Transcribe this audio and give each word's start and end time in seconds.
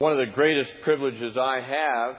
One 0.00 0.12
of 0.12 0.18
the 0.18 0.26
greatest 0.26 0.70
privileges 0.82 1.36
I 1.36 1.58
have 1.58 2.16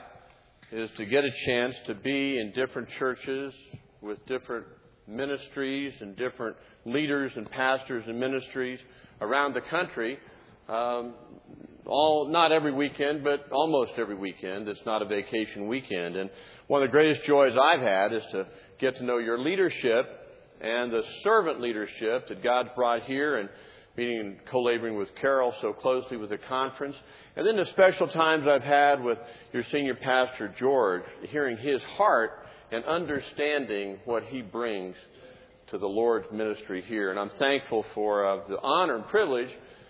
is 0.73 0.91
to 0.97 1.05
get 1.05 1.23
a 1.23 1.31
chance 1.45 1.73
to 1.87 1.95
be 1.95 2.37
in 2.37 2.51
different 2.51 2.89
churches 2.99 3.53
with 4.01 4.17
different 4.25 4.65
ministries 5.07 5.93
and 6.01 6.13
different 6.17 6.57
leaders 6.83 7.31
and 7.37 7.49
pastors 7.49 8.03
and 8.05 8.19
ministries 8.19 8.79
around 9.21 9.53
the 9.53 9.61
country. 9.61 10.19
Um, 10.67 11.13
all 11.85 12.27
not 12.27 12.51
every 12.51 12.73
weekend, 12.73 13.23
but 13.23 13.49
almost 13.49 13.93
every 13.97 14.15
weekend. 14.15 14.67
It's 14.67 14.85
not 14.85 15.01
a 15.01 15.05
vacation 15.05 15.69
weekend. 15.69 16.17
And 16.17 16.29
one 16.67 16.83
of 16.83 16.89
the 16.89 16.91
greatest 16.91 17.25
joys 17.25 17.57
I've 17.57 17.79
had 17.79 18.11
is 18.11 18.23
to 18.31 18.45
get 18.79 18.97
to 18.97 19.05
know 19.05 19.19
your 19.19 19.39
leadership 19.39 20.05
and 20.59 20.91
the 20.91 21.05
servant 21.23 21.61
leadership 21.61 22.27
that 22.27 22.43
God's 22.43 22.71
brought 22.75 23.03
here 23.03 23.37
and 23.37 23.47
meeting 23.99 24.19
and 24.19 24.45
co-laboring 24.45 24.95
with 24.95 25.13
Carol 25.15 25.53
so 25.59 25.73
closely 25.73 26.15
with 26.15 26.29
the 26.29 26.37
conference. 26.37 26.95
And 27.35 27.45
then 27.45 27.57
the 27.57 27.65
special 27.65 28.07
times 28.07 28.47
I've 28.47 28.63
had 28.63 29.03
with 29.03 29.17
your 29.51 29.63
senior 29.71 29.95
pastor, 29.95 30.55
George, 30.57 31.03
hearing 31.23 31.57
his 31.57 31.83
heart 31.83 32.31
and 32.71 32.85
understanding 32.85 33.99
what 34.05 34.23
he 34.23 34.41
brings 34.41 34.95
to 35.67 35.77
the 35.77 35.87
Lord's 35.87 36.31
ministry 36.31 36.81
here. 36.81 37.11
And 37.11 37.19
I'm 37.19 37.31
thankful 37.39 37.85
for 37.93 38.25
uh, 38.25 38.47
the 38.47 38.61
honor 38.61 38.95
and 38.95 39.07
privilege 39.07 39.49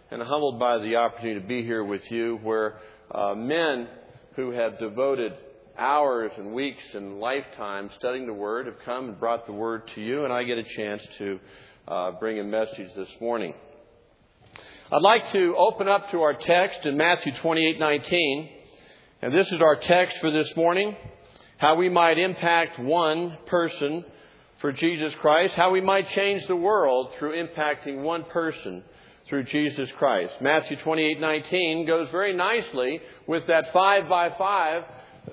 and 0.10 0.24
humbled 0.24 0.60
by 0.60 0.80
the 0.80 0.96
opportunity 0.96 1.40
to 1.40 1.48
be 1.48 1.64
here 1.64 1.84
with 1.84 2.10
you 2.10 2.40
where 2.42 2.78
uh, 3.12 3.36
men 3.36 3.88
who 4.36 4.50
have 4.52 4.80
devoted 4.80 5.34
hours 5.78 6.32
and 6.36 6.52
weeks 6.52 6.84
and 6.96 7.20
lifetime 7.20 7.92
studying 7.98 8.26
the 8.26 8.34
Word 8.34 8.66
have 8.66 8.80
come 8.84 9.10
and 9.10 9.20
brought 9.20 9.46
the 9.46 9.54
Word 9.54 9.84
to 9.94 10.02
you, 10.02 10.24
and 10.24 10.34
I 10.34 10.46
get 10.46 10.58
a 10.58 10.64
chance 10.64 11.04
to 11.20 11.40
uh, 11.88 12.12
bring 12.14 12.40
a 12.40 12.44
message 12.44 12.90
this 12.96 13.10
morning. 13.22 13.54
I'd 14.92 15.04
like 15.04 15.32
to 15.34 15.56
open 15.56 15.88
up 15.88 16.10
to 16.10 16.24
our 16.24 16.34
text 16.34 16.88
in 16.88 16.98
Matthew 16.98 17.32
28:19, 17.34 18.50
and 19.22 19.32
this 19.32 19.46
is 19.52 19.62
our 19.62 19.76
text 19.76 20.18
for 20.18 20.32
this 20.32 20.56
morning, 20.56 20.96
how 21.58 21.76
we 21.76 21.90
might 21.90 22.18
impact 22.18 22.80
one 22.80 23.38
person 23.46 24.04
for 24.58 24.72
Jesus 24.72 25.14
Christ, 25.22 25.54
how 25.54 25.70
we 25.70 25.80
might 25.80 26.08
change 26.08 26.48
the 26.48 26.56
world 26.56 27.14
through 27.14 27.34
impacting 27.34 28.02
one 28.02 28.24
person 28.24 28.84
through 29.28 29.44
Jesus 29.44 29.92
Christ. 29.92 30.34
Matthew 30.42 30.78
28:19 30.78 31.86
goes 31.86 32.10
very 32.10 32.34
nicely 32.34 33.00
with 33.28 33.46
that 33.46 33.72
5 33.72 34.10
by 34.10 34.32
5 34.32 34.86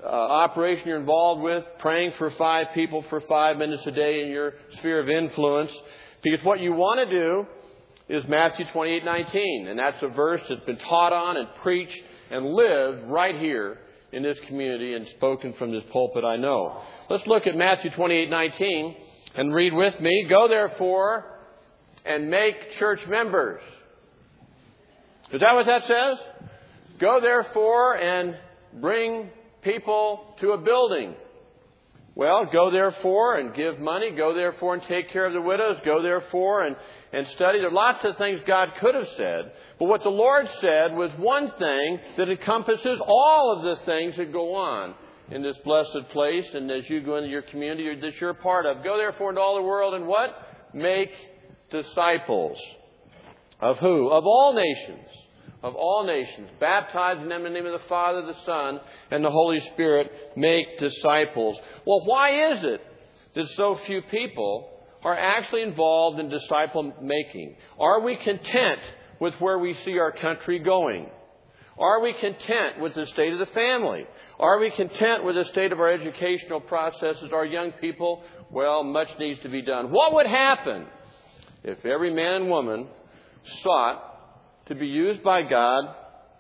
uh, 0.05 0.07
operation 0.07 0.87
you're 0.87 0.99
involved 0.99 1.41
with, 1.41 1.65
praying 1.79 2.13
for 2.19 2.31
five 2.33 2.75
people 2.75 3.01
for 3.09 3.23
5 3.23 3.57
minutes 3.57 3.87
a 3.87 3.91
day 3.91 4.21
in 4.21 4.29
your 4.29 4.53
sphere 4.73 5.01
of 5.01 5.09
influence. 5.09 5.73
Because 6.21 6.45
what 6.45 6.61
you 6.61 6.75
want 6.75 7.01
to 7.01 7.07
do 7.07 7.47
is 8.09 8.23
Matthew 8.29 8.65
28:19, 8.67 9.69
and 9.69 9.79
that's 9.79 10.01
a 10.03 10.09
verse 10.09 10.43
that's 10.49 10.65
been 10.65 10.79
taught 10.79 11.13
on 11.13 11.37
and 11.37 11.49
preached 11.63 12.01
and 12.31 12.47
lived 12.47 13.05
right 13.05 13.37
here 13.37 13.79
in 14.13 14.23
this 14.23 14.39
community 14.47 14.95
and 14.95 15.09
spoken 15.09 15.53
from 15.55 15.73
this 15.73 15.85
pulpit. 15.93 16.25
I 16.25 16.37
know. 16.37 16.81
Let's 17.11 17.27
look 17.27 17.47
at 17.47 17.57
Matthew 17.57 17.91
28:19 17.91 18.97
and 19.35 19.53
read 19.53 19.73
with 19.73 19.99
me. 20.01 20.27
Go 20.29 20.47
therefore 20.47 21.25
and 22.05 22.31
make 22.31 22.73
church 22.79 23.05
members. 23.09 23.61
Is 25.33 25.41
that 25.41 25.55
what 25.55 25.67
that 25.67 25.87
says? 25.89 26.19
Go 27.01 27.21
therefore 27.21 27.97
and 27.97 28.39
bring 28.75 29.31
people 29.63 30.37
to 30.41 30.53
a 30.53 30.59
building. 30.59 31.15
Well, 32.15 32.47
go 32.47 32.71
therefore 32.71 33.37
and 33.37 33.53
give 33.53 33.79
money. 33.79 34.13
Go 34.13 34.33
therefore 34.33 34.75
and 34.75 34.83
take 34.85 35.11
care 35.11 35.27
of 35.27 35.35
the 35.35 35.43
widows. 35.43 35.79
Go 35.85 36.01
therefore 36.01 36.63
and 36.63 36.77
and 37.17 37.27
study. 37.29 37.61
There 37.61 37.69
are 37.69 37.73
lots 37.73 38.05
of 38.05 38.19
things 38.19 38.41
God 38.47 38.75
could 38.79 38.95
have 38.95 39.09
said, 39.17 39.51
but 39.79 39.87
what 39.87 40.03
the 40.03 40.11
Lord 40.11 40.47
said 40.61 40.95
was 40.95 41.11
one 41.17 41.51
thing 41.59 41.99
that 42.19 42.29
encompasses 42.29 43.01
all 43.03 43.53
of 43.53 43.65
the 43.65 43.77
things 43.87 44.17
that 44.19 44.33
go 44.33 44.55
on 44.55 44.95
in 45.31 45.43
this 45.43 45.57
blessed 45.65 46.11
place 46.11 46.45
and 46.53 46.71
as 46.71 46.89
you 46.91 47.01
go 47.01 47.17
into 47.17 47.31
your 47.31 47.41
community 47.41 47.99
that 47.99 48.21
you're 48.21 48.31
a 48.31 48.35
part 48.35 48.67
of. 48.67 48.85
Go 48.85 48.99
therefore 48.99 49.31
into 49.31 49.41
all 49.41 49.57
the 49.57 49.63
world 49.63 49.95
and 49.95 50.07
what? 50.07 50.29
Make 50.75 51.11
disciples. 51.71 52.59
Of 53.61 53.79
who? 53.79 54.11
Of 54.11 54.25
all 54.27 54.53
nations. 54.53 55.09
Of 55.63 55.75
all 55.75 56.05
nations. 56.05 56.51
Baptizing 56.61 57.31
them 57.31 57.47
in 57.47 57.55
the 57.55 57.59
name 57.59 57.67
of 57.67 57.81
the 57.81 57.89
Father, 57.89 58.27
the 58.27 58.45
Son, 58.45 58.79
and 59.11 59.25
the 59.25 59.31
Holy 59.31 59.61
Spirit. 59.73 60.13
Make 60.37 60.79
disciples. 60.79 61.59
Well, 61.87 62.05
why 62.05 62.53
is 62.53 62.63
it 62.63 62.83
that 63.33 63.49
so 63.57 63.77
few 63.87 64.03
people 64.03 64.76
are 65.07 65.17
actually 65.17 65.63
involved 65.63 66.19
in 66.19 66.29
disciple 66.29 66.93
making? 67.01 67.55
Are 67.79 68.01
we 68.01 68.17
content 68.17 68.81
with 69.21 69.35
where 69.41 69.57
we 69.57 69.73
see 69.85 70.01
our 70.01 70.11
country 70.11 70.59
going? 70.59 71.09
Are 71.79 72.01
we 72.01 72.13
content 72.15 72.81
with 72.81 72.95
the 72.95 73.07
state 73.07 73.33
of 73.33 73.39
the 73.39 73.47
family? 73.47 74.05
Are 74.41 74.59
we 74.59 74.73
content 74.73 75.23
with 75.23 75.37
the 75.37 75.45
state 75.45 75.71
of 75.71 75.79
our 75.79 75.91
educational 75.91 76.61
processes, 76.61 77.31
our 77.33 77.47
young 77.47 77.71
people? 77.71 78.25
Well, 78.51 78.83
much 78.83 79.09
needs 79.17 79.39
to 79.43 79.49
be 79.49 79.63
done. 79.63 79.93
What 79.93 80.13
would 80.15 80.27
happen 80.27 80.87
if 81.63 81.87
every 81.87 82.13
man 82.13 82.43
and 82.43 82.51
woman 82.51 82.89
sought 83.63 84.03
to 84.67 84.75
be 84.75 84.89
used 84.89 85.23
by 85.23 85.43
God 85.43 85.85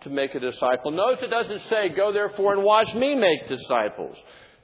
to 0.00 0.10
make 0.10 0.34
a 0.34 0.40
disciple? 0.40 0.90
Notice 0.90 1.22
it 1.22 1.30
doesn't 1.30 1.62
say, 1.70 1.90
go 1.90 2.12
therefore 2.12 2.54
and 2.54 2.64
watch 2.64 2.92
me 2.96 3.14
make 3.14 3.46
disciples. 3.46 4.16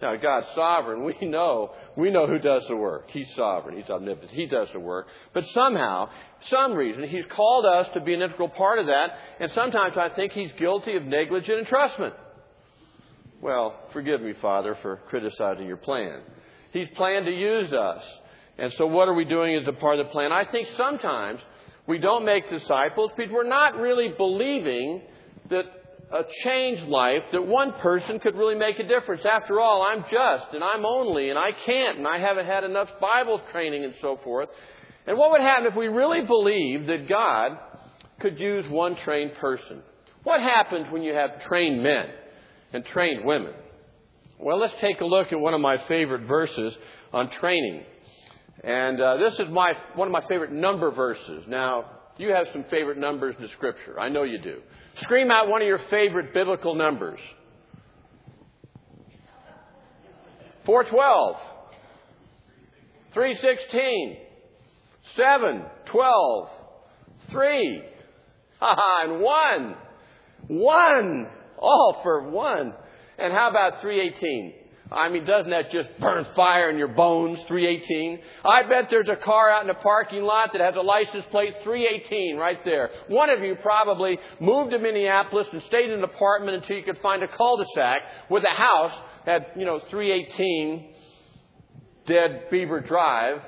Now, 0.02 0.16
God's 0.16 0.48
sovereign. 0.56 1.04
We 1.04 1.28
know, 1.28 1.70
we 1.96 2.10
know 2.10 2.26
who 2.26 2.40
does 2.40 2.66
the 2.68 2.76
work. 2.76 3.08
He's 3.10 3.32
sovereign. 3.36 3.76
He's 3.76 3.88
omnipotent. 3.88 4.32
He 4.32 4.46
does 4.46 4.68
the 4.72 4.80
work. 4.80 5.06
But 5.32 5.44
somehow, 5.54 6.10
some 6.50 6.72
reason, 6.74 7.04
He's 7.04 7.24
called 7.26 7.64
us 7.64 7.88
to 7.94 8.00
be 8.00 8.12
an 8.12 8.20
integral 8.20 8.48
part 8.48 8.80
of 8.80 8.86
that. 8.88 9.16
And 9.38 9.52
sometimes 9.52 9.96
I 9.96 10.08
think 10.08 10.32
He's 10.32 10.50
guilty 10.58 10.96
of 10.96 11.04
negligent 11.04 11.68
entrustment. 11.68 12.14
Well, 13.40 13.78
forgive 13.92 14.20
me, 14.20 14.34
Father, 14.42 14.76
for 14.82 14.96
criticizing 15.08 15.68
your 15.68 15.76
plan. 15.76 16.22
He's 16.72 16.88
planned 16.96 17.26
to 17.26 17.32
use 17.32 17.72
us. 17.72 18.02
And 18.58 18.72
so 18.72 18.86
what 18.86 19.08
are 19.08 19.14
we 19.14 19.24
doing 19.24 19.54
as 19.54 19.69
a 19.69 19.72
part 19.72 20.00
of 20.00 20.06
the 20.06 20.12
plan? 20.12 20.32
I 20.32 20.44
think 20.44 20.66
sometimes 20.76 21.40
we 21.86 21.98
don't 21.98 22.24
make 22.24 22.50
disciples 22.50 23.12
because 23.16 23.32
we're 23.32 23.48
not 23.48 23.76
really 23.76 24.08
believing 24.08 25.02
that 25.48 25.81
a 26.12 26.25
changed 26.45 26.84
life 26.84 27.23
that 27.33 27.47
one 27.47 27.73
person 27.75 28.21
could 28.21 28.37
really 28.37 28.55
make 28.55 28.78
a 28.78 28.87
difference. 28.87 29.23
After 29.25 29.61
all, 29.61 29.83
I'm 29.83 30.03
just 30.03 30.53
and 30.53 30.62
I'm 30.62 30.84
only 30.84 31.31
and 31.31 31.39
I 31.39 31.53
can't 31.53 31.99
and 31.99 32.06
I 32.06 32.19
haven't 32.19 32.47
had 32.47 32.65
enough 32.65 32.89
Bible 33.00 33.41
training 33.50 33.84
and 33.84 33.95
so 34.00 34.19
forth. 34.23 34.50
And 35.06 35.17
what 35.17 35.31
would 35.33 35.41
happen 35.41 35.67
if 35.67 35.75
we 35.75 35.89
really 35.89 36.25
believed 36.25 36.87
that 36.89 37.09
God 37.09 37.59
could 38.21 38.39
use 38.39 38.69
one 38.69 38.97
trained 38.97 39.34
person? 39.34 39.83
What 40.23 40.41
happens 40.41 40.87
when 40.91 41.03
you 41.03 41.15
have 41.15 41.43
trained 41.45 41.83
men 41.83 42.09
and 42.73 42.84
trained 42.84 43.25
women? 43.25 43.55
Well, 44.39 44.59
let's 44.59 44.75
take 44.81 45.00
a 45.00 45.05
look 45.05 45.33
at 45.33 45.41
one 45.41 45.55
of 45.55 45.61
my 45.61 45.79
favorite 45.89 46.23
verses 46.23 46.77
on 47.12 47.31
training. 47.31 47.84
And 48.62 49.00
uh, 49.00 49.17
this 49.17 49.34
is 49.34 49.49
my 49.50 49.77
one 49.94 50.09
of 50.09 50.12
my 50.12 50.27
favorite 50.29 50.53
number 50.53 50.91
verses. 50.91 51.44
Now, 51.49 51.87
you 52.19 52.33
have 52.33 52.47
some 52.53 52.65
favorite 52.65 52.99
numbers 52.99 53.34
in 53.37 53.43
the 53.43 53.49
Scripture. 53.50 53.99
I 53.99 54.09
know 54.09 54.23
you 54.23 54.39
do. 54.39 54.61
Scream 54.97 55.31
out 55.31 55.49
one 55.49 55.62
of 55.62 55.69
your 55.69 55.81
favorite 55.91 56.34
biblical 56.34 56.75
numbers. 56.75 57.21
412. 60.67 61.37
316. 63.12 64.17
7. 65.17 65.62
12. 65.87 66.49
3. 67.31 67.83
and 68.61 69.21
1. 69.21 69.75
1. 70.49 71.29
All 71.59 72.00
for 72.03 72.31
1. 72.31 72.75
And 73.19 73.33
how 73.33 73.50
about 73.50 73.81
318? 73.81 74.55
I 74.94 75.08
mean, 75.08 75.25
doesn't 75.25 75.50
that 75.50 75.70
just 75.70 75.88
burn 75.98 76.26
fire 76.36 76.70
in 76.70 76.78
your 76.78 76.88
bones, 76.88 77.38
318? 77.48 78.20
I 78.44 78.62
bet 78.64 78.88
there's 78.91 79.08
a 79.08 79.16
car 79.16 79.50
out 79.50 79.62
in 79.62 79.69
the 79.69 79.75
parking 79.75 80.22
lot 80.22 80.53
that 80.53 80.60
has 80.60 80.75
a 80.76 80.80
license 80.80 81.25
plate 81.30 81.54
318 81.62 82.36
right 82.36 82.64
there. 82.64 82.91
One 83.08 83.31
of 83.31 83.41
you 83.42 83.56
probably 83.56 84.19
moved 84.41 84.72
to 84.72 84.78
Minneapolis 84.78 85.48
and 85.52 85.62
stayed 85.62 85.91
in 85.91 85.98
an 85.98 86.04
apartment 86.04 86.56
until 86.56 86.76
you 86.76 86.82
could 86.82 86.98
find 86.98 87.22
a 87.22 87.28
cul-de-sac 87.28 88.02
with 88.28 88.44
a 88.44 88.55
house 88.55 88.93
at, 89.26 89.56
you 89.56 89.64
know, 89.64 89.81
318 89.90 90.94
Dead 92.06 92.50
Beaver 92.50 92.81
Drive. 92.81 93.40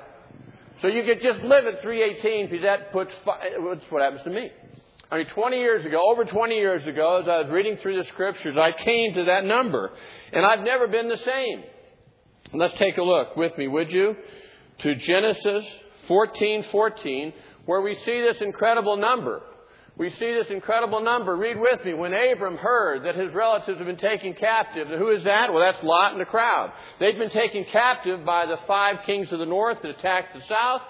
So 0.81 0.87
you 0.87 1.03
could 1.03 1.21
just 1.21 1.39
live 1.41 1.65
at 1.65 1.81
318 1.81 2.49
because 2.49 2.63
that 2.63 2.91
puts, 2.91 3.13
that's 3.25 3.91
what 3.91 4.01
happens 4.01 4.23
to 4.23 4.29
me. 4.29 4.51
I 5.11 5.19
mean, 5.19 5.27
20 5.27 5.57
years 5.57 5.85
ago, 5.85 6.01
over 6.11 6.25
20 6.25 6.55
years 6.55 6.85
ago, 6.87 7.21
as 7.21 7.27
I 7.27 7.41
was 7.43 7.51
reading 7.51 7.77
through 7.77 7.97
the 7.97 8.05
scriptures, 8.05 8.57
I 8.57 8.71
came 8.71 9.13
to 9.15 9.25
that 9.25 9.45
number. 9.45 9.91
And 10.33 10.45
I've 10.45 10.61
never 10.61 10.87
been 10.87 11.09
the 11.09 11.17
same. 11.17 11.63
Let's 12.53 12.77
take 12.77 12.97
a 12.97 13.03
look 13.03 13.35
with 13.35 13.57
me, 13.57 13.67
would 13.67 13.91
you? 13.91 14.15
To 14.79 14.95
Genesis 14.95 15.65
14:14, 16.07 17.33
where 17.65 17.81
we 17.81 17.95
see 18.05 18.21
this 18.21 18.41
incredible 18.41 18.97
number. 18.97 19.41
We 19.97 20.09
see 20.09 20.33
this 20.33 20.47
incredible 20.49 21.01
number. 21.01 21.35
Read 21.37 21.57
with 21.57 21.85
me. 21.85 21.93
When 21.93 22.13
Abram 22.13 22.57
heard 22.57 23.03
that 23.03 23.15
his 23.15 23.33
relatives 23.33 23.77
had 23.77 23.87
been 23.87 23.95
taken 23.95 24.33
captive, 24.33 24.89
who 24.89 25.07
is 25.09 25.23
that? 25.23 25.51
Well, 25.51 25.61
that's 25.61 25.81
Lot 25.83 26.11
and 26.11 26.19
the 26.19 26.25
crowd. 26.25 26.73
They'd 26.99 27.17
been 27.17 27.29
taken 27.29 27.63
captive 27.65 28.25
by 28.25 28.45
the 28.45 28.57
five 28.67 29.05
kings 29.05 29.31
of 29.31 29.39
the 29.39 29.45
north 29.45 29.81
that 29.81 29.91
attacked 29.91 30.33
the 30.33 30.41
south, 30.41 30.81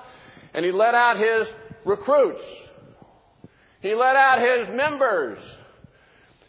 and 0.56 0.66
he 0.66 0.72
let 0.72 0.96
out 0.96 1.20
his 1.20 1.48
recruits. 1.86 2.44
He 3.86 3.94
let 3.94 4.16
out 4.16 4.40
his 4.40 4.76
members. 4.76 5.38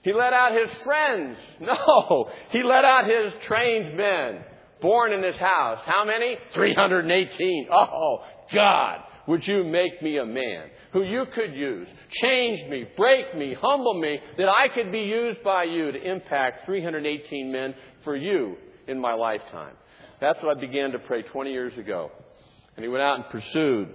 He 0.00 0.14
let 0.14 0.32
out 0.32 0.52
his 0.52 0.74
friends. 0.82 1.36
No, 1.60 2.30
he 2.50 2.62
let 2.62 2.84
out 2.86 3.06
his 3.06 3.32
trained 3.46 3.94
men 3.94 4.42
born 4.80 5.12
in 5.12 5.22
his 5.22 5.36
house. 5.36 5.80
How 5.84 6.06
many? 6.06 6.38
318. 6.52 7.68
Oh, 7.70 8.24
God, 8.54 9.00
would 9.28 9.46
you 9.46 9.64
make 9.64 10.02
me 10.02 10.16
a 10.16 10.24
man 10.24 10.70
who 10.92 11.02
you 11.02 11.24
could 11.34 11.54
use, 11.54 11.88
change 12.10 12.70
me, 12.70 12.86
break 12.96 13.36
me, 13.36 13.54
humble 13.54 14.00
me, 14.00 14.18
that 14.38 14.48
I 14.48 14.68
could 14.68 14.90
be 14.90 15.00
used 15.00 15.42
by 15.42 15.64
you 15.64 15.92
to 15.92 16.10
impact 16.10 16.64
318 16.64 17.52
men 17.52 17.74
for 18.02 18.16
you 18.16 18.56
in 18.86 18.98
my 18.98 19.12
lifetime? 19.12 19.74
That's 20.20 20.42
what 20.42 20.56
I 20.56 20.60
began 20.60 20.92
to 20.92 20.98
pray 20.98 21.20
20 21.20 21.52
years 21.52 21.76
ago. 21.76 22.12
And 22.76 22.84
he 22.84 22.88
went 22.88 23.02
out 23.02 23.16
and 23.16 23.28
pursued. 23.28 23.88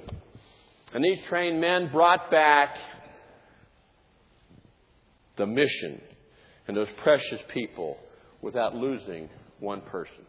And 0.93 1.03
these 1.03 1.19
trained 1.27 1.59
men 1.61 1.89
brought 1.91 2.29
back 2.29 2.75
the 5.41 5.47
mission 5.47 5.99
and 6.67 6.77
those 6.77 6.89
precious 6.97 7.41
people 7.51 7.97
without 8.41 8.75
losing 8.75 9.27
one 9.59 9.81
person. 9.81 10.23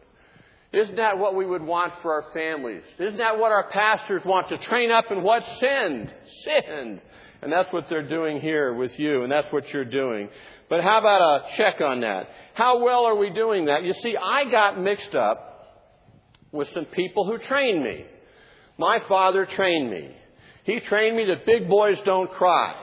Isn't 0.71 0.95
that 0.95 1.19
what 1.19 1.35
we 1.35 1.45
would 1.45 1.61
want 1.61 1.93
for 2.01 2.11
our 2.13 2.33
families? 2.33 2.81
Isn't 2.97 3.19
that 3.19 3.37
what 3.37 3.51
our 3.51 3.69
pastors 3.69 4.25
want 4.25 4.49
to 4.49 4.57
train 4.57 4.89
up 4.89 5.11
in 5.11 5.21
what 5.21 5.43
sinned? 5.59 6.11
Sinned. 6.43 6.99
And 7.43 7.51
that's 7.51 7.71
what 7.71 7.89
they're 7.89 8.09
doing 8.09 8.41
here 8.41 8.73
with 8.73 8.97
you, 8.97 9.21
and 9.21 9.31
that's 9.31 9.51
what 9.53 9.71
you're 9.71 9.85
doing. 9.85 10.29
But 10.67 10.83
how 10.83 10.97
about 10.97 11.21
a 11.21 11.55
check 11.57 11.79
on 11.79 11.99
that? 12.01 12.27
How 12.55 12.83
well 12.83 13.05
are 13.05 13.15
we 13.15 13.29
doing 13.29 13.65
that? 13.65 13.83
You 13.83 13.93
see, 13.93 14.17
I 14.17 14.49
got 14.49 14.79
mixed 14.79 15.13
up 15.13 15.93
with 16.51 16.69
some 16.73 16.85
people 16.85 17.27
who 17.27 17.37
trained 17.37 17.83
me. 17.83 18.05
My 18.79 18.97
father 19.07 19.45
trained 19.45 19.91
me. 19.91 20.09
He 20.63 20.79
trained 20.79 21.15
me 21.15 21.25
that 21.25 21.45
big 21.45 21.69
boys 21.69 21.99
don't 22.03 22.31
cry. 22.31 22.73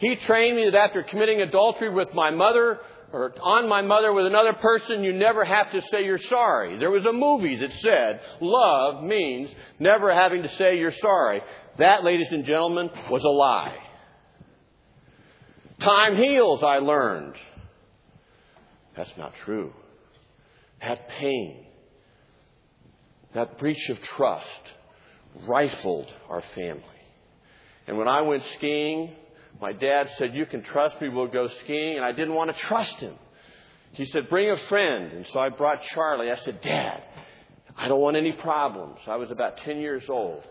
He 0.00 0.16
trained 0.16 0.56
me 0.56 0.64
that 0.64 0.74
after 0.74 1.02
committing 1.02 1.42
adultery 1.42 1.90
with 1.90 2.14
my 2.14 2.30
mother, 2.30 2.80
or 3.12 3.34
on 3.42 3.68
my 3.68 3.82
mother 3.82 4.14
with 4.14 4.24
another 4.24 4.54
person, 4.54 5.04
you 5.04 5.12
never 5.12 5.44
have 5.44 5.70
to 5.72 5.82
say 5.82 6.06
you're 6.06 6.16
sorry. 6.16 6.78
There 6.78 6.90
was 6.90 7.04
a 7.04 7.12
movie 7.12 7.56
that 7.56 7.70
said 7.80 8.22
love 8.40 9.04
means 9.04 9.50
never 9.78 10.10
having 10.10 10.42
to 10.42 10.48
say 10.56 10.78
you're 10.78 10.94
sorry. 11.02 11.42
That, 11.76 12.02
ladies 12.02 12.28
and 12.30 12.46
gentlemen, 12.46 12.88
was 13.10 13.22
a 13.24 13.28
lie. 13.28 13.76
Time 15.80 16.16
heals, 16.16 16.62
I 16.62 16.78
learned. 16.78 17.34
That's 18.96 19.12
not 19.18 19.34
true. 19.44 19.74
That 20.80 21.10
pain, 21.10 21.66
that 23.34 23.58
breach 23.58 23.90
of 23.90 24.00
trust, 24.00 24.46
rifled 25.46 26.10
our 26.30 26.42
family. 26.54 26.84
And 27.86 27.98
when 27.98 28.08
I 28.08 28.22
went 28.22 28.44
skiing, 28.56 29.14
my 29.60 29.72
dad 29.72 30.10
said, 30.16 30.34
You 30.34 30.46
can 30.46 30.62
trust 30.62 31.00
me, 31.00 31.08
we'll 31.08 31.26
go 31.26 31.48
skiing. 31.48 31.96
And 31.96 32.04
I 32.04 32.12
didn't 32.12 32.34
want 32.34 32.54
to 32.54 32.56
trust 32.56 32.96
him. 32.96 33.14
He 33.92 34.06
said, 34.06 34.28
Bring 34.28 34.50
a 34.50 34.56
friend. 34.56 35.12
And 35.12 35.26
so 35.26 35.38
I 35.38 35.50
brought 35.50 35.82
Charlie. 35.82 36.30
I 36.30 36.36
said, 36.36 36.60
Dad, 36.60 37.02
I 37.76 37.88
don't 37.88 38.00
want 38.00 38.16
any 38.16 38.32
problems. 38.32 38.98
I 39.06 39.16
was 39.16 39.30
about 39.30 39.58
10 39.58 39.78
years 39.78 40.04
old, 40.08 40.42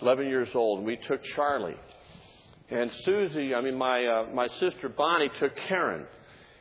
11 0.00 0.26
years 0.28 0.48
old, 0.54 0.78
and 0.78 0.86
we 0.86 0.96
took 0.96 1.22
Charlie. 1.34 1.76
And 2.70 2.90
Susie, 3.04 3.54
I 3.54 3.60
mean, 3.60 3.76
my, 3.76 4.06
uh, 4.06 4.26
my 4.32 4.48
sister 4.58 4.88
Bonnie 4.88 5.30
took 5.38 5.54
Karen. 5.68 6.06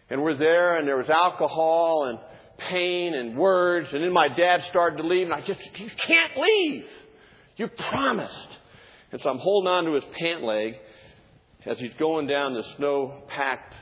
And 0.10 0.22
we're 0.22 0.36
there, 0.36 0.76
and 0.76 0.88
there 0.88 0.98
was 0.98 1.10
alcohol 1.10 2.06
and 2.06 2.20
pain 2.58 3.14
and 3.14 3.38
words. 3.38 3.90
And 3.94 4.04
then 4.04 4.12
my 4.12 4.28
dad 4.28 4.64
started 4.70 4.98
to 4.98 5.08
leave, 5.08 5.28
and 5.28 5.34
I 5.34 5.42
just, 5.42 5.62
you 5.80 5.90
can't 5.90 6.38
leave. 6.38 6.86
You 7.56 7.68
promised. 7.68 8.58
And 9.12 9.22
so 9.22 9.30
I'm 9.30 9.38
holding 9.38 9.72
on 9.72 9.86
to 9.86 9.94
his 9.94 10.04
pant 10.20 10.44
leg 10.44 10.76
as 11.66 11.80
he's 11.80 11.94
going 12.00 12.28
down 12.28 12.54
the 12.54 12.64
snow 12.78 13.24
packed 13.28 13.74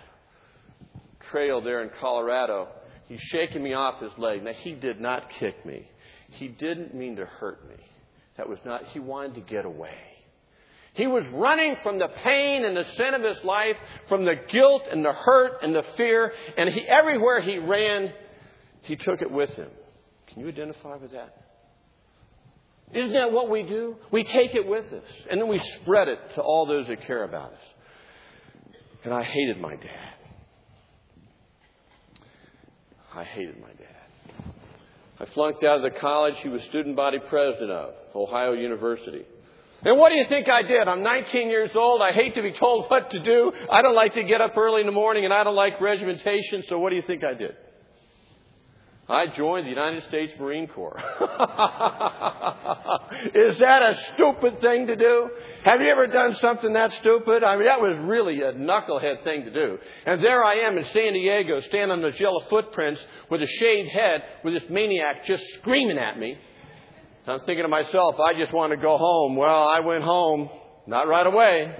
trail 1.32 1.62
there 1.62 1.82
in 1.82 1.90
Colorado, 2.00 2.68
he's 3.08 3.22
shaking 3.22 3.64
me 3.64 3.74
off 3.74 4.02
his 4.02 4.12
leg. 4.18 4.44
Now, 4.44 4.54
he 4.54 4.74
did 4.74 5.00
not 5.00 5.30
kick 5.40 5.66
me. 5.66 5.90
He 6.30 6.48
didn't 6.48 6.94
mean 6.94 7.16
to 7.18 7.26
hurt 7.26 7.68
me. 7.68 7.76
That 8.38 8.50
was 8.50 8.60
not, 8.66 8.86
he 8.88 9.00
wanted 9.00 9.36
to 9.36 9.42
get 9.42 9.66
away. 9.66 9.98
He 10.94 11.08
was 11.08 11.26
running 11.34 11.78
from 11.84 12.00
the 12.00 12.08
pain 12.08 12.66
and 12.66 12.76
the 12.76 12.86
sin 12.96 13.14
of 13.14 13.22
his 13.22 13.42
life, 13.44 13.78
from 14.08 14.26
the 14.26 14.36
guilt 14.50 14.84
and 14.92 15.06
the 15.06 15.14
hurt 15.14 15.62
and 15.62 15.74
the 15.74 15.84
fear, 15.96 16.34
and 16.58 16.70
he, 16.70 16.82
everywhere 16.82 17.42
he 17.42 17.58
ran, 17.60 18.12
he 18.82 18.96
took 18.96 19.22
it 19.22 19.32
with 19.32 19.50
him. 19.52 19.70
Can 20.28 20.42
you 20.42 20.48
identify 20.48 20.96
with 20.96 21.12
that? 21.12 21.36
Isn't 22.94 23.14
that 23.14 23.32
what 23.32 23.50
we 23.50 23.64
do? 23.64 23.98
We 24.12 24.24
take 24.24 24.56
it 24.56 24.68
with 24.68 24.86
us, 24.86 25.04
and 25.30 25.40
then 25.40 25.48
we 25.48 25.60
spread 25.60 26.08
it 26.08 26.20
to 26.36 26.42
all 26.42 26.66
those 26.66 26.88
that 26.88 27.06
care 27.06 27.24
about 27.24 27.54
us. 27.54 27.62
And 29.04 29.14
I 29.14 29.24
hated 29.24 29.60
my 29.60 29.76
dad. 29.76 30.14
I 33.14 33.24
hated 33.24 33.60
my 33.60 33.68
dad. 33.68 34.54
I 35.20 35.26
flunked 35.34 35.64
out 35.64 35.78
of 35.78 35.84
the 35.84 36.00
college 36.00 36.36
he 36.42 36.50
was 36.50 36.62
student 36.64 36.96
body 36.96 37.20
president 37.20 37.72
of, 37.72 37.94
Ohio 38.16 38.54
University. 38.54 39.26
And 39.84 39.98
what 39.98 40.10
do 40.10 40.16
you 40.16 40.26
think 40.26 40.50
I 40.50 40.62
did? 40.62 40.88
I'm 40.88 41.04
19 41.04 41.50
years 41.50 41.72
old. 41.74 42.02
I 42.02 42.12
hate 42.12 42.36
to 42.36 42.42
be 42.42 42.52
told 42.52 42.90
what 42.90 43.12
to 43.12 43.20
do. 43.20 43.52
I 43.70 43.82
don't 43.82 43.96
like 43.96 44.14
to 44.16 44.24
get 44.24 44.42
up 44.42 44.58
early 44.58 44.82
in 44.82 44.86
the 44.86 44.94
morning 44.94 45.26
and 45.26 45.34
I 45.34 45.44
don't 45.44 45.56
like 45.56 45.80
regimentation. 45.80 46.64
So 46.68 46.80
what 46.80 46.90
do 46.90 46.98
you 46.98 47.02
think 47.02 47.24
I 47.24 47.34
did? 47.34 47.56
I 49.10 49.26
joined 49.28 49.66
the 49.66 49.72
United 49.72 50.04
States 50.04 50.34
Marine 50.40 50.68
Corps. 50.68 50.96
Is 53.34 53.58
that 53.58 53.82
a 53.82 53.98
stupid 54.14 54.62
thing 54.62 54.86
to 54.86 54.96
do? 54.96 55.32
Have 55.64 55.82
you 55.82 55.88
ever 55.88 56.06
done 56.06 56.36
something 56.36 56.74
that 56.74 56.94
stupid? 56.94 57.44
I 57.44 57.56
mean, 57.56 57.66
that 57.66 57.82
was 57.82 57.98
really 58.02 58.44
a 58.44 58.54
knucklehead 58.54 59.24
thing 59.24 59.46
to 59.46 59.52
do. 59.52 59.80
And 60.06 60.24
there 60.24 60.44
I 60.44 60.54
am 60.58 60.78
in 60.78 60.86
San 60.86 61.14
Diego, 61.14 61.60
standing 61.62 61.90
on 61.92 62.04
those 62.04 62.20
yellow 62.20 62.42
footprints 62.52 63.04
with 63.32 63.42
a 63.42 63.48
shaved 63.48 63.90
head, 63.90 64.24
with 64.44 64.54
this 64.54 64.70
maniac 64.70 65.26
just 65.26 65.44
screaming 65.56 65.98
at 65.98 66.20
me. 66.20 66.38
I'm 67.26 67.40
thinking 67.42 67.64
to 67.64 67.70
myself, 67.70 68.20
I 68.20 68.36
just 68.36 68.54
want 68.54 68.72
to 68.74 68.78
go 68.78 68.98
home. 68.98 69.36
Well, 69.36 69.68
I 69.68 69.80
went 69.80 70.04
home, 70.04 70.50
not 70.86 71.08
right 71.08 71.26
away. 71.26 71.76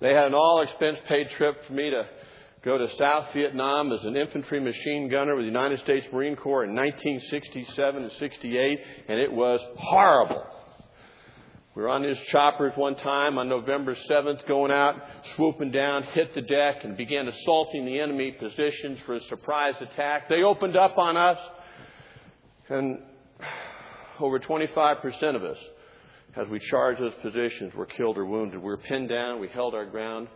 They 0.00 0.12
had 0.12 0.26
an 0.26 0.34
all 0.34 0.60
expense 0.60 0.98
paid 1.08 1.30
trip 1.30 1.64
for 1.64 1.72
me 1.72 1.88
to 1.90 2.06
go 2.66 2.76
to 2.76 2.96
South 2.96 3.32
Vietnam 3.32 3.92
as 3.92 4.02
an 4.02 4.16
infantry 4.16 4.58
machine 4.58 5.08
gunner 5.08 5.36
with 5.36 5.44
the 5.44 5.48
United 5.48 5.78
States 5.82 6.04
Marine 6.12 6.34
Corps 6.34 6.64
in 6.64 6.74
1967 6.74 8.02
and 8.02 8.10
68, 8.18 8.80
and 9.06 9.20
it 9.20 9.32
was 9.32 9.60
horrible. 9.76 10.44
We 11.76 11.82
were 11.82 11.88
on 11.88 12.02
these 12.02 12.18
choppers 12.26 12.72
one 12.74 12.96
time 12.96 13.38
on 13.38 13.48
November 13.48 13.94
7th, 13.94 14.48
going 14.48 14.72
out, 14.72 15.00
swooping 15.36 15.70
down, 15.70 16.02
hit 16.02 16.34
the 16.34 16.40
deck, 16.40 16.82
and 16.82 16.96
began 16.96 17.28
assaulting 17.28 17.86
the 17.86 18.00
enemy 18.00 18.32
positions 18.32 18.98
for 19.06 19.14
a 19.14 19.20
surprise 19.28 19.76
attack. 19.80 20.28
They 20.28 20.42
opened 20.42 20.76
up 20.76 20.98
on 20.98 21.16
us, 21.16 21.38
and 22.68 22.98
over 24.18 24.40
25% 24.40 25.36
of 25.36 25.44
us, 25.44 25.58
as 26.34 26.48
we 26.48 26.58
charged 26.58 27.00
those 27.00 27.14
positions, 27.22 27.74
were 27.74 27.86
killed 27.86 28.18
or 28.18 28.26
wounded. 28.26 28.58
We 28.58 28.66
were 28.66 28.76
pinned 28.76 29.08
down, 29.08 29.38
we 29.38 29.46
held 29.46 29.76
our 29.76 29.86
ground. 29.86 30.26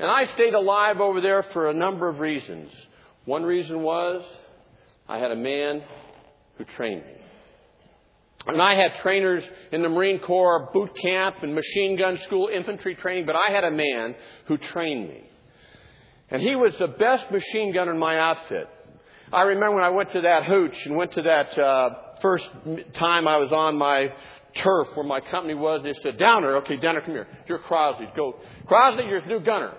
And 0.00 0.10
I 0.10 0.32
stayed 0.32 0.54
alive 0.54 0.98
over 0.98 1.20
there 1.20 1.42
for 1.52 1.68
a 1.68 1.74
number 1.74 2.08
of 2.08 2.20
reasons. 2.20 2.72
One 3.26 3.42
reason 3.42 3.82
was 3.82 4.24
I 5.06 5.18
had 5.18 5.30
a 5.30 5.36
man 5.36 5.82
who 6.56 6.64
trained 6.64 7.04
me. 7.04 7.12
And 8.46 8.62
I 8.62 8.72
had 8.72 8.94
trainers 9.02 9.44
in 9.70 9.82
the 9.82 9.90
Marine 9.90 10.18
Corps 10.18 10.70
boot 10.72 10.96
camp 10.96 11.42
and 11.42 11.54
machine 11.54 11.98
gun 11.98 12.16
school 12.16 12.48
infantry 12.48 12.94
training, 12.94 13.26
but 13.26 13.36
I 13.36 13.50
had 13.50 13.62
a 13.64 13.70
man 13.70 14.16
who 14.46 14.56
trained 14.56 15.06
me. 15.06 15.22
And 16.30 16.40
he 16.40 16.56
was 16.56 16.74
the 16.78 16.88
best 16.88 17.30
machine 17.30 17.74
gunner 17.74 17.92
in 17.92 17.98
my 17.98 18.18
outfit. 18.18 18.70
I 19.30 19.42
remember 19.42 19.74
when 19.74 19.84
I 19.84 19.90
went 19.90 20.12
to 20.12 20.22
that 20.22 20.44
hooch 20.44 20.86
and 20.86 20.96
went 20.96 21.12
to 21.12 21.22
that 21.22 21.58
uh, 21.58 21.90
first 22.22 22.48
time 22.94 23.28
I 23.28 23.36
was 23.36 23.52
on 23.52 23.76
my 23.76 24.14
turf 24.54 24.96
where 24.96 25.04
my 25.04 25.20
company 25.20 25.52
was, 25.52 25.82
they 25.82 25.94
said, 26.02 26.16
Downer, 26.16 26.56
okay, 26.56 26.78
Downer, 26.78 27.02
come 27.02 27.12
here. 27.12 27.28
You're 27.46 27.58
Crosley. 27.58 28.16
Go. 28.16 28.36
Crosley, 28.66 29.06
you're 29.06 29.20
his 29.20 29.28
new 29.28 29.40
gunner. 29.40 29.74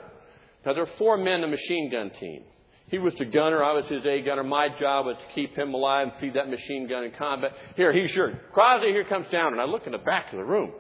Now, 0.66 0.74
there 0.74 0.84
are 0.84 0.98
four 0.98 1.18
men 1.18 1.36
in 1.36 1.42
the 1.42 1.48
machine 1.48 1.90
gun 1.92 2.12
team. 2.12 2.44
He 2.88 3.00
was 3.00 3.16
the 3.16 3.26
gunner. 3.26 3.64
I 3.64 3.72
was 3.72 3.88
his 3.88 4.06
A 4.06 4.22
gunner. 4.22 4.44
My 4.44 4.68
job 4.68 5.06
was 5.06 5.16
to 5.16 5.34
keep 5.34 5.56
him 5.56 5.74
alive 5.74 6.10
and 6.10 6.18
feed 6.20 6.34
that 6.34 6.50
machine 6.50 6.88
gun 6.88 7.06
in 7.06 7.12
combat. 7.12 7.54
Here, 7.78 7.94
he's 7.94 8.14
your 8.14 8.34
Crosley. 8.54 8.92
Here 8.92 9.06
comes 9.06 9.28
down, 9.32 9.54
and 9.54 9.62
I 9.62 9.66
look 9.66 9.86
in 9.86 9.94
the 9.94 9.98
back 9.98 10.32
of 10.34 10.38
the 10.38 10.44
room, 10.44 10.74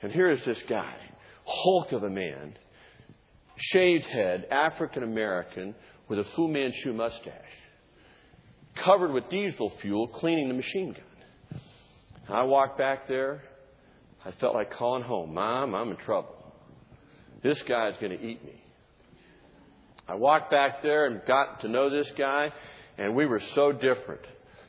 and 0.00 0.12
here 0.12 0.30
is 0.30 0.40
this 0.44 0.60
guy, 0.68 0.94
hulk 1.44 1.90
of 1.90 2.04
a 2.04 2.08
man, 2.08 2.56
shaved 3.56 4.04
head, 4.06 4.46
African 4.50 5.02
American, 5.02 5.74
with 6.08 6.20
a 6.20 6.24
Fu 6.36 6.46
Manchu 6.46 6.92
mustache, 6.92 7.32
covered 8.76 9.12
with 9.12 9.28
diesel 9.28 9.72
fuel, 9.82 10.06
cleaning 10.06 10.48
the 10.48 10.54
machine 10.54 10.92
gun. 10.92 11.60
And 12.28 12.36
I 12.36 12.44
walked 12.44 12.78
back 12.78 13.08
there. 13.08 13.42
I 14.24 14.30
felt 14.32 14.54
like 14.54 14.70
calling 14.70 15.02
home, 15.02 15.34
Mom, 15.34 15.74
I'm 15.74 15.90
in 15.90 15.96
trouble. 15.96 16.36
This 17.42 17.60
guy's 17.62 17.96
going 18.00 18.16
to 18.16 18.24
eat 18.24 18.44
me. 18.44 18.62
I 20.10 20.14
walked 20.14 20.50
back 20.50 20.82
there 20.82 21.06
and 21.06 21.24
got 21.24 21.60
to 21.60 21.68
know 21.68 21.88
this 21.88 22.10
guy, 22.18 22.50
and 22.98 23.14
we 23.14 23.26
were 23.26 23.38
so 23.54 23.70
different. 23.70 24.22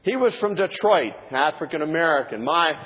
He 0.04 0.16
was 0.16 0.36
from 0.36 0.54
Detroit, 0.54 1.14
African 1.32 1.82
American. 1.82 2.46
My 2.46 2.78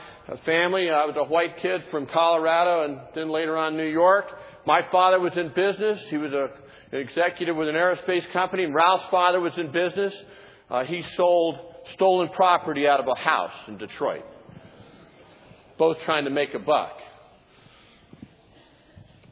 family, 0.45 0.89
I 0.89 1.03
was 1.03 1.17
a 1.17 1.25
white 1.25 1.57
kid 1.57 1.83
from 1.91 2.05
Colorado 2.05 2.85
and 2.85 3.01
then 3.13 3.27
later 3.27 3.57
on 3.57 3.75
New 3.75 3.89
York. 3.89 4.27
My 4.65 4.87
father 4.89 5.19
was 5.19 5.35
in 5.35 5.49
business. 5.49 6.01
He 6.09 6.15
was 6.15 6.31
a, 6.31 6.49
an 6.93 7.01
executive 7.01 7.57
with 7.57 7.67
an 7.67 7.75
aerospace 7.75 8.31
company. 8.31 8.65
Ralph's 8.67 9.09
father 9.11 9.41
was 9.41 9.57
in 9.57 9.73
business. 9.73 10.13
Uh, 10.69 10.85
he 10.85 11.01
sold 11.01 11.59
stolen 11.91 12.29
property 12.29 12.87
out 12.87 13.01
of 13.01 13.07
a 13.09 13.15
house 13.15 13.67
in 13.67 13.77
Detroit. 13.77 14.23
Both 15.77 15.97
trying 16.05 16.23
to 16.23 16.31
make 16.31 16.53
a 16.53 16.59
buck. 16.59 16.99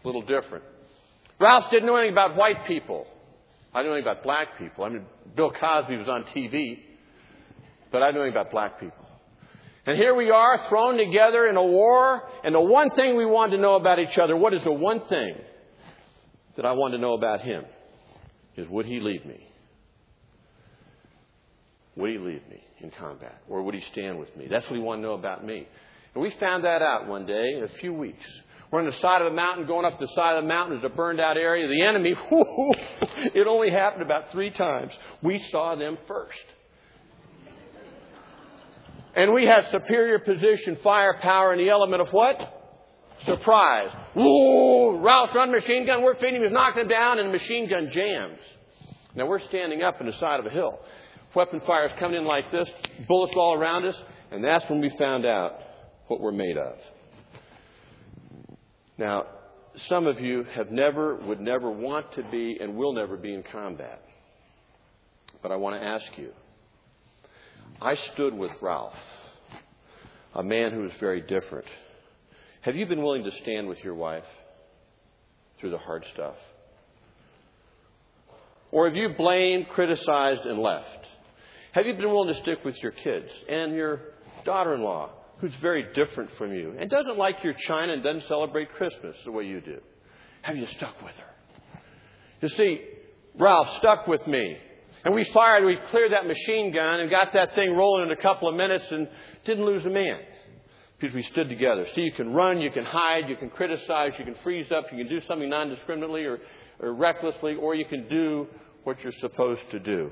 A 0.03 0.05
little 0.05 0.23
different. 0.23 0.65
Ralph 1.39 1.71
didn't 1.71 1.87
know 1.87 1.95
anything 1.95 2.13
about 2.13 2.35
white 2.35 2.65
people. 2.67 3.07
I 3.73 3.79
didn't 3.79 3.89
know 3.89 3.95
anything 3.95 4.11
about 4.11 4.23
black 4.23 4.59
people. 4.59 4.83
I 4.83 4.89
mean, 4.89 5.05
Bill 5.35 5.51
Cosby 5.51 5.97
was 5.97 6.07
on 6.07 6.23
TV, 6.25 6.79
but 7.91 8.03
I 8.03 8.07
didn't 8.07 8.15
know 8.15 8.21
anything 8.21 8.39
about 8.39 8.51
black 8.51 8.79
people. 8.79 9.05
And 9.85 9.97
here 9.97 10.15
we 10.15 10.29
are 10.29 10.67
thrown 10.69 10.97
together 10.97 11.47
in 11.47 11.57
a 11.57 11.63
war, 11.63 12.23
and 12.43 12.55
the 12.55 12.61
one 12.61 12.91
thing 12.91 13.17
we 13.17 13.25
want 13.25 13.51
to 13.51 13.57
know 13.57 13.75
about 13.75 13.99
each 13.99 14.17
other, 14.17 14.35
what 14.35 14.53
is 14.53 14.63
the 14.63 14.71
one 14.71 15.01
thing 15.07 15.35
that 16.55 16.65
I 16.65 16.73
want 16.73 16.93
to 16.93 16.99
know 16.99 17.13
about 17.13 17.41
him, 17.41 17.65
is 18.55 18.67
would 18.69 18.85
he 18.85 18.99
leave 18.99 19.25
me? 19.25 19.45
Would 21.95 22.11
he 22.11 22.17
leave 22.17 22.47
me 22.49 22.63
in 22.79 22.91
combat? 22.91 23.41
Or 23.49 23.63
would 23.63 23.75
he 23.75 23.83
stand 23.91 24.19
with 24.19 24.35
me? 24.37 24.47
That's 24.47 24.65
what 24.67 24.75
he 24.75 24.81
wanted 24.81 25.01
to 25.01 25.07
know 25.07 25.13
about 25.15 25.43
me. 25.45 25.67
And 26.13 26.21
we 26.21 26.31
found 26.39 26.63
that 26.63 26.81
out 26.81 27.07
one 27.07 27.25
day 27.25 27.53
in 27.53 27.63
a 27.63 27.69
few 27.79 27.93
weeks. 27.93 28.25
We're 28.73 28.79
on 28.79 28.85
the 28.87 28.93
side 28.93 29.21
of 29.21 29.29
the 29.29 29.35
mountain, 29.35 29.67
going 29.67 29.85
up 29.85 29.99
the 29.99 30.07
side 30.15 30.35
of 30.35 30.45
the 30.45 30.47
mountain. 30.47 30.79
There's 30.79 30.91
a 30.91 30.95
burned 30.95 31.21
out 31.21 31.37
area. 31.37 31.67
The 31.67 31.83
enemy, 31.83 32.15
whoo, 32.31 32.73
it 33.01 33.45
only 33.45 33.69
happened 33.69 34.01
about 34.01 34.31
three 34.31 34.49
times. 34.49 34.91
We 35.21 35.37
saw 35.51 35.75
them 35.75 35.95
first. 36.07 36.43
And 39.15 39.31
we 39.31 39.45
had 39.45 39.67
superior 39.69 40.17
position, 40.17 40.75
firepower, 40.83 41.51
and 41.51 41.59
the 41.59 41.69
element 41.69 42.01
of 42.01 42.09
what? 42.09 42.39
Surprise. 43.27 43.91
Whoa, 44.15 44.97
Ralph's 44.97 45.35
run 45.35 45.51
machine 45.51 45.85
gun. 45.85 46.01
We're 46.01 46.15
feeding 46.15 46.37
him. 46.37 46.41
He's 46.45 46.51
knocking 46.51 46.81
him 46.81 46.87
down, 46.87 47.19
and 47.19 47.27
the 47.27 47.31
machine 47.31 47.69
gun 47.69 47.91
jams. 47.91 48.39
Now 49.13 49.27
we're 49.27 49.41
standing 49.41 49.83
up 49.83 50.01
in 50.01 50.07
the 50.07 50.13
side 50.13 50.39
of 50.39 50.47
a 50.47 50.49
hill. 50.49 50.79
Weapon 51.35 51.61
fire 51.67 51.89
is 51.89 51.99
coming 51.99 52.21
in 52.21 52.25
like 52.25 52.49
this, 52.49 52.71
bullets 53.07 53.33
all 53.37 53.53
around 53.53 53.85
us, 53.85 53.95
and 54.31 54.43
that's 54.43 54.67
when 54.67 54.81
we 54.81 54.89
found 54.97 55.27
out 55.27 55.59
what 56.07 56.19
we're 56.19 56.31
made 56.31 56.57
of. 56.57 56.73
Now, 58.97 59.25
some 59.87 60.05
of 60.05 60.19
you 60.19 60.43
have 60.43 60.71
never, 60.71 61.15
would 61.15 61.41
never 61.41 61.69
want 61.71 62.13
to 62.13 62.23
be, 62.23 62.57
and 62.59 62.75
will 62.75 62.93
never 62.93 63.17
be 63.17 63.33
in 63.33 63.43
combat. 63.43 64.01
But 65.41 65.51
I 65.51 65.55
want 65.55 65.81
to 65.81 65.85
ask 65.85 66.17
you 66.17 66.31
I 67.81 67.95
stood 67.95 68.33
with 68.33 68.51
Ralph, 68.61 68.93
a 70.33 70.43
man 70.43 70.71
who 70.71 70.81
was 70.81 70.91
very 70.99 71.21
different. 71.21 71.65
Have 72.61 72.75
you 72.75 72.85
been 72.85 73.01
willing 73.01 73.23
to 73.23 73.31
stand 73.41 73.67
with 73.67 73.83
your 73.83 73.95
wife 73.95 74.23
through 75.59 75.71
the 75.71 75.77
hard 75.77 76.05
stuff? 76.13 76.35
Or 78.71 78.87
have 78.87 78.95
you 78.95 79.09
blamed, 79.09 79.67
criticized, 79.69 80.45
and 80.45 80.59
left? 80.59 81.07
Have 81.73 81.85
you 81.85 81.93
been 81.95 82.09
willing 82.09 82.33
to 82.33 82.41
stick 82.41 82.63
with 82.63 82.81
your 82.81 82.91
kids 82.91 83.29
and 83.49 83.75
your 83.75 83.99
daughter 84.45 84.75
in 84.75 84.81
law 84.81 85.09
who's 85.43 85.53
very 85.55 85.85
different 85.93 86.29
from 86.37 86.53
you 86.53 86.73
and 86.79 86.89
doesn't 86.89 87.17
like 87.17 87.43
your 87.43 87.53
china 87.53 87.91
and 87.91 88.01
doesn't 88.01 88.23
celebrate 88.29 88.73
Christmas 88.75 89.17
the 89.25 89.31
way 89.31 89.43
you 89.43 89.59
do? 89.59 89.77
Have 90.41 90.55
you 90.55 90.65
stuck 90.67 90.95
with 91.03 91.13
her? 91.15 91.81
You 92.39 92.47
see, 92.47 92.81
Ralph 93.37 93.67
stuck 93.79 94.07
with 94.07 94.25
me. 94.25 94.57
And 95.03 95.13
we 95.13 95.25
fired, 95.25 95.65
we 95.65 95.77
cleared 95.89 96.13
that 96.13 96.25
machine 96.25 96.71
gun 96.71 97.01
and 97.01 97.11
got 97.11 97.33
that 97.33 97.55
thing 97.55 97.75
rolling 97.75 98.03
in 98.05 98.11
a 98.11 98.21
couple 98.21 98.47
of 98.47 98.55
minutes 98.55 98.85
and 98.89 99.09
didn't 99.43 99.65
lose 99.65 99.85
a 99.85 99.89
man. 99.89 100.17
Because 100.97 101.13
we 101.13 101.23
stood 101.23 101.49
together. 101.49 101.87
See, 101.93 102.03
you 102.03 102.13
can 102.13 102.31
run, 102.31 102.61
you 102.61 102.71
can 102.71 102.85
hide, 102.85 103.27
you 103.27 103.35
can 103.35 103.49
criticize, 103.49 104.13
you 104.17 104.23
can 104.23 104.35
freeze 104.35 104.71
up, 104.71 104.85
you 104.93 104.97
can 104.97 105.09
do 105.09 105.19
something 105.27 105.49
non-discriminately 105.49 106.23
or, 106.23 106.39
or 106.79 106.93
recklessly, 106.93 107.55
or 107.55 107.75
you 107.75 107.83
can 107.83 108.07
do 108.07 108.47
what 108.85 108.97
you're 109.03 109.11
supposed 109.19 109.69
to 109.71 109.79
do. 109.79 110.09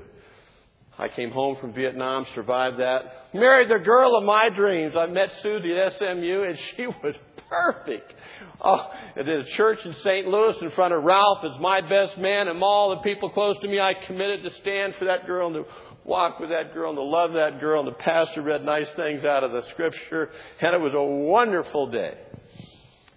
I 0.98 1.08
came 1.08 1.30
home 1.30 1.56
from 1.56 1.72
Vietnam, 1.72 2.26
survived 2.34 2.78
that. 2.78 3.04
Married 3.32 3.70
the 3.70 3.78
girl 3.78 4.14
of 4.14 4.24
my 4.24 4.50
dreams. 4.50 4.94
I 4.96 5.06
met 5.06 5.32
Susie 5.42 5.76
at 5.76 5.94
SMU, 5.94 6.42
and 6.42 6.58
she 6.76 6.86
was 6.86 7.16
perfect. 7.48 8.14
Oh, 8.60 8.90
at 9.16 9.26
a 9.26 9.44
church 9.44 9.84
in 9.84 9.94
St. 9.94 10.26
Louis 10.26 10.56
in 10.60 10.70
front 10.70 10.94
of 10.94 11.02
Ralph 11.02 11.44
as 11.44 11.58
my 11.60 11.80
best 11.80 12.18
man, 12.18 12.48
and 12.48 12.62
all 12.62 12.90
the 12.90 13.02
people 13.02 13.30
close 13.30 13.58
to 13.60 13.68
me, 13.68 13.80
I 13.80 13.94
committed 13.94 14.42
to 14.44 14.50
stand 14.60 14.94
for 14.96 15.06
that 15.06 15.26
girl 15.26 15.48
and 15.48 15.56
to 15.56 15.72
walk 16.04 16.38
with 16.38 16.50
that 16.50 16.74
girl 16.74 16.90
and 16.90 16.98
to 16.98 17.02
love 17.02 17.32
that 17.34 17.60
girl. 17.60 17.80
And 17.80 17.88
the 17.88 17.92
pastor 17.92 18.42
read 18.42 18.64
nice 18.64 18.90
things 18.94 19.24
out 19.24 19.44
of 19.44 19.52
the 19.52 19.62
scripture, 19.70 20.30
and 20.60 20.74
it 20.74 20.80
was 20.80 20.92
a 20.94 21.02
wonderful 21.02 21.90
day. 21.90 22.18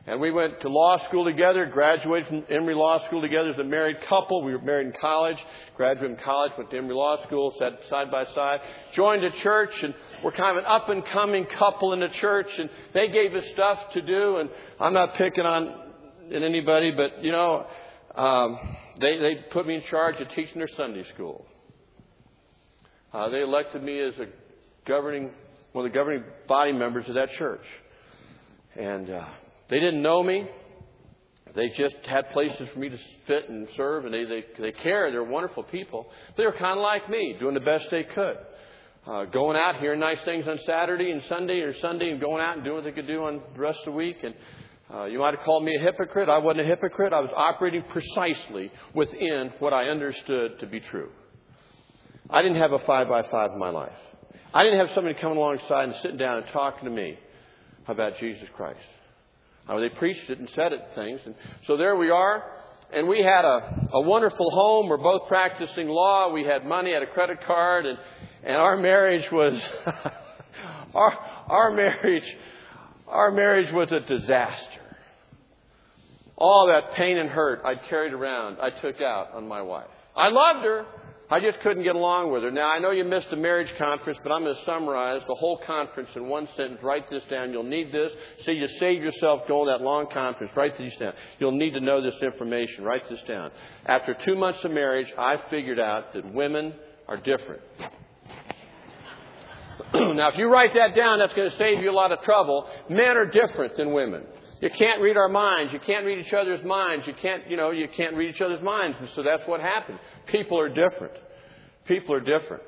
And 0.08 0.22
we 0.22 0.30
went 0.30 0.62
to 0.62 0.70
law 0.70 1.04
school 1.08 1.26
together, 1.26 1.66
graduated 1.66 2.28
from 2.28 2.44
Emory 2.48 2.76
Law 2.76 3.04
School 3.08 3.22
together 3.24 3.50
as 3.50 3.60
a 3.60 3.64
married 3.64 4.02
couple. 4.02 4.44
We 4.44 4.52
were 4.52 4.62
married 4.62 4.88
in 4.88 4.94
college, 5.02 5.38
graduated 5.76 6.18
from 6.18 6.24
college, 6.24 6.52
went 6.60 6.70
to 6.70 6.78
Emory 6.78 6.94
Law 6.94 7.26
School, 7.26 7.56
sat 7.58 7.80
side 7.90 8.12
by 8.12 8.26
side, 8.36 8.62
joined 8.94 9.24
a 9.24 9.32
church, 9.32 9.72
and 9.82 9.96
we're 10.24 10.32
kind 10.32 10.58
of 10.58 10.64
an 10.64 10.70
up 10.70 10.90
and 10.90 11.04
coming 11.08 11.48
couple 11.48 11.94
in 11.94 12.02
the 12.02 12.10
church, 12.10 12.46
and 12.56 12.70
they 12.94 13.08
gave 13.08 13.34
us 13.34 13.46
stuff 13.54 13.80
to 13.94 14.02
do, 14.04 14.38
and 14.38 14.52
I'm 14.80 14.94
not 14.94 15.16
picking 15.16 15.44
on 15.44 15.76
anybody, 16.32 16.92
but 16.96 17.24
you 17.24 17.32
know, 17.32 17.66
um, 18.14 18.60
they, 19.00 19.18
they 19.18 19.36
put 19.52 19.66
me 19.66 19.74
in 19.74 19.84
charge 19.90 20.22
of 20.22 20.30
teaching 20.30 20.60
their 20.60 20.70
Sunday 20.78 21.04
school. 21.16 21.48
Uh, 23.12 23.30
they 23.30 23.42
elected 23.42 23.82
me 23.82 24.00
as 24.00 24.14
a 24.20 24.28
governing, 24.88 25.32
one 25.72 25.84
of 25.84 25.92
the 25.92 25.98
governing 25.98 26.24
body 26.48 26.74
members 26.74 27.08
of 27.08 27.16
that 27.16 27.32
church. 27.32 27.64
And, 28.76 29.10
uh, 29.10 29.26
they 29.70 29.80
didn't 29.80 30.02
know 30.02 30.22
me. 30.22 30.48
They 31.56 31.70
just 31.70 31.96
had 32.06 32.32
places 32.32 32.68
for 32.74 32.80
me 32.80 32.90
to 32.90 32.98
fit 33.28 33.50
and 33.50 33.68
serve, 33.78 34.06
and 34.06 34.14
they, 34.14 34.26
they, 34.26 34.44
they 34.60 34.72
care. 34.74 35.10
They're 35.10 35.24
wonderful 35.24 35.64
people. 35.64 36.08
They 36.38 36.44
were 36.44 36.52
kind 36.52 36.78
of 36.78 36.84
like 36.84 37.10
me, 37.10 37.38
doing 37.40 37.54
the 37.54 37.62
best 37.62 37.86
they 37.90 38.04
could. 38.04 38.38
Uh, 39.08 39.26
going 39.26 39.56
out, 39.56 39.80
hearing 39.80 40.00
nice 40.00 40.18
things 40.26 40.46
on 40.48 40.60
Saturday 40.66 41.12
and 41.12 41.22
Sunday 41.30 41.60
or 41.60 41.74
Sunday, 41.80 42.10
and 42.10 42.20
going 42.20 42.42
out 42.42 42.56
and 42.56 42.66
doing 42.66 42.78
what 42.78 42.84
they 42.84 42.92
could 42.92 43.08
do 43.08 43.22
on 43.22 43.42
the 43.54 43.60
rest 43.60 43.80
of 43.80 43.86
the 43.86 43.92
week. 43.92 44.18
And 44.24 44.34
uh, 44.94 45.06
you 45.06 45.20
might 45.20 45.34
have 45.34 45.44
called 45.46 45.64
me 45.64 45.76
a 45.76 45.80
hypocrite. 45.80 46.28
I 46.28 46.40
wasn't 46.40 46.62
a 46.62 46.66
hypocrite. 46.66 47.14
I 47.14 47.22
was 47.22 47.32
operating 47.36 47.84
precisely 47.84 48.72
within 48.94 49.54
what 49.60 49.74
I 49.74 49.90
understood 49.90 50.60
to 50.60 50.68
be 50.68 50.80
true. 50.80 51.10
I 52.30 52.42
didn't 52.42 52.58
have 52.58 52.74
a 52.74 52.80
five 52.80 53.08
by 53.08 53.22
five 53.30 53.52
in 53.52 53.60
my 53.60 53.70
life. 53.70 53.98
I 54.54 54.64
didn't 54.64 54.80
have 54.80 54.96
somebody 54.96 55.16
coming 55.20 55.38
alongside 55.38 55.90
and 55.90 55.96
sitting 56.02 56.18
down 56.18 56.40
and 56.40 56.48
talking 56.52 56.86
to 56.86 56.92
me 56.92 57.18
about 57.88 58.18
Jesus 58.20 58.48
Christ. 58.56 58.80
Uh, 59.68 59.80
they 59.80 59.90
preached 59.90 60.30
it 60.30 60.40
and 60.40 60.50
said 60.56 60.74
it 60.74 60.82
things. 60.94 61.22
And 61.26 61.36
so 61.66 61.78
there 61.78 61.96
we 61.96 62.10
are. 62.10 62.44
And 62.94 63.08
we 63.08 63.22
had 63.24 63.46
a, 63.46 63.90
a 63.94 64.02
wonderful 64.02 64.52
home. 64.52 64.88
We're 64.88 64.98
both 64.98 65.28
practicing 65.28 65.88
law. 65.88 66.32
We 66.32 66.44
had 66.44 66.66
money, 66.66 66.94
had 66.94 67.04
a 67.04 67.08
credit 67.08 67.42
card, 67.46 67.86
and, 67.86 67.98
and 68.44 68.58
our 68.58 68.78
marriage 68.78 69.30
was 69.32 69.68
our, 70.94 71.12
our 71.48 71.72
marriage 71.72 72.36
our 73.08 73.32
marriage 73.32 73.72
was 73.72 73.92
a 73.92 74.00
disaster. 74.00 74.82
All 76.38 76.68
that 76.68 76.94
pain 76.94 77.18
and 77.18 77.30
hurt 77.30 77.62
I'd 77.64 77.84
carried 77.84 78.14
around, 78.14 78.58
I 78.60 78.70
took 78.70 79.00
out 79.02 79.34
on 79.34 79.48
my 79.48 79.62
wife. 79.62 79.88
I 80.16 80.30
loved 80.30 80.66
her. 80.66 80.86
I 81.30 81.40
just 81.40 81.60
couldn't 81.62 81.84
get 81.84 81.96
along 81.96 82.32
with 82.32 82.44
her. 82.44 82.52
Now, 82.52 82.72
I 82.72 82.78
know 82.78 82.92
you 82.92 83.04
missed 83.04 83.32
the 83.32 83.36
marriage 83.36 83.74
conference, 83.80 84.20
but 84.22 84.32
I'm 84.32 84.44
going 84.44 84.56
to 84.56 84.64
summarize 84.64 85.22
the 85.28 85.34
whole 85.34 85.58
conference 85.58 86.10
in 86.16 86.28
one 86.28 86.48
sentence. 86.56 86.84
Write 86.84 87.10
this 87.10 87.24
down. 87.32 87.52
You'll 87.52 87.64
need 87.64 87.92
this. 87.92 88.12
See, 88.42 88.52
you 88.52 88.68
save 88.68 89.02
yourself 89.02 89.48
going 89.48 89.66
to 89.66 89.72
that 89.72 89.82
long 89.82 90.08
conference. 90.08 90.54
Write 90.56 90.78
this 90.78 90.96
down. 90.98 91.14
You'll 91.40 91.58
need 91.58 91.74
to 91.74 91.80
know 91.80 92.00
this 92.00 92.22
information. 92.22 92.84
Write 92.84 93.10
this 93.10 93.22
down. 93.28 93.50
After 93.88 94.16
two 94.26 94.36
months 94.36 94.64
of 94.64 94.72
marriage, 94.72 95.08
I 95.18 95.42
figured 95.50 95.80
out 95.80 96.14
that 96.14 96.32
women 96.32 96.76
are 97.08 97.18
different. 97.18 97.62
now, 99.94 100.28
if 100.30 100.38
you 100.38 100.48
write 100.48 100.76
that 100.76 100.96
down, 100.96 101.20
that's 101.20 101.34
going 101.34 101.50
to 101.50 101.58
save 101.58 101.82
you 101.82 101.90
a 101.90 101.92
lot 101.92 102.12
of 102.12 102.22
trouble. 102.22 102.70
Men 102.88 103.18
are 103.18 103.26
different 103.26 103.76
than 103.78 103.94
women. 103.94 104.26
You 104.62 104.70
can't 104.70 105.02
read 105.02 105.18
our 105.18 105.28
minds. 105.28 105.74
You 105.74 105.80
can't 105.80 106.06
read 106.06 106.26
each 106.26 106.34
other's 106.34 106.64
minds. 106.64 107.06
You 107.06 107.14
can't, 107.14 107.50
you 107.50 107.58
know, 107.58 107.72
you 107.72 107.88
can't 107.88 108.16
read 108.16 108.34
each 108.34 108.42
other's 108.42 108.64
minds. 108.64 108.98
And 109.00 109.10
so 109.16 109.22
that's 109.22 109.46
what 109.48 109.60
happened. 109.60 110.00
People 110.28 110.60
are 110.60 110.70
different. 110.70 111.14
People 111.88 112.16
are 112.16 112.20
different. 112.20 112.64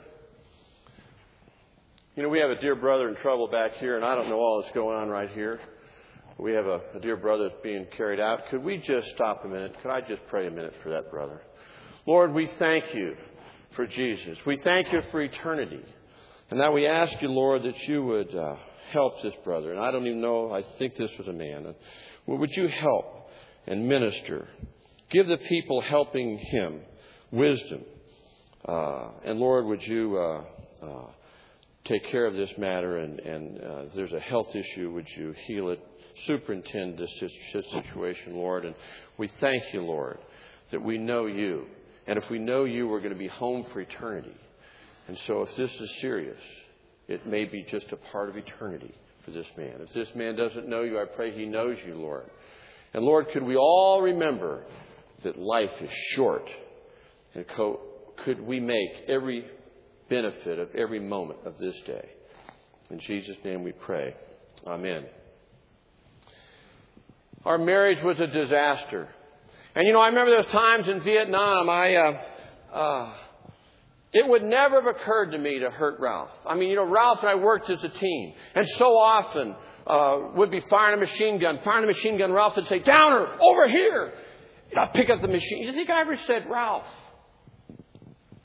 You 2.16 2.24
know, 2.24 2.30
we 2.30 2.40
have 2.40 2.50
a 2.50 2.60
dear 2.60 2.76
brother 2.76 3.08
in 3.10 3.16
trouble 3.16 3.48
back 3.48 3.74
here, 3.74 3.96
and 3.96 4.04
I 4.04 4.16
don't 4.16 4.30
know 4.30 4.38
all 4.38 4.62
that's 4.62 4.74
going 4.74 4.98
on 4.98 5.10
right 5.10 5.30
here. 5.30 5.60
We 6.40 6.54
have 6.54 6.66
a, 6.66 6.82
a 6.96 7.00
dear 7.00 7.18
brother 7.18 7.50
that's 7.50 7.62
being 7.64 7.88
carried 7.96 8.20
out. 8.20 8.42
Could 8.50 8.64
we 8.64 8.78
just 8.78 9.08
stop 9.16 9.44
a 9.46 9.48
minute? 9.48 9.76
Could 9.82 9.92
I 9.92 10.02
just 10.02 10.22
pray 10.28 10.48
a 10.48 10.52
minute 10.52 10.74
for 10.84 10.90
that 10.90 11.12
brother? 11.12 11.42
Lord, 12.06 12.34
we 12.34 12.48
thank 12.60 12.94
you 12.94 13.16
for 13.76 13.86
Jesus. 13.86 14.38
We 14.46 14.58
thank 14.64 14.92
you 14.92 15.02
for 15.12 15.22
eternity. 15.22 15.84
And 16.50 16.60
now 16.60 16.72
we 16.72 16.88
ask 16.88 17.22
you, 17.22 17.28
Lord, 17.30 17.64
that 17.64 17.78
you 17.88 18.04
would 18.04 18.34
uh, 18.34 18.56
help 18.92 19.22
this 19.22 19.34
brother. 19.44 19.72
And 19.72 19.80
I 19.80 19.92
don't 19.92 20.06
even 20.08 20.22
know, 20.22 20.52
I 20.52 20.64
think 20.80 20.96
this 20.96 21.12
was 21.18 21.28
a 21.28 21.34
man. 21.34 21.76
Would 22.26 22.52
you 22.56 22.68
help 22.68 23.30
and 23.66 23.88
minister? 23.88 24.48
Give 25.10 25.28
the 25.28 25.38
people 25.38 25.82
helping 25.82 26.38
him 26.38 26.82
wisdom. 27.32 27.84
Uh, 28.66 29.10
and 29.24 29.40
Lord, 29.40 29.66
would 29.66 29.84
you 29.84 30.18
uh, 30.18 30.86
uh, 30.86 31.06
take 31.86 32.06
care 32.12 32.26
of 32.26 32.34
this 32.34 32.52
matter, 32.58 32.98
and, 32.98 33.20
and 33.20 33.64
uh, 33.64 33.78
if 33.84 33.94
there's 33.94 34.14
a 34.14 34.20
health 34.20 34.56
issue, 34.56 34.92
would 34.92 35.08
you 35.16 35.34
heal 35.46 35.70
it? 35.70 35.80
Superintend 36.26 36.98
this 36.98 37.12
situation, 37.72 38.34
Lord. 38.34 38.66
And 38.66 38.74
we 39.18 39.30
thank 39.40 39.62
you, 39.72 39.84
Lord, 39.84 40.18
that 40.72 40.82
we 40.82 40.98
know 40.98 41.28
you. 41.28 41.68
And 42.08 42.18
if 42.18 42.28
we 42.30 42.40
know 42.40 42.64
you, 42.64 42.88
we're 42.88 43.02
going 43.02 43.14
to 43.14 43.20
be 43.20 43.28
home 43.28 43.66
for 43.72 43.82
eternity. 43.82 44.36
And 45.08 45.18
so 45.28 45.44
if 45.44 45.56
this 45.56 45.72
is 45.72 45.96
serious, 46.02 46.42
it 47.08 47.28
may 47.28 47.46
be 47.46 47.66
just 47.70 47.92
a 47.92 47.98
part 48.12 48.30
of 48.30 48.36
eternity 48.36 48.94
for 49.24 49.32
this 49.32 49.46
man. 49.58 49.76
If 49.80 49.94
this 49.94 50.10
man 50.16 50.36
doesn't 50.36 50.68
know 50.68 50.82
you, 50.82 51.00
I 51.00 51.06
pray 51.06 51.38
he 51.38 51.46
knows 51.46 51.78
you, 51.86 51.96
Lord. 51.96 52.30
And 52.94 53.04
Lord, 53.04 53.28
could 53.32 53.44
we 53.44 53.56
all 53.56 54.02
remember 54.02 54.66
that 55.24 55.38
life 55.38 55.72
is 55.82 55.90
short? 56.16 56.50
And 57.38 57.46
could 58.26 58.42
we 58.42 58.60
make 58.60 58.90
every 59.08 59.46
benefit 60.10 60.58
of 60.58 60.74
every 60.74 61.00
moment 61.00 61.40
of 61.46 61.56
this 61.60 61.76
day? 61.86 62.10
In 62.90 63.00
Jesus' 63.00 63.38
name 63.46 63.62
we 63.62 63.74
pray. 63.74 64.16
Amen. 64.66 65.06
Our 67.46 67.60
marriage 67.60 68.04
was 68.04 68.20
a 68.20 68.26
disaster. 68.26 69.08
And 69.76 69.86
you 69.86 69.94
know, 69.94 70.02
I 70.02 70.08
remember 70.08 70.32
those 70.32 70.52
times 70.52 70.88
in 70.88 71.04
Vietnam, 71.04 71.70
I, 71.70 71.96
uh, 71.96 72.22
uh, 72.74 73.14
it 74.14 74.28
would 74.28 74.42
never 74.42 74.82
have 74.82 74.96
occurred 74.96 75.32
to 75.34 75.38
me 75.38 75.60
to 75.60 75.70
hurt 75.70 76.00
Ralph. 76.00 76.32
I 76.44 76.56
mean, 76.56 76.70
you 76.70 76.76
know, 76.76 76.88
Ralph 76.88 77.20
and 77.20 77.30
I 77.30 77.36
worked 77.36 77.70
as 77.70 77.84
a 77.84 77.90
team. 77.90 78.34
And 78.56 78.68
so 78.78 78.98
often, 78.98 79.56
uh, 79.86 80.32
would 80.34 80.50
be 80.50 80.62
firing 80.72 80.96
a 80.96 81.00
machine 81.00 81.40
gun, 81.40 81.60
firing 81.64 81.84
a 81.84 81.88
machine 81.88 82.18
gun. 82.18 82.32
Ralph 82.32 82.56
would 82.56 82.66
say, 82.66 82.80
Downer, 82.80 83.28
over 83.40 83.70
here. 83.70 84.14
I'd 84.76 84.92
pick 84.94 85.12
up 85.12 85.22
the 85.22 85.28
machine. 85.28 85.64
You 85.64 85.72
think 85.74 85.92
I 85.92 86.02
ever 86.02 86.18
said, 86.26 86.50
Ralph, 86.50 86.84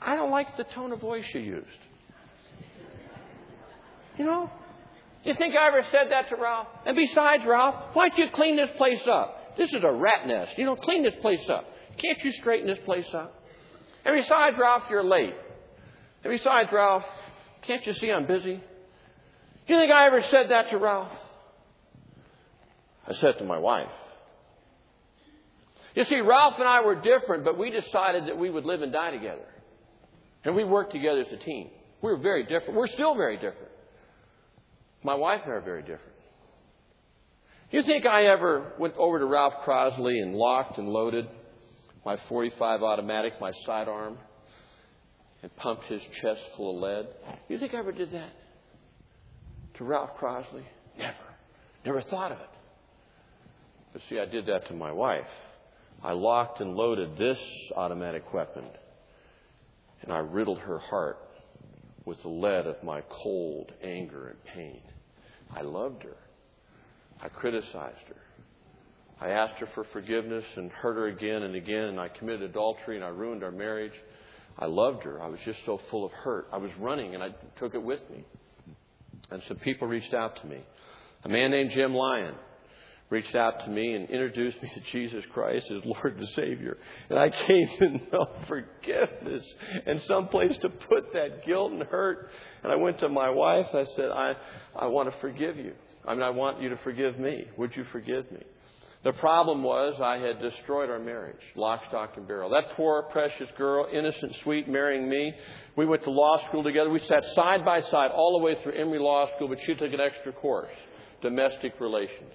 I 0.05 0.15
don't 0.15 0.31
like 0.31 0.57
the 0.57 0.63
tone 0.65 0.91
of 0.91 0.99
voice 0.99 1.25
you 1.33 1.41
used. 1.41 1.67
You 4.17 4.25
know? 4.25 4.51
You 5.23 5.33
think 5.35 5.55
I 5.55 5.67
ever 5.67 5.85
said 5.91 6.11
that 6.11 6.29
to 6.29 6.35
Ralph? 6.35 6.67
And 6.85 6.95
besides, 6.95 7.43
Ralph, 7.45 7.75
why 7.93 8.09
don't 8.09 8.17
you 8.19 8.27
clean 8.33 8.57
this 8.57 8.69
place 8.77 9.07
up? 9.07 9.55
This 9.55 9.71
is 9.73 9.83
a 9.83 9.91
rat 9.91 10.27
nest. 10.27 10.57
You 10.57 10.65
know, 10.65 10.75
clean 10.75 11.03
this 11.03 11.15
place 11.21 11.47
up. 11.49 11.65
Can't 11.97 12.21
you 12.23 12.31
straighten 12.31 12.67
this 12.67 12.79
place 12.79 13.07
up? 13.13 13.41
And 14.03 14.15
besides, 14.15 14.57
Ralph, 14.57 14.83
you're 14.89 15.03
late. 15.03 15.33
And 16.23 16.31
besides, 16.31 16.71
Ralph, 16.71 17.05
can't 17.61 17.85
you 17.85 17.93
see 17.93 18.11
I'm 18.11 18.25
busy? 18.25 18.55
Do 19.67 19.73
You 19.73 19.79
think 19.79 19.91
I 19.91 20.07
ever 20.07 20.21
said 20.23 20.49
that 20.49 20.69
to 20.71 20.77
Ralph? 20.77 21.11
I 23.07 23.13
said 23.13 23.37
to 23.37 23.45
my 23.45 23.59
wife. 23.59 23.89
You 25.95 26.03
see, 26.03 26.19
Ralph 26.19 26.55
and 26.57 26.67
I 26.67 26.81
were 26.81 26.95
different, 26.95 27.45
but 27.45 27.57
we 27.57 27.69
decided 27.69 28.27
that 28.27 28.37
we 28.37 28.49
would 28.49 28.65
live 28.65 28.81
and 28.81 28.91
die 28.91 29.11
together. 29.11 29.45
And 30.43 30.55
we 30.55 30.63
worked 30.63 30.91
together 30.91 31.21
as 31.21 31.31
a 31.31 31.37
team. 31.37 31.69
We 32.01 32.11
were 32.11 32.17
very 32.17 32.43
different. 32.43 32.75
We're 32.75 32.87
still 32.87 33.15
very 33.15 33.35
different. 33.35 33.71
My 35.03 35.15
wife 35.15 35.41
and 35.43 35.53
I 35.53 35.55
are 35.55 35.61
very 35.61 35.81
different. 35.81 36.13
You 37.71 37.81
think 37.81 38.05
I 38.05 38.25
ever 38.25 38.73
went 38.77 38.95
over 38.97 39.19
to 39.19 39.25
Ralph 39.25 39.55
Crosley 39.65 40.21
and 40.21 40.35
locked 40.35 40.77
and 40.77 40.87
loaded 40.87 41.27
my 42.05 42.17
45 42.29 42.83
automatic, 42.83 43.33
my 43.41 43.51
sidearm, 43.65 44.17
and 45.41 45.55
pumped 45.55 45.85
his 45.85 46.01
chest 46.21 46.41
full 46.55 46.75
of 46.75 46.83
lead? 46.83 47.07
You 47.47 47.57
think 47.57 47.73
I 47.73 47.79
ever 47.79 47.91
did 47.91 48.11
that? 48.11 48.29
To 49.75 49.83
Ralph 49.85 50.11
Crosley? 50.19 50.63
Never. 50.97 51.15
Never 51.85 52.01
thought 52.01 52.31
of 52.31 52.39
it. 52.39 52.49
But 53.91 54.01
see, 54.09 54.19
I 54.19 54.25
did 54.25 54.45
that 54.47 54.67
to 54.67 54.73
my 54.73 54.91
wife. 54.91 55.27
I 56.03 56.13
locked 56.13 56.59
and 56.59 56.75
loaded 56.75 57.17
this 57.17 57.39
automatic 57.75 58.33
weapon, 58.33 58.65
and 60.03 60.11
I 60.11 60.19
riddled 60.19 60.59
her 60.59 60.79
heart 60.79 61.17
with 62.05 62.21
the 62.21 62.29
lead 62.29 62.67
of 62.67 62.83
my 62.83 63.01
cold 63.09 63.71
anger 63.81 64.27
and 64.27 64.43
pain. 64.45 64.81
I 65.55 65.61
loved 65.61 66.03
her. 66.03 66.17
I 67.21 67.29
criticized 67.29 68.07
her. 68.07 68.15
I 69.21 69.29
asked 69.29 69.59
her 69.59 69.69
for 69.73 69.85
forgiveness 69.93 70.43
and 70.57 70.69
hurt 70.69 70.95
her 70.95 71.07
again 71.07 71.43
and 71.43 71.55
again, 71.55 71.85
and 71.85 71.99
I 71.99 72.09
committed 72.09 72.43
adultery 72.43 72.97
and 72.97 73.05
I 73.05 73.09
ruined 73.09 73.43
our 73.43 73.51
marriage. 73.51 73.93
I 74.59 74.65
loved 74.65 75.03
her. 75.03 75.21
I 75.21 75.27
was 75.27 75.39
just 75.45 75.59
so 75.65 75.79
full 75.89 76.05
of 76.05 76.11
hurt. 76.11 76.47
I 76.51 76.57
was 76.57 76.71
running 76.79 77.15
and 77.15 77.23
I 77.23 77.29
took 77.57 77.73
it 77.73 77.81
with 77.81 78.01
me. 78.09 78.25
And 79.31 79.41
some 79.47 79.57
people 79.57 79.87
reached 79.87 80.13
out 80.13 80.41
to 80.41 80.47
me. 80.47 80.59
A 81.23 81.29
man 81.29 81.51
named 81.51 81.71
Jim 81.71 81.93
Lyon 81.93 82.35
reached 83.13 83.35
out 83.35 83.63
to 83.63 83.69
me 83.69 83.93
and 83.93 84.09
introduced 84.09 84.61
me 84.63 84.71
to 84.73 84.79
Jesus 84.91 85.23
Christ 85.31 85.69
as 85.69 85.85
Lord 85.85 86.17
and 86.17 86.27
Savior. 86.29 86.77
And 87.09 87.19
I 87.19 87.29
came 87.29 87.69
to 87.79 87.89
know 88.11 88.27
forgiveness 88.47 89.55
and 89.85 90.01
some 90.01 90.27
place 90.29 90.57
to 90.57 90.69
put 90.69 91.13
that 91.13 91.45
guilt 91.45 91.73
and 91.73 91.83
hurt. 91.83 92.31
And 92.63 92.71
I 92.71 92.75
went 92.75 92.97
to 92.99 93.09
my 93.09 93.29
wife. 93.29 93.67
I 93.71 93.85
said, 93.95 94.09
I, 94.09 94.35
I 94.75 94.87
want 94.87 95.11
to 95.13 95.19
forgive 95.19 95.57
you. 95.57 95.73
I 96.07 96.15
mean, 96.15 96.23
I 96.23 96.31
want 96.31 96.59
you 96.59 96.69
to 96.69 96.77
forgive 96.77 97.19
me. 97.19 97.47
Would 97.55 97.75
you 97.75 97.85
forgive 97.91 98.29
me? 98.31 98.41
The 99.03 99.13
problem 99.13 99.63
was 99.63 99.99
I 100.01 100.17
had 100.17 100.39
destroyed 100.39 100.89
our 100.89 100.99
marriage, 100.99 101.41
lock, 101.55 101.83
stock, 101.89 102.13
and 102.15 102.27
barrel. 102.27 102.49
That 102.49 102.75
poor, 102.75 103.03
precious 103.03 103.49
girl, 103.57 103.85
innocent, 103.91 104.33
sweet, 104.43 104.67
marrying 104.67 105.07
me. 105.07 105.33
We 105.75 105.85
went 105.85 106.03
to 106.05 106.09
law 106.09 106.47
school 106.47 106.63
together. 106.63 106.89
We 106.89 106.99
sat 106.99 107.23
side 107.35 107.63
by 107.63 107.81
side 107.81 108.11
all 108.11 108.39
the 108.39 108.43
way 108.43 108.55
through 108.63 108.73
Emory 108.73 108.99
Law 108.99 109.29
School, 109.35 109.49
but 109.49 109.59
she 109.65 109.75
took 109.75 109.93
an 109.93 109.99
extra 109.99 110.31
course, 110.31 110.71
domestic 111.21 111.79
relations 111.79 112.31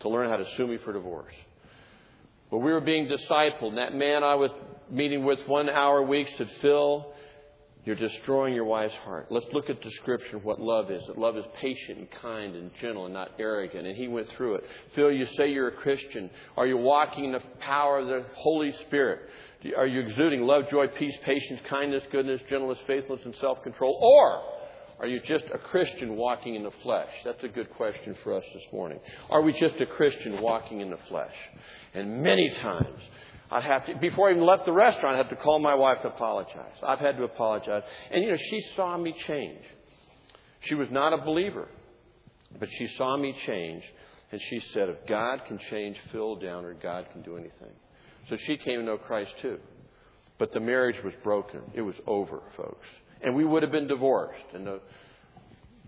to 0.00 0.08
learn 0.08 0.28
how 0.28 0.36
to 0.36 0.46
sue 0.56 0.66
me 0.66 0.78
for 0.78 0.92
divorce. 0.92 1.34
Well, 2.50 2.60
we 2.60 2.72
were 2.72 2.80
being 2.80 3.08
discipled, 3.08 3.68
and 3.68 3.78
that 3.78 3.94
man 3.94 4.24
I 4.24 4.34
was 4.34 4.50
meeting 4.90 5.24
with 5.24 5.38
one 5.46 5.68
hour 5.68 5.98
a 5.98 6.02
week 6.02 6.28
said, 6.36 6.50
Phil, 6.60 7.12
you're 7.84 7.96
destroying 7.96 8.54
your 8.54 8.64
wife's 8.64 8.94
heart. 9.04 9.28
Let's 9.30 9.46
look 9.52 9.70
at 9.70 9.82
the 9.82 9.90
scripture 9.92 10.38
what 10.38 10.60
love 10.60 10.90
is. 10.90 11.06
That 11.06 11.16
love 11.16 11.36
is 11.38 11.44
patient 11.60 11.98
and 11.98 12.10
kind 12.10 12.54
and 12.54 12.70
gentle 12.80 13.06
and 13.06 13.14
not 13.14 13.30
arrogant. 13.38 13.86
And 13.86 13.96
he 13.96 14.06
went 14.06 14.28
through 14.36 14.56
it. 14.56 14.64
Phil, 14.94 15.10
you 15.12 15.24
say 15.26 15.50
you're 15.50 15.68
a 15.68 15.76
Christian. 15.76 16.28
Are 16.56 16.66
you 16.66 16.76
walking 16.76 17.24
in 17.24 17.32
the 17.32 17.42
power 17.60 18.00
of 18.00 18.08
the 18.08 18.26
Holy 18.34 18.72
Spirit? 18.86 19.20
Are 19.76 19.86
you 19.86 20.00
exuding 20.00 20.42
love, 20.42 20.68
joy, 20.70 20.88
peace, 20.88 21.14
patience, 21.24 21.60
kindness, 21.68 22.02
goodness, 22.12 22.40
gentleness, 22.50 22.78
faithfulness, 22.86 23.24
and 23.24 23.34
self 23.36 23.62
control? 23.62 23.98
Or 24.02 24.42
are 25.00 25.06
you 25.06 25.18
just 25.20 25.46
a 25.52 25.56
Christian 25.58 26.14
walking 26.14 26.56
in 26.56 26.62
the 26.62 26.70
flesh? 26.82 27.08
That's 27.24 27.42
a 27.42 27.48
good 27.48 27.70
question 27.70 28.14
for 28.22 28.34
us 28.34 28.44
this 28.52 28.62
morning. 28.70 29.00
Are 29.30 29.40
we 29.40 29.52
just 29.52 29.76
a 29.80 29.86
Christian 29.86 30.42
walking 30.42 30.82
in 30.82 30.90
the 30.90 30.98
flesh? 31.08 31.32
And 31.94 32.22
many 32.22 32.50
times, 32.60 33.00
I'd 33.50 33.64
have 33.64 33.86
to, 33.86 33.94
before 33.96 34.28
I 34.28 34.32
even 34.32 34.44
left 34.44 34.66
the 34.66 34.74
restaurant, 34.74 35.16
I'd 35.16 35.26
have 35.26 35.30
to 35.30 35.42
call 35.42 35.58
my 35.58 35.74
wife 35.74 36.02
to 36.02 36.08
apologize. 36.08 36.76
I've 36.82 36.98
had 36.98 37.16
to 37.16 37.24
apologize. 37.24 37.82
And 38.10 38.22
you 38.22 38.30
know, 38.30 38.36
she 38.36 38.62
saw 38.76 38.98
me 38.98 39.14
change. 39.26 39.62
She 40.64 40.74
was 40.74 40.88
not 40.90 41.14
a 41.14 41.24
believer, 41.24 41.68
but 42.58 42.68
she 42.78 42.86
saw 42.98 43.16
me 43.16 43.34
change. 43.46 43.82
And 44.32 44.40
she 44.50 44.60
said, 44.74 44.90
if 44.90 45.06
God 45.08 45.40
can 45.48 45.58
change 45.70 45.96
Phil 46.12 46.36
Downer, 46.36 46.74
God 46.74 47.06
can 47.10 47.22
do 47.22 47.38
anything. 47.38 47.72
So 48.28 48.36
she 48.46 48.58
came 48.58 48.80
to 48.80 48.82
know 48.84 48.98
Christ 48.98 49.32
too. 49.40 49.58
But 50.38 50.52
the 50.52 50.60
marriage 50.60 51.02
was 51.02 51.14
broken. 51.24 51.62
It 51.74 51.80
was 51.80 51.96
over, 52.06 52.42
folks 52.54 52.86
and 53.22 53.34
we 53.34 53.44
would 53.44 53.62
have 53.62 53.72
been 53.72 53.88
divorced. 53.88 54.44
And 54.54 54.66
the 54.66 54.80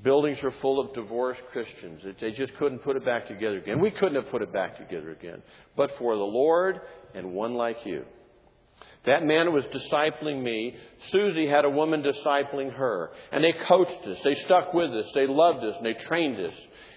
buildings 0.03 0.38
were 0.42 0.55
full 0.61 0.81
of 0.81 0.95
divorced 0.95 1.40
Christians. 1.53 2.03
They 2.21 2.33
just 2.33 2.55
couldn't 2.57 2.81
put 2.81 2.97
it 2.97 3.05
back 3.05 3.29
together 3.29 3.59
again. 3.59 3.81
We 3.81 3.90
couldn't 3.90 4.16
have 4.16 4.31
put 4.31 4.42
it 4.42 4.53
back 4.53 4.77
together 4.77 5.11
again. 5.11 5.42
But 5.77 5.92
for 5.99 6.14
the 6.16 6.23
Lord 6.23 6.81
and 7.14 7.33
one 7.33 7.55
like 7.55 7.85
you. 7.85 8.05
That 9.05 9.25
man 9.25 9.53
was 9.53 9.64
discipling 9.64 10.42
me. 10.42 10.77
Susie 11.11 11.47
had 11.47 11.64
a 11.64 11.71
woman 11.71 12.03
discipling 12.03 12.73
her. 12.75 13.11
And 13.31 13.42
they 13.42 13.53
coached 13.53 14.07
us. 14.07 14.18
They 14.25 14.35
stuck 14.35 14.75
with 14.75 14.90
us. 14.90 15.07
They 15.14 15.27
loved 15.27 15.64
us. 15.64 15.75
And 15.77 15.87
they 15.87 15.95
trained 15.95 16.38
us. 16.38 16.55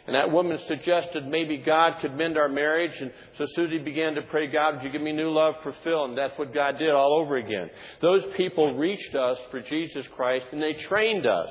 And 0.08 0.16
that 0.16 0.32
woman 0.32 0.60
suggested 0.68 1.28
maybe 1.28 1.58
God 1.58 1.98
could 2.00 2.16
mend 2.16 2.38
our 2.38 2.48
marriage. 2.48 2.94
And 3.00 3.12
so 3.38 3.46
Susie 3.56 3.80
began 3.80 4.16
to 4.16 4.22
pray, 4.22 4.48
God, 4.48 4.76
would 4.76 4.84
you 4.84 4.92
give 4.92 5.02
me 5.02 5.12
new 5.12 5.32
love 5.32 5.56
for 5.64 5.74
Phil? 5.84 6.06
And 6.06 6.18
that's 6.18 6.38
what 6.38 6.54
God 6.54 6.78
did 6.78 6.92
all 6.92 7.14
over 7.14 7.38
again. 7.38 7.72
Those 8.02 8.24
people 8.38 8.78
reached 8.78 9.16
us 9.16 9.40
for 9.50 9.62
Jesus 9.62 10.08
Christ 10.16 10.46
and 10.52 10.62
they 10.62 10.74
trained 10.74 11.26
us. 11.26 11.50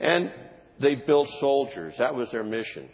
And 0.00 0.32
they 0.80 0.94
built 0.94 1.28
soldiers. 1.40 1.94
That 1.98 2.14
was 2.14 2.28
their 2.30 2.44
mission. 2.44 2.88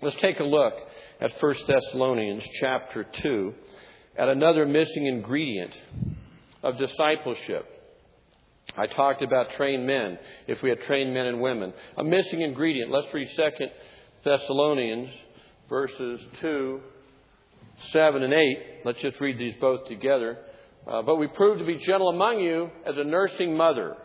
Let's 0.00 0.16
take 0.16 0.40
a 0.40 0.44
look 0.44 0.74
at 1.20 1.32
1 1.40 1.54
Thessalonians 1.66 2.44
chapter 2.60 3.04
2 3.04 3.54
at 4.16 4.28
another 4.28 4.66
missing 4.66 5.06
ingredient 5.06 5.72
of 6.62 6.78
discipleship. 6.78 7.68
I 8.76 8.86
talked 8.86 9.22
about 9.22 9.50
trained 9.56 9.86
men, 9.86 10.18
if 10.46 10.62
we 10.62 10.70
had 10.70 10.80
trained 10.82 11.12
men 11.12 11.26
and 11.26 11.40
women. 11.40 11.72
A 11.96 12.04
missing 12.04 12.40
ingredient. 12.40 12.90
Let's 12.90 13.12
read 13.12 13.28
2 13.36 13.66
Thessalonians 14.24 15.10
verses 15.68 16.20
2, 16.40 16.80
7, 17.92 18.22
and 18.22 18.32
8. 18.32 18.58
Let's 18.84 19.00
just 19.00 19.18
read 19.20 19.38
these 19.38 19.54
both 19.60 19.86
together. 19.86 20.38
Uh, 20.86 21.00
but 21.02 21.16
we 21.16 21.28
proved 21.28 21.60
to 21.60 21.66
be 21.66 21.76
gentle 21.76 22.10
among 22.10 22.40
you 22.40 22.70
as 22.84 22.96
a 22.96 23.04
nursing 23.04 23.56
mother. 23.56 23.96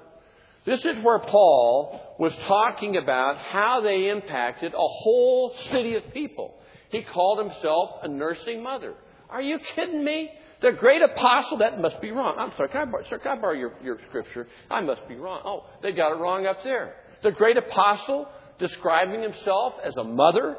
This 0.63 0.85
is 0.85 1.03
where 1.03 1.19
Paul 1.19 2.15
was 2.19 2.33
talking 2.47 2.97
about 2.97 3.37
how 3.37 3.81
they 3.81 4.09
impacted 4.09 4.73
a 4.73 4.77
whole 4.77 5.53
city 5.71 5.95
of 5.95 6.13
people. 6.13 6.53
He 6.89 7.03
called 7.03 7.39
himself 7.39 8.03
a 8.03 8.07
nursing 8.07 8.63
mother. 8.63 8.95
Are 9.29 9.41
you 9.41 9.59
kidding 9.59 10.03
me? 10.03 10.29
The 10.61 10.71
great 10.71 11.01
apostle, 11.01 11.57
that 11.57 11.79
must 11.79 12.01
be 12.01 12.11
wrong. 12.11 12.35
I'm 12.37 12.51
sorry, 12.55 12.69
can 12.69 12.87
I 12.87 12.91
borrow, 12.91 13.03
sir, 13.09 13.19
can 13.19 13.37
I 13.37 13.41
borrow 13.41 13.53
your, 13.53 13.73
your 13.83 13.99
scripture? 14.07 14.47
I 14.71 14.81
must 14.81 15.07
be 15.07 15.15
wrong. 15.15 15.41
Oh, 15.45 15.65
they 15.83 15.91
got 15.91 16.13
it 16.13 16.19
wrong 16.19 16.45
up 16.45 16.63
there. 16.63 16.95
The 17.21 17.31
great 17.31 17.57
apostle 17.57 18.27
describing 18.59 19.21
himself 19.21 19.75
as 19.83 19.95
a 19.97 20.03
mother 20.03 20.57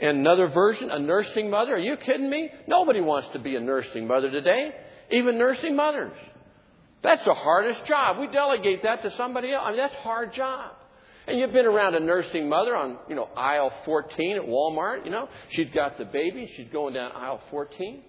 and 0.00 0.18
another 0.18 0.48
version, 0.48 0.90
a 0.90 0.98
nursing 0.98 1.50
mother. 1.50 1.74
Are 1.74 1.78
you 1.78 1.96
kidding 1.96 2.30
me? 2.30 2.50
Nobody 2.66 3.00
wants 3.00 3.28
to 3.32 3.38
be 3.38 3.56
a 3.56 3.60
nursing 3.60 4.06
mother 4.06 4.30
today, 4.30 4.72
even 5.10 5.38
nursing 5.38 5.74
mothers. 5.76 6.16
That's 7.02 7.24
the 7.24 7.34
hardest 7.34 7.84
job. 7.84 8.18
We 8.18 8.26
delegate 8.28 8.82
that 8.82 9.02
to 9.02 9.10
somebody 9.16 9.52
else. 9.52 9.64
I 9.66 9.70
mean, 9.70 9.78
that's 9.78 9.94
a 9.94 10.02
hard 10.02 10.32
job. 10.32 10.72
And 11.26 11.38
you've 11.38 11.52
been 11.52 11.66
around 11.66 11.94
a 11.94 12.00
nursing 12.00 12.48
mother 12.48 12.74
on, 12.74 12.98
you 13.08 13.14
know, 13.14 13.28
aisle 13.36 13.70
14 13.84 14.36
at 14.36 14.42
Walmart, 14.42 15.04
you 15.04 15.10
know. 15.10 15.28
She's 15.50 15.68
got 15.74 15.98
the 15.98 16.06
baby. 16.06 16.50
She's 16.56 16.68
going 16.72 16.94
down 16.94 17.12
aisle 17.12 17.40
14. 17.50 18.02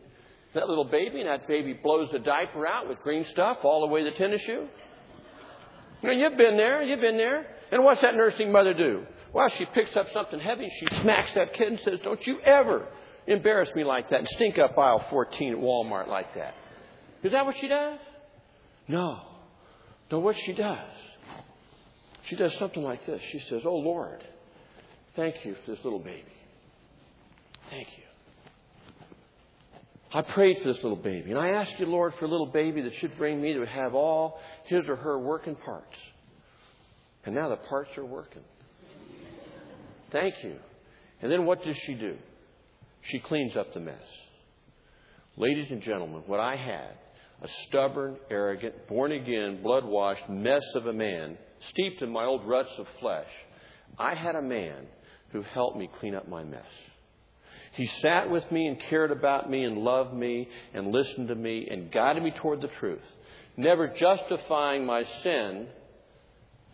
That 0.56 0.68
little 0.68 0.86
baby, 0.86 1.20
and 1.20 1.30
that 1.30 1.48
baby 1.48 1.74
blows 1.74 2.10
the 2.12 2.20
diaper 2.20 2.66
out 2.66 2.88
with 2.88 3.00
green 3.02 3.26
stuff 3.26 3.60
all 3.64 3.82
the 3.82 3.88
way 3.88 4.04
to 4.04 4.10
the 4.10 4.16
tennis 4.16 4.42
shoe. 4.42 4.68
You 6.02 6.10
know, 6.10 6.16
you've 6.16 6.38
been 6.38 6.58
there. 6.58 6.82
You've 6.82 7.02
been 7.02 7.18
there. 7.18 7.46
And 7.72 7.84
what's 7.84 8.02
that 8.02 8.16
nursing 8.16 8.52
mother 8.52 8.74
do? 8.74 9.06
Well, 9.34 9.50
she 9.58 9.66
picks 9.66 9.96
up 9.96 10.08
something 10.14 10.40
heavy, 10.40 10.70
she 10.80 11.02
smacks 11.02 11.34
that 11.36 11.54
kid 11.54 11.68
and 11.68 11.80
says, 11.82 12.00
Don't 12.04 12.26
you 12.26 12.40
ever 12.42 12.88
embarrass 13.28 13.70
me 13.76 13.84
like 13.84 14.10
that 14.10 14.20
and 14.20 14.28
stink 14.30 14.58
up 14.58 14.78
aisle 14.78 15.06
14 15.10 15.54
at 15.54 15.60
Walmart 15.60 16.08
like 16.08 16.34
that. 16.36 16.56
Is 17.24 17.32
that 17.32 17.46
what 17.46 17.56
she 17.60 17.68
does? 17.68 18.00
No. 18.88 19.22
No, 20.12 20.20
what 20.20 20.36
she 20.38 20.54
does, 20.54 20.92
she 22.26 22.36
does 22.36 22.54
something 22.58 22.82
like 22.82 23.06
this. 23.06 23.22
She 23.32 23.40
says, 23.48 23.62
Oh 23.64 23.76
Lord, 23.76 24.24
thank 25.16 25.46
you 25.46 25.56
for 25.64 25.72
this 25.72 25.84
little 25.84 26.00
baby. 26.00 26.24
Thank 27.70 27.88
you. 27.98 28.04
I 30.12 30.24
prayed 30.24 30.58
for 30.64 30.74
this 30.74 30.82
little 30.82 30.96
baby, 30.96 31.30
and 31.30 31.40
I 31.40 31.50
asked 31.50 31.74
you, 31.78 31.86
Lord, 31.86 32.16
for 32.18 32.26
a 32.26 32.28
little 32.28 32.48
baby 32.48 32.82
that 32.82 32.94
should 33.00 33.16
bring 33.18 33.40
me 33.40 33.54
to 33.54 33.66
have 33.68 33.94
all 33.94 34.40
his 34.66 34.88
or 34.88 34.96
her 34.96 35.20
working 35.20 35.56
parts. 35.56 35.96
And 37.26 37.36
now 37.36 37.50
the 37.50 37.58
parts 37.58 37.92
are 37.96 38.06
working. 38.06 38.42
Thank 40.12 40.44
you. 40.44 40.56
And 41.22 41.32
then 41.32 41.46
what 41.46 41.64
does 41.64 41.78
she 41.78 41.94
do? 41.94 42.18
She 43.02 43.20
cleans 43.20 43.56
up 43.56 43.74
the 43.74 43.80
mess. 43.80 43.96
Ladies 45.38 45.72
and 45.72 45.82
gentlemen, 45.82 46.24
what 46.26 46.40
I 46.40 46.56
had 46.56 46.96
a 47.42 47.48
stubborn, 47.68 48.18
arrogant, 48.30 48.88
born 48.90 49.14
again, 49.14 49.64
blood 49.64 49.86
washed 49.86 50.28
mess 50.28 50.64
of 50.76 50.88
a 50.88 50.94
man, 50.94 51.38
steeped 51.70 52.02
in 52.02 52.12
my 52.12 52.26
old 52.26 52.46
ruts 52.46 52.72
of 52.78 52.86
flesh. 53.00 53.30
I 53.98 54.14
had 54.14 54.36
a 54.36 54.42
man 54.42 54.88
who 55.30 55.42
helped 55.42 55.78
me 55.78 55.90
clean 56.00 56.16
up 56.16 56.28
my 56.28 56.44
mess. 56.44 56.66
He 57.74 57.88
sat 58.02 58.30
with 58.30 58.52
me 58.52 58.68
and 58.68 58.82
cared 58.90 59.12
about 59.12 59.50
me 59.50 59.64
and 59.64 59.78
loved 59.78 60.14
me 60.14 60.50
and 60.74 60.92
listened 60.92 61.30
to 61.30 61.36
me 61.36 61.66
and 61.72 61.92
guided 61.92 62.24
me 62.24 62.32
toward 62.32 62.62
the 62.62 62.70
truth, 62.80 63.00
never 63.56 63.88
justifying 63.88 64.86
my 64.86 65.06
sin, 65.24 65.68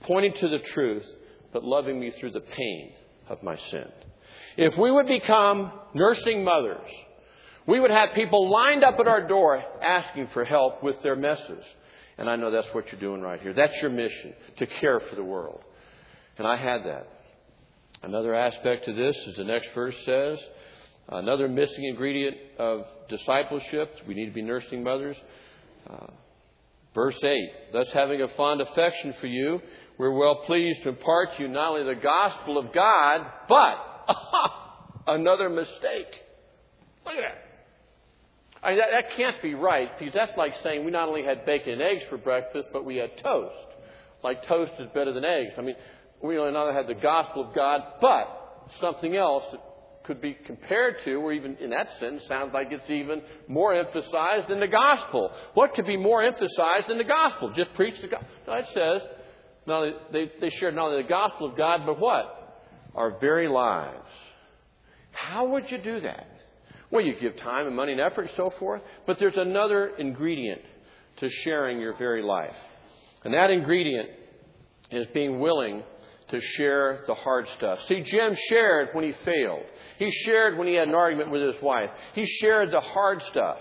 pointing 0.01 0.33
to 0.33 0.47
the 0.47 0.59
truth, 0.73 1.05
but 1.53 1.63
loving 1.63 1.99
me 1.99 2.11
through 2.19 2.31
the 2.31 2.41
pain 2.41 2.91
of 3.27 3.41
my 3.43 3.57
sin. 3.71 3.87
If 4.57 4.77
we 4.77 4.91
would 4.91 5.07
become 5.07 5.71
nursing 5.93 6.43
mothers, 6.43 6.89
we 7.67 7.79
would 7.79 7.91
have 7.91 8.13
people 8.13 8.49
lined 8.49 8.83
up 8.83 8.99
at 8.99 9.07
our 9.07 9.27
door 9.27 9.63
asking 9.81 10.27
for 10.33 10.45
help 10.45 10.83
with 10.83 11.01
their 11.01 11.15
messes. 11.15 11.63
And 12.17 12.29
I 12.29 12.35
know 12.35 12.51
that's 12.51 12.73
what 12.73 12.91
you're 12.91 13.01
doing 13.01 13.21
right 13.21 13.41
here. 13.41 13.53
That's 13.53 13.75
your 13.81 13.91
mission, 13.91 14.33
to 14.57 14.65
care 14.65 14.99
for 14.99 15.15
the 15.15 15.23
world. 15.23 15.61
And 16.37 16.47
I 16.47 16.55
had 16.55 16.85
that. 16.85 17.07
Another 18.03 18.33
aspect 18.33 18.85
to 18.85 18.93
this, 18.93 19.17
as 19.27 19.35
the 19.35 19.43
next 19.43 19.69
verse 19.73 19.95
says, 20.05 20.39
another 21.09 21.47
missing 21.47 21.85
ingredient 21.85 22.37
of 22.57 22.85
discipleship, 23.09 23.95
we 24.07 24.13
need 24.13 24.27
to 24.27 24.31
be 24.31 24.41
nursing 24.41 24.83
mothers. 24.83 25.17
Uh, 25.89 26.07
verse 26.93 27.17
8, 27.21 27.73
thus 27.73 27.89
having 27.93 28.21
a 28.21 28.27
fond 28.29 28.61
affection 28.61 29.13
for 29.19 29.27
you, 29.27 29.59
we're 29.97 30.11
well 30.11 30.43
pleased 30.45 30.83
to 30.83 30.89
impart 30.89 31.35
to 31.35 31.43
you 31.43 31.47
not 31.47 31.71
only 31.71 31.93
the 31.93 32.01
gospel 32.01 32.57
of 32.57 32.73
God, 32.73 33.25
but 33.47 33.77
another 35.07 35.49
mistake. 35.49 36.07
Look 37.05 37.15
at 37.15 37.21
that. 37.21 37.45
I 38.63 38.69
mean, 38.69 38.79
that, 38.79 38.87
that 38.91 39.15
can't 39.15 39.41
be 39.41 39.53
right 39.53 39.89
because 39.97 40.13
that's 40.13 40.35
like 40.37 40.53
saying 40.63 40.85
we 40.85 40.91
not 40.91 41.07
only 41.07 41.23
had 41.23 41.45
bacon 41.45 41.73
and 41.73 41.81
eggs 41.81 42.03
for 42.09 42.17
breakfast, 42.17 42.69
but 42.73 42.83
we 42.83 42.97
had 42.97 43.11
toast. 43.23 43.55
Like 44.23 44.45
toast 44.47 44.71
is 44.79 44.87
better 44.93 45.13
than 45.13 45.23
eggs. 45.23 45.51
I 45.57 45.61
mean, 45.61 45.75
we 46.21 46.35
not 46.35 46.55
only 46.55 46.73
had 46.73 46.87
the 46.87 46.99
gospel 46.99 47.47
of 47.47 47.55
God, 47.55 47.81
but 48.01 48.71
something 48.81 49.15
else 49.15 49.43
that 49.51 49.61
could 50.05 50.21
be 50.21 50.35
compared 50.45 50.95
to, 51.05 51.15
or 51.15 51.31
even 51.31 51.57
in 51.57 51.69
that 51.71 51.87
sense, 51.99 52.23
sounds 52.27 52.53
like 52.53 52.71
it's 52.71 52.89
even 52.89 53.21
more 53.47 53.73
emphasized 53.73 54.47
than 54.49 54.59
the 54.59 54.67
gospel. 54.67 55.31
What 55.53 55.73
could 55.73 55.85
be 55.85 55.97
more 55.97 56.21
emphasized 56.21 56.87
than 56.87 56.97
the 56.97 57.03
gospel? 57.03 57.53
Just 57.55 57.73
preach 57.75 57.99
the 58.01 58.07
gospel. 58.07 58.29
No, 58.47 58.53
it 58.53 58.65
says 58.73 59.01
not 59.67 59.83
only, 59.83 59.93
they, 60.11 60.31
they 60.39 60.49
shared 60.49 60.75
not 60.75 60.89
only 60.89 61.03
the 61.03 61.09
gospel 61.09 61.49
of 61.49 61.57
God, 61.57 61.85
but 61.85 61.99
what? 61.99 62.63
Our 62.93 63.19
very 63.19 63.47
lives. 63.47 64.07
How 65.11 65.47
would 65.47 65.69
you 65.71 65.77
do 65.77 66.01
that? 66.01 66.27
Well, 66.91 67.03
you 67.03 67.15
give 67.19 67.37
time 67.37 67.67
and 67.67 67.75
money 67.75 67.93
and 67.93 68.01
effort 68.01 68.23
and 68.23 68.31
so 68.35 68.51
forth, 68.59 68.81
but 69.07 69.17
there's 69.19 69.37
another 69.37 69.87
ingredient 69.97 70.61
to 71.17 71.29
sharing 71.29 71.79
your 71.79 71.97
very 71.97 72.21
life. 72.21 72.55
And 73.23 73.33
that 73.33 73.49
ingredient 73.49 74.09
is 74.91 75.07
being 75.07 75.39
willing 75.39 75.83
to 76.29 76.39
share 76.39 77.03
the 77.07 77.15
hard 77.15 77.47
stuff. 77.57 77.79
See, 77.87 78.01
Jim 78.01 78.35
shared 78.49 78.89
when 78.93 79.03
he 79.03 79.13
failed. 79.23 79.65
He 79.97 80.11
shared 80.11 80.57
when 80.57 80.67
he 80.67 80.75
had 80.75 80.87
an 80.87 80.95
argument 80.95 81.31
with 81.31 81.41
his 81.41 81.61
wife. 81.61 81.89
He 82.13 82.25
shared 82.25 82.71
the 82.71 82.81
hard 82.81 83.23
stuff. 83.23 83.57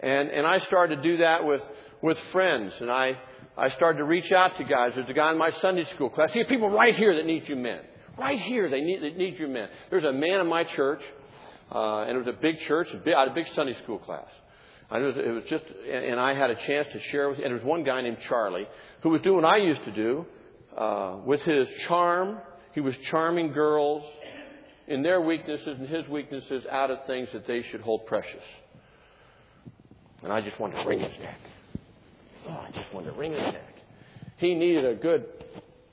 And, 0.00 0.30
and 0.30 0.46
I 0.46 0.58
started 0.60 0.96
to 0.96 1.02
do 1.02 1.16
that 1.18 1.44
with, 1.44 1.62
with 2.02 2.18
friends. 2.32 2.72
And 2.80 2.90
I, 2.90 3.16
I 3.56 3.70
started 3.70 3.98
to 3.98 4.04
reach 4.04 4.32
out 4.32 4.56
to 4.56 4.64
guys. 4.64 4.92
There's 4.94 5.08
a 5.08 5.12
guy 5.12 5.30
in 5.30 5.38
my 5.38 5.52
Sunday 5.60 5.84
school 5.94 6.08
class. 6.08 6.32
See, 6.32 6.42
people 6.44 6.70
right 6.70 6.94
here 6.94 7.16
that 7.16 7.26
need 7.26 7.48
you 7.48 7.56
men. 7.56 7.80
Right 8.18 8.38
here, 8.38 8.68
they 8.68 8.80
need, 8.80 9.02
they 9.02 9.10
need 9.10 9.38
you 9.38 9.48
men. 9.48 9.68
There's 9.90 10.04
a 10.04 10.12
man 10.12 10.40
in 10.40 10.46
my 10.46 10.64
church, 10.64 11.02
uh, 11.70 12.02
and 12.02 12.16
it 12.16 12.18
was 12.18 12.28
a 12.28 12.38
big 12.38 12.60
church, 12.60 12.88
a 12.92 12.98
big, 12.98 13.14
I 13.14 13.20
had 13.20 13.28
a 13.28 13.34
big 13.34 13.46
Sunday 13.54 13.74
school 13.82 13.98
class. 13.98 14.28
I 14.90 14.98
was, 14.98 15.16
it 15.16 15.30
was 15.30 15.44
just, 15.48 15.64
and 15.90 16.20
I 16.20 16.34
had 16.34 16.50
a 16.50 16.54
chance 16.66 16.88
to 16.92 17.00
share 17.00 17.30
with, 17.30 17.38
and 17.38 17.46
there 17.46 17.54
was 17.54 17.64
one 17.64 17.82
guy 17.82 18.00
named 18.02 18.18
Charlie 18.28 18.68
who 19.02 19.10
was 19.10 19.22
doing 19.22 19.42
what 19.42 19.46
I 19.46 19.56
used 19.56 19.84
to 19.84 19.92
do 19.92 20.26
uh, 20.76 21.16
with 21.24 21.40
his 21.42 21.68
charm. 21.86 22.38
He 22.74 22.80
was 22.80 22.94
charming 23.04 23.52
girls 23.52 24.04
in 24.86 25.02
their 25.02 25.20
weaknesses 25.20 25.78
and 25.78 25.88
his 25.88 26.06
weaknesses 26.08 26.64
out 26.70 26.90
of 26.90 27.06
things 27.06 27.28
that 27.32 27.46
they 27.46 27.62
should 27.62 27.80
hold 27.80 28.06
precious. 28.06 28.44
And 30.22 30.32
I 30.32 30.40
just 30.40 30.58
wanted 30.60 30.82
to 30.82 30.88
wring 30.88 31.00
his 31.00 31.18
neck. 31.18 31.38
Oh, 32.48 32.50
I 32.50 32.70
just 32.74 32.92
wanted 32.92 33.12
to 33.12 33.18
wring 33.18 33.32
his 33.32 33.40
neck. 33.42 33.74
He 34.38 34.54
needed 34.54 34.84
a 34.84 34.94
good, 34.94 35.26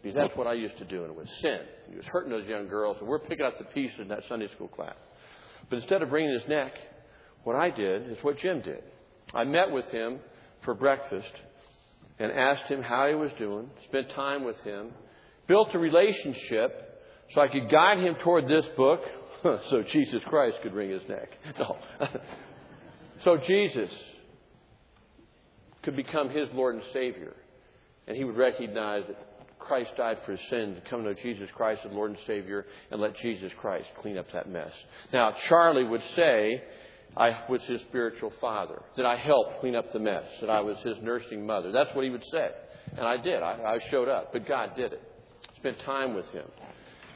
because 0.01 0.15
that's 0.15 0.35
what 0.35 0.47
I 0.47 0.53
used 0.53 0.77
to 0.79 0.85
do, 0.85 1.03
and 1.03 1.11
it 1.11 1.17
was 1.17 1.29
sin. 1.41 1.59
He 1.89 1.95
was 1.95 2.05
hurting 2.05 2.31
those 2.31 2.47
young 2.47 2.67
girls, 2.67 2.97
and 2.99 3.07
we're 3.07 3.19
picking 3.19 3.45
up 3.45 3.57
the 3.57 3.65
pieces 3.65 3.99
in 3.99 4.07
that 4.09 4.23
Sunday 4.27 4.47
school 4.55 4.67
class. 4.67 4.95
But 5.69 5.79
instead 5.79 6.01
of 6.01 6.11
wringing 6.11 6.33
his 6.33 6.47
neck, 6.47 6.73
what 7.43 7.55
I 7.55 7.69
did 7.69 8.09
is 8.09 8.17
what 8.21 8.37
Jim 8.39 8.61
did. 8.61 8.83
I 9.33 9.43
met 9.43 9.71
with 9.71 9.85
him 9.85 10.19
for 10.63 10.73
breakfast 10.73 11.31
and 12.17 12.31
asked 12.31 12.69
him 12.69 12.81
how 12.81 13.07
he 13.07 13.15
was 13.15 13.31
doing, 13.37 13.69
spent 13.85 14.09
time 14.11 14.43
with 14.43 14.57
him, 14.61 14.91
built 15.47 15.73
a 15.73 15.79
relationship 15.79 16.89
so 17.31 17.41
I 17.41 17.47
could 17.47 17.69
guide 17.69 17.99
him 17.99 18.15
toward 18.23 18.47
this 18.47 18.65
book 18.75 19.01
so 19.43 19.83
Jesus 19.91 20.21
Christ 20.25 20.57
could 20.63 20.73
wring 20.73 20.89
his 20.89 21.07
neck. 21.07 21.29
No. 21.59 21.77
so 23.23 23.37
Jesus 23.37 23.89
could 25.83 25.95
become 25.95 26.29
his 26.29 26.49
Lord 26.53 26.75
and 26.75 26.83
Savior. 26.93 27.33
And 28.07 28.17
he 28.17 28.23
would 28.23 28.37
recognize 28.37 29.03
that 29.07 29.17
Christ 29.59 29.91
died 29.97 30.17
for 30.25 30.31
his 30.31 30.41
sins 30.49 30.77
and 30.77 30.85
come 30.85 31.03
to 31.03 31.13
Jesus 31.15 31.49
Christ 31.55 31.81
as 31.85 31.91
Lord 31.91 32.11
and 32.11 32.19
Savior 32.25 32.65
and 32.91 32.99
let 32.99 33.15
Jesus 33.17 33.51
Christ 33.59 33.87
clean 33.97 34.17
up 34.17 34.31
that 34.33 34.49
mess. 34.49 34.71
Now, 35.13 35.35
Charlie 35.47 35.83
would 35.83 36.01
say, 36.15 36.63
I 37.15 37.43
was 37.49 37.61
his 37.63 37.81
spiritual 37.81 38.31
father, 38.41 38.81
that 38.95 39.05
I 39.05 39.17
helped 39.17 39.59
clean 39.59 39.75
up 39.75 39.91
the 39.91 39.99
mess, 39.99 40.23
that 40.41 40.49
I 40.49 40.61
was 40.61 40.77
his 40.83 40.95
nursing 41.01 41.45
mother. 41.45 41.71
That's 41.71 41.93
what 41.95 42.03
he 42.03 42.09
would 42.09 42.23
say. 42.31 42.49
And 42.97 43.05
I 43.05 43.17
did. 43.17 43.43
I, 43.43 43.75
I 43.75 43.79
showed 43.91 44.07
up. 44.07 44.33
But 44.33 44.47
God 44.47 44.75
did 44.75 44.93
it. 44.93 45.01
Spent 45.57 45.79
time 45.81 46.15
with 46.15 46.25
him. 46.27 46.45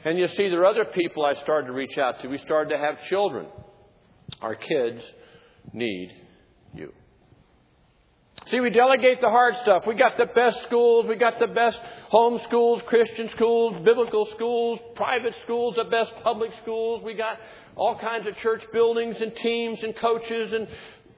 And 0.04 0.18
you 0.18 0.28
see, 0.28 0.48
there 0.48 0.60
are 0.60 0.66
other 0.66 0.84
people 0.84 1.24
I 1.24 1.34
started 1.42 1.68
to 1.68 1.72
reach 1.72 1.96
out 1.96 2.20
to. 2.20 2.28
We 2.28 2.38
started 2.38 2.70
to 2.70 2.78
have 2.78 3.02
children. 3.08 3.46
Our 4.40 4.54
kids 4.54 5.02
need. 5.72 6.10
See, 8.50 8.60
we 8.60 8.68
delegate 8.70 9.22
the 9.22 9.30
hard 9.30 9.56
stuff. 9.62 9.86
We 9.86 9.94
got 9.94 10.18
the 10.18 10.26
best 10.26 10.62
schools. 10.64 11.06
We 11.06 11.16
got 11.16 11.38
the 11.40 11.48
best 11.48 11.78
home 12.08 12.38
schools, 12.44 12.82
Christian 12.86 13.30
schools, 13.30 13.82
biblical 13.84 14.26
schools, 14.34 14.80
private 14.94 15.34
schools, 15.44 15.76
the 15.76 15.84
best 15.84 16.12
public 16.22 16.50
schools. 16.62 17.02
We 17.02 17.14
got 17.14 17.38
all 17.74 17.98
kinds 17.98 18.26
of 18.26 18.36
church 18.36 18.62
buildings 18.70 19.16
and 19.18 19.34
teams 19.36 19.82
and 19.82 19.96
coaches 19.96 20.52
and, 20.52 20.68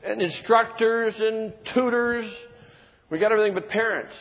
and 0.04 0.22
instructors 0.22 1.14
and 1.18 1.52
tutors. 1.74 2.30
We 3.10 3.18
got 3.18 3.32
everything 3.32 3.54
but 3.54 3.68
parents. 3.68 4.14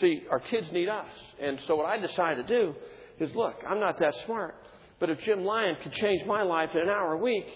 See, 0.00 0.24
our 0.28 0.40
kids 0.40 0.66
need 0.72 0.88
us. 0.88 1.08
And 1.40 1.60
so 1.68 1.76
what 1.76 1.86
I 1.86 1.98
decided 1.98 2.48
to 2.48 2.58
do 2.58 2.74
is 3.20 3.32
look, 3.36 3.62
I'm 3.66 3.78
not 3.78 3.98
that 4.00 4.16
smart, 4.26 4.56
but 4.98 5.08
if 5.08 5.20
Jim 5.20 5.44
Lyon 5.44 5.76
could 5.82 5.92
change 5.92 6.26
my 6.26 6.42
life 6.42 6.74
in 6.74 6.82
an 6.82 6.88
hour 6.88 7.12
a 7.12 7.18
week, 7.18 7.46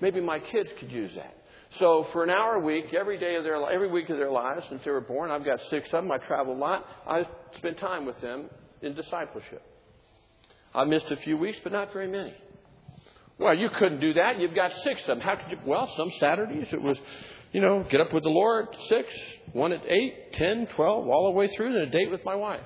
maybe 0.00 0.22
my 0.22 0.38
kids 0.38 0.70
could 0.78 0.90
use 0.90 1.12
that. 1.16 1.37
So 1.78 2.06
for 2.12 2.24
an 2.24 2.30
hour 2.30 2.54
a 2.54 2.60
week, 2.60 2.94
every 2.94 3.18
day 3.18 3.36
of 3.36 3.44
their 3.44 3.56
every 3.70 3.88
week 3.88 4.08
of 4.08 4.16
their 4.16 4.30
lives 4.30 4.64
since 4.68 4.82
they 4.84 4.90
were 4.90 5.02
born, 5.02 5.30
I've 5.30 5.44
got 5.44 5.60
six 5.68 5.86
of 5.92 6.02
them. 6.02 6.10
I 6.10 6.18
travel 6.18 6.54
a 6.54 6.56
lot. 6.56 6.86
I 7.06 7.26
spend 7.56 7.76
time 7.76 8.06
with 8.06 8.18
them 8.20 8.48
in 8.80 8.94
discipleship. 8.94 9.62
I 10.74 10.84
missed 10.84 11.06
a 11.10 11.16
few 11.16 11.36
weeks, 11.36 11.58
but 11.62 11.72
not 11.72 11.92
very 11.92 12.08
many. 12.08 12.34
Well, 13.38 13.54
you 13.54 13.68
couldn't 13.68 14.00
do 14.00 14.14
that. 14.14 14.40
You've 14.40 14.54
got 14.54 14.72
six 14.76 15.00
of 15.02 15.06
them. 15.08 15.20
How 15.20 15.36
could 15.36 15.50
you? 15.50 15.58
Well, 15.64 15.92
some 15.96 16.10
Saturdays 16.18 16.68
it 16.72 16.82
was, 16.82 16.96
you 17.52 17.60
know, 17.60 17.86
get 17.90 18.00
up 18.00 18.12
with 18.12 18.24
the 18.24 18.30
Lord, 18.30 18.68
six, 18.88 19.08
one 19.52 19.72
at 19.72 19.82
eight, 19.86 20.32
ten, 20.32 20.66
twelve, 20.74 21.06
all 21.06 21.26
the 21.26 21.38
way 21.38 21.48
through, 21.48 21.66
and 21.66 21.76
a 21.76 21.90
date 21.90 22.10
with 22.10 22.24
my 22.24 22.34
wife. 22.34 22.64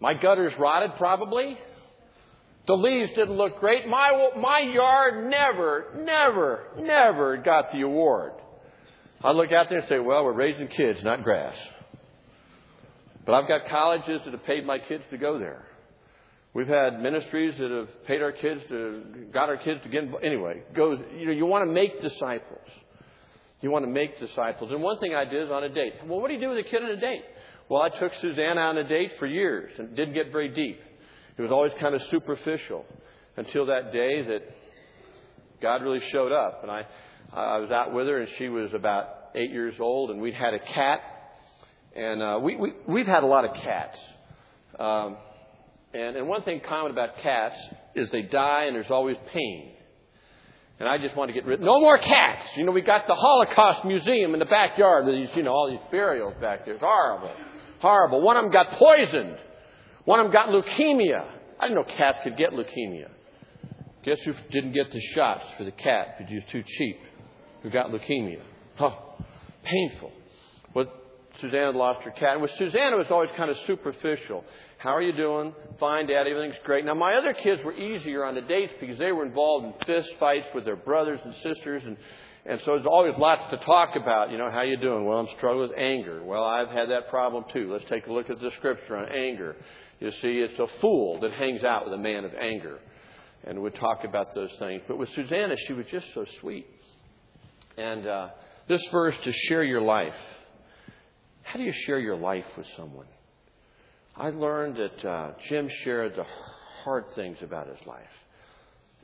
My 0.00 0.14
gutters 0.14 0.54
rotted, 0.58 0.92
probably. 0.96 1.56
The 2.66 2.74
leaves 2.74 3.10
didn't 3.14 3.36
look 3.36 3.58
great. 3.58 3.86
My, 3.88 4.30
my 4.36 4.60
yard 4.60 5.30
never, 5.30 5.86
never, 5.96 6.68
never 6.78 7.36
got 7.38 7.72
the 7.72 7.82
award. 7.82 8.32
I 9.22 9.32
look 9.32 9.52
out 9.52 9.68
there 9.68 9.80
and 9.80 9.88
say, 9.88 9.98
well, 9.98 10.24
we're 10.24 10.32
raising 10.32 10.68
kids, 10.68 11.02
not 11.02 11.22
grass. 11.24 11.54
But 13.26 13.34
I've 13.34 13.48
got 13.48 13.66
colleges 13.68 14.20
that 14.24 14.32
have 14.32 14.44
paid 14.44 14.64
my 14.64 14.78
kids 14.78 15.04
to 15.10 15.18
go 15.18 15.38
there. 15.38 15.64
We've 16.52 16.66
had 16.66 17.00
ministries 17.00 17.54
that 17.58 17.70
have 17.70 18.06
paid 18.06 18.22
our 18.22 18.32
kids 18.32 18.60
to, 18.70 19.04
got 19.32 19.48
our 19.48 19.56
kids 19.56 19.82
to 19.84 19.88
get. 19.88 20.04
Anyway, 20.22 20.62
go, 20.74 20.98
you 21.16 21.26
know, 21.26 21.32
you 21.32 21.46
want 21.46 21.64
to 21.66 21.72
make 21.72 22.00
disciples. 22.00 22.66
You 23.60 23.70
want 23.70 23.84
to 23.84 23.90
make 23.90 24.18
disciples. 24.18 24.72
And 24.72 24.82
one 24.82 24.98
thing 24.98 25.14
I 25.14 25.24
did 25.24 25.44
is 25.44 25.50
on 25.50 25.64
a 25.64 25.68
date. 25.68 25.94
Well, 26.06 26.20
what 26.20 26.28
do 26.28 26.34
you 26.34 26.40
do 26.40 26.48
with 26.48 26.58
a 26.58 26.68
kid 26.68 26.82
on 26.82 26.90
a 26.90 26.96
date? 26.96 27.22
Well, 27.68 27.82
I 27.82 27.88
took 27.88 28.12
Susanna 28.20 28.60
on 28.62 28.78
a 28.78 28.84
date 28.84 29.12
for 29.18 29.26
years 29.26 29.72
and 29.78 29.94
didn't 29.94 30.14
get 30.14 30.32
very 30.32 30.48
deep. 30.48 30.80
It 31.40 31.44
was 31.44 31.52
always 31.52 31.72
kind 31.80 31.94
of 31.94 32.02
superficial 32.10 32.84
until 33.38 33.64
that 33.66 33.94
day 33.94 34.20
that 34.20 34.42
God 35.62 35.80
really 35.80 36.02
showed 36.12 36.32
up. 36.32 36.60
And 36.60 36.70
I, 36.70 36.84
I 37.32 37.60
was 37.60 37.70
out 37.70 37.94
with 37.94 38.08
her, 38.08 38.18
and 38.18 38.28
she 38.36 38.50
was 38.50 38.74
about 38.74 39.08
eight 39.34 39.50
years 39.50 39.74
old, 39.80 40.10
and 40.10 40.20
we'd 40.20 40.34
had 40.34 40.52
a 40.52 40.58
cat. 40.58 41.00
And 41.96 42.20
uh, 42.20 42.40
we, 42.42 42.56
we, 42.56 42.72
we've 42.86 43.06
had 43.06 43.22
a 43.22 43.26
lot 43.26 43.46
of 43.46 43.54
cats. 43.54 43.98
Um, 44.78 45.16
and, 45.94 46.18
and 46.18 46.28
one 46.28 46.42
thing 46.42 46.60
common 46.60 46.92
about 46.92 47.16
cats 47.22 47.56
is 47.94 48.10
they 48.10 48.20
die 48.20 48.64
and 48.64 48.76
there's 48.76 48.90
always 48.90 49.16
pain. 49.32 49.72
And 50.78 50.86
I 50.86 50.98
just 50.98 51.16
want 51.16 51.30
to 51.30 51.32
get 51.32 51.46
rid. 51.46 51.62
No 51.62 51.80
more 51.80 51.96
cats. 51.96 52.48
You 52.54 52.66
know, 52.66 52.72
we 52.72 52.82
got 52.82 53.06
the 53.06 53.14
Holocaust 53.14 53.86
Museum 53.86 54.34
in 54.34 54.40
the 54.40 54.44
backyard 54.44 55.06
with 55.06 55.14
these, 55.14 55.30
you 55.34 55.42
know, 55.42 55.52
all 55.52 55.70
these 55.70 55.80
burials 55.90 56.34
back 56.38 56.66
there. 56.66 56.74
It's 56.74 56.84
horrible, 56.84 57.30
horrible. 57.78 58.20
One 58.20 58.36
of 58.36 58.42
them 58.42 58.52
got 58.52 58.72
poisoned. 58.72 59.38
One 60.10 60.18
of 60.18 60.26
them 60.26 60.32
got 60.32 60.48
leukemia. 60.48 61.24
I 61.60 61.68
didn't 61.68 61.76
know 61.76 61.96
cats 61.96 62.18
could 62.24 62.36
get 62.36 62.50
leukemia. 62.50 63.10
Guess 64.02 64.18
who 64.24 64.32
didn't 64.50 64.72
get 64.72 64.90
the 64.90 65.00
shots 65.00 65.46
for 65.56 65.62
the 65.62 65.70
cat 65.70 66.18
because 66.18 66.28
he 66.28 66.34
was 66.34 66.44
too 66.50 66.64
cheap? 66.66 66.98
Who 67.62 67.70
got 67.70 67.92
leukemia? 67.92 68.40
Huh. 68.74 68.90
Painful. 69.62 70.10
But 70.74 70.88
Susanna 71.40 71.78
lost 71.78 72.02
her 72.02 72.10
cat. 72.10 72.32
And 72.32 72.42
with 72.42 72.50
Susanna, 72.58 72.96
it 72.96 72.98
was 72.98 73.06
always 73.08 73.30
kind 73.36 73.52
of 73.52 73.56
superficial. 73.68 74.44
How 74.78 74.96
are 74.96 75.02
you 75.02 75.12
doing? 75.12 75.54
Fine, 75.78 76.08
Dad. 76.08 76.26
Everything's 76.26 76.60
great. 76.64 76.84
Now, 76.84 76.94
my 76.94 77.14
other 77.14 77.32
kids 77.32 77.62
were 77.62 77.72
easier 77.72 78.24
on 78.24 78.34
the 78.34 78.42
dates 78.42 78.72
because 78.80 78.98
they 78.98 79.12
were 79.12 79.24
involved 79.24 79.66
in 79.66 79.86
fist 79.86 80.10
fights 80.18 80.48
with 80.52 80.64
their 80.64 80.74
brothers 80.74 81.20
and 81.24 81.32
sisters, 81.36 81.84
and 81.86 81.96
and 82.46 82.58
so 82.64 82.74
there's 82.74 82.86
always 82.86 83.14
lots 83.18 83.48
to 83.50 83.58
talk 83.58 83.96
about. 83.96 84.30
You 84.30 84.38
know, 84.38 84.50
how 84.50 84.62
you 84.62 84.76
doing? 84.76 85.04
Well, 85.04 85.18
I'm 85.18 85.28
struggling 85.36 85.68
with 85.68 85.78
anger. 85.78 86.22
Well, 86.24 86.42
I've 86.42 86.70
had 86.70 86.88
that 86.88 87.10
problem 87.10 87.44
too. 87.52 87.70
Let's 87.70 87.84
take 87.84 88.06
a 88.06 88.12
look 88.12 88.30
at 88.30 88.40
the 88.40 88.50
scripture 88.56 88.96
on 88.96 89.10
anger. 89.10 89.56
You 90.00 90.10
see, 90.10 90.38
it's 90.38 90.58
a 90.58 90.66
fool 90.80 91.20
that 91.20 91.32
hangs 91.32 91.62
out 91.62 91.84
with 91.84 91.92
a 91.92 91.98
man 91.98 92.24
of 92.24 92.32
anger, 92.34 92.78
and 93.44 93.60
we'd 93.60 93.74
talk 93.74 94.04
about 94.04 94.34
those 94.34 94.50
things. 94.58 94.82
But 94.88 94.96
with 94.96 95.10
Susanna, 95.10 95.56
she 95.66 95.74
was 95.74 95.84
just 95.90 96.06
so 96.14 96.24
sweet. 96.40 96.66
And 97.76 98.06
uh, 98.06 98.30
this 98.66 98.86
verse 98.90 99.16
to 99.24 99.32
share 99.32 99.62
your 99.62 99.82
life. 99.82 100.14
How 101.42 101.58
do 101.58 101.64
you 101.64 101.72
share 101.72 101.98
your 101.98 102.16
life 102.16 102.46
with 102.56 102.66
someone? 102.76 103.06
I 104.16 104.30
learned 104.30 104.76
that 104.76 105.04
uh, 105.04 105.32
Jim 105.48 105.68
shared 105.84 106.16
the 106.16 106.24
hard 106.84 107.04
things 107.14 107.38
about 107.42 107.68
his 107.68 107.86
life 107.86 108.02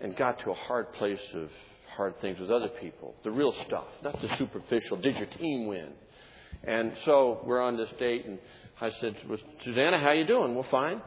and 0.00 0.16
got 0.16 0.38
to 0.40 0.50
a 0.50 0.54
hard 0.54 0.92
place 0.94 1.20
of 1.34 1.50
hard 1.96 2.20
things 2.20 2.38
with 2.38 2.50
other 2.50 2.68
people, 2.68 3.14
the 3.22 3.30
real 3.30 3.52
stuff, 3.66 3.86
not 4.02 4.20
the 4.20 4.34
superficial. 4.36 4.96
Did 4.98 5.16
your 5.16 5.26
team 5.26 5.66
win? 5.66 5.92
And 6.64 6.92
so 7.04 7.40
we're 7.44 7.60
on 7.60 7.76
this 7.76 7.90
date, 7.98 8.26
and 8.26 8.38
I 8.80 8.90
said, 9.00 9.16
well, 9.28 9.38
Susanna, 9.64 9.98
how 9.98 10.12
you 10.12 10.26
doing? 10.26 10.54
Well, 10.54 10.66
fine. 10.70 11.00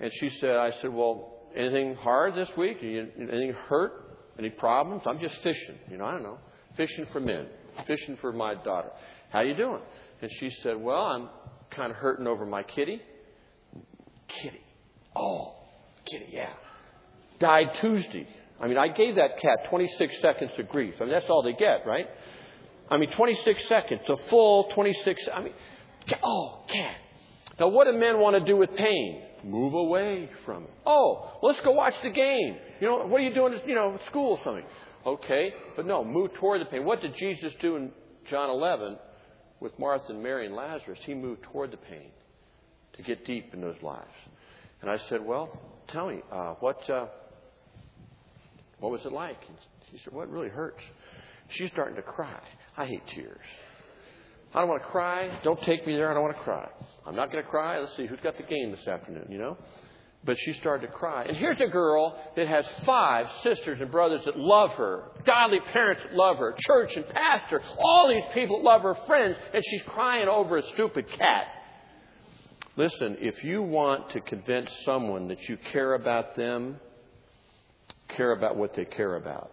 And 0.00 0.12
she 0.20 0.30
said, 0.40 0.56
I 0.56 0.72
said, 0.80 0.92
well, 0.92 1.34
anything 1.54 1.94
hard 1.94 2.34
this 2.34 2.48
week? 2.56 2.78
Anything 2.82 3.54
hurt? 3.68 4.18
Any 4.38 4.50
problems? 4.50 5.02
I'm 5.06 5.20
just 5.20 5.36
fishing. 5.42 5.78
You 5.90 5.98
know, 5.98 6.04
I 6.04 6.12
don't 6.12 6.22
know. 6.22 6.38
Fishing 6.76 7.06
for 7.12 7.20
men. 7.20 7.46
Fishing 7.86 8.16
for 8.20 8.32
my 8.32 8.54
daughter. 8.54 8.90
How 9.30 9.42
you 9.42 9.54
doing? 9.54 9.80
And 10.20 10.30
she 10.38 10.50
said, 10.62 10.76
well, 10.80 11.04
I'm 11.04 11.28
kind 11.70 11.90
of 11.90 11.96
hurting 11.96 12.26
over 12.26 12.46
my 12.46 12.62
kitty. 12.62 13.00
Kitty. 14.28 14.60
Oh, 15.14 15.54
Kitty, 16.10 16.28
yeah. 16.32 16.52
Died 17.38 17.74
Tuesday. 17.80 18.26
I 18.60 18.66
mean, 18.66 18.78
I 18.78 18.88
gave 18.88 19.16
that 19.16 19.38
cat 19.40 19.66
26 19.68 20.20
seconds 20.20 20.50
of 20.58 20.68
grief. 20.68 20.94
I 21.00 21.04
mean, 21.04 21.12
that's 21.12 21.28
all 21.28 21.42
they 21.42 21.52
get, 21.52 21.86
right? 21.86 22.08
I 22.90 22.96
mean, 22.96 23.10
26 23.16 23.68
seconds, 23.68 24.00
a 24.08 24.16
full 24.28 24.64
26. 24.74 25.28
I 25.34 25.42
mean, 25.42 25.52
oh, 26.22 26.64
cat. 26.68 26.96
Now, 27.60 27.68
what 27.68 27.84
do 27.84 27.92
men 27.92 28.18
want 28.20 28.36
to 28.36 28.44
do 28.44 28.56
with 28.56 28.74
pain? 28.76 29.22
Move 29.44 29.74
away 29.74 30.30
from 30.44 30.64
it. 30.64 30.70
Oh, 30.86 31.38
let's 31.42 31.60
go 31.60 31.72
watch 31.72 31.94
the 32.02 32.10
game. 32.10 32.56
You 32.80 32.88
know, 32.88 33.06
what 33.06 33.20
are 33.20 33.24
you 33.24 33.34
doing? 33.34 33.54
At, 33.54 33.68
you 33.68 33.74
know, 33.74 33.98
school 34.06 34.32
or 34.32 34.40
something. 34.44 34.64
Okay, 35.06 35.54
but 35.76 35.86
no, 35.86 36.04
move 36.04 36.34
toward 36.34 36.60
the 36.60 36.66
pain. 36.66 36.84
What 36.84 37.00
did 37.00 37.14
Jesus 37.14 37.52
do 37.60 37.76
in 37.76 37.92
John 38.28 38.50
11 38.50 38.98
with 39.60 39.78
Martha 39.78 40.12
and 40.12 40.22
Mary 40.22 40.46
and 40.46 40.54
Lazarus? 40.54 40.98
He 41.02 41.14
moved 41.14 41.42
toward 41.44 41.70
the 41.70 41.76
pain 41.76 42.10
to 42.94 43.02
get 43.02 43.24
deep 43.24 43.54
in 43.54 43.60
those 43.60 43.80
lives. 43.82 44.06
And 44.82 44.90
I 44.90 44.98
said, 45.08 45.24
Well, 45.24 45.60
tell 45.88 46.08
me, 46.08 46.20
uh, 46.30 46.54
what, 46.60 46.88
uh, 46.90 47.06
what 48.80 48.92
was 48.92 49.04
it 49.04 49.12
like? 49.12 49.38
And 49.48 49.56
she 49.90 49.98
said, 50.04 50.12
What 50.12 50.28
well, 50.28 50.38
really 50.38 50.48
hurts? 50.48 50.82
She's 51.50 51.70
starting 51.70 51.96
to 51.96 52.02
cry. 52.02 52.40
I 52.78 52.86
hate 52.86 53.02
tears. 53.08 53.40
I 54.54 54.60
don't 54.60 54.68
want 54.68 54.82
to 54.82 54.88
cry. 54.88 55.40
Don't 55.42 55.60
take 55.62 55.84
me 55.84 55.96
there. 55.96 56.10
I 56.10 56.14
don't 56.14 56.22
want 56.22 56.36
to 56.36 56.42
cry. 56.42 56.68
I'm 57.04 57.16
not 57.16 57.32
going 57.32 57.42
to 57.42 57.50
cry. 57.50 57.80
Let's 57.80 57.96
see 57.96 58.06
who's 58.06 58.20
got 58.22 58.36
the 58.36 58.44
game 58.44 58.70
this 58.70 58.86
afternoon, 58.86 59.26
you 59.30 59.36
know? 59.38 59.58
But 60.24 60.36
she 60.38 60.52
started 60.54 60.86
to 60.86 60.92
cry. 60.92 61.24
And 61.24 61.36
here's 61.36 61.60
a 61.60 61.66
girl 61.66 62.16
that 62.36 62.46
has 62.46 62.64
five 62.86 63.26
sisters 63.42 63.80
and 63.80 63.90
brothers 63.90 64.24
that 64.26 64.38
love 64.38 64.70
her, 64.72 65.10
godly 65.26 65.60
parents 65.60 66.02
that 66.04 66.14
love 66.14 66.38
her, 66.38 66.54
church 66.58 66.96
and 66.96 67.06
pastor, 67.08 67.60
all 67.78 68.08
these 68.08 68.24
people 68.32 68.62
love 68.62 68.82
her, 68.82 68.96
friends, 69.06 69.36
and 69.52 69.62
she's 69.64 69.82
crying 69.86 70.28
over 70.28 70.56
a 70.56 70.62
stupid 70.74 71.10
cat. 71.10 71.46
Listen, 72.76 73.16
if 73.20 73.42
you 73.42 73.60
want 73.60 74.10
to 74.10 74.20
convince 74.20 74.70
someone 74.84 75.28
that 75.28 75.48
you 75.48 75.56
care 75.72 75.94
about 75.94 76.36
them, 76.36 76.76
care 78.08 78.32
about 78.32 78.56
what 78.56 78.74
they 78.74 78.84
care 78.84 79.16
about. 79.16 79.50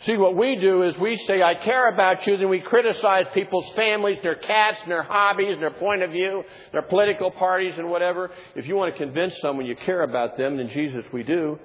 See, 0.00 0.16
what 0.16 0.36
we 0.36 0.56
do 0.56 0.82
is 0.82 0.98
we 0.98 1.16
say, 1.16 1.42
I 1.42 1.54
care 1.54 1.88
about 1.88 2.26
you, 2.26 2.36
then 2.36 2.50
we 2.50 2.60
criticize 2.60 3.24
people's 3.32 3.72
families, 3.72 4.18
their 4.22 4.34
cats, 4.34 4.78
and 4.82 4.90
their 4.90 5.02
hobbies, 5.02 5.52
and 5.52 5.62
their 5.62 5.70
point 5.70 6.02
of 6.02 6.10
view, 6.10 6.44
their 6.72 6.82
political 6.82 7.30
parties, 7.30 7.74
and 7.78 7.88
whatever. 7.88 8.30
If 8.54 8.66
you 8.66 8.76
want 8.76 8.92
to 8.92 8.98
convince 8.98 9.34
someone 9.40 9.64
you 9.64 9.76
care 9.76 10.02
about 10.02 10.36
them, 10.36 10.58
then 10.58 10.68
Jesus, 10.68 11.04
we 11.12 11.22
do 11.22 11.58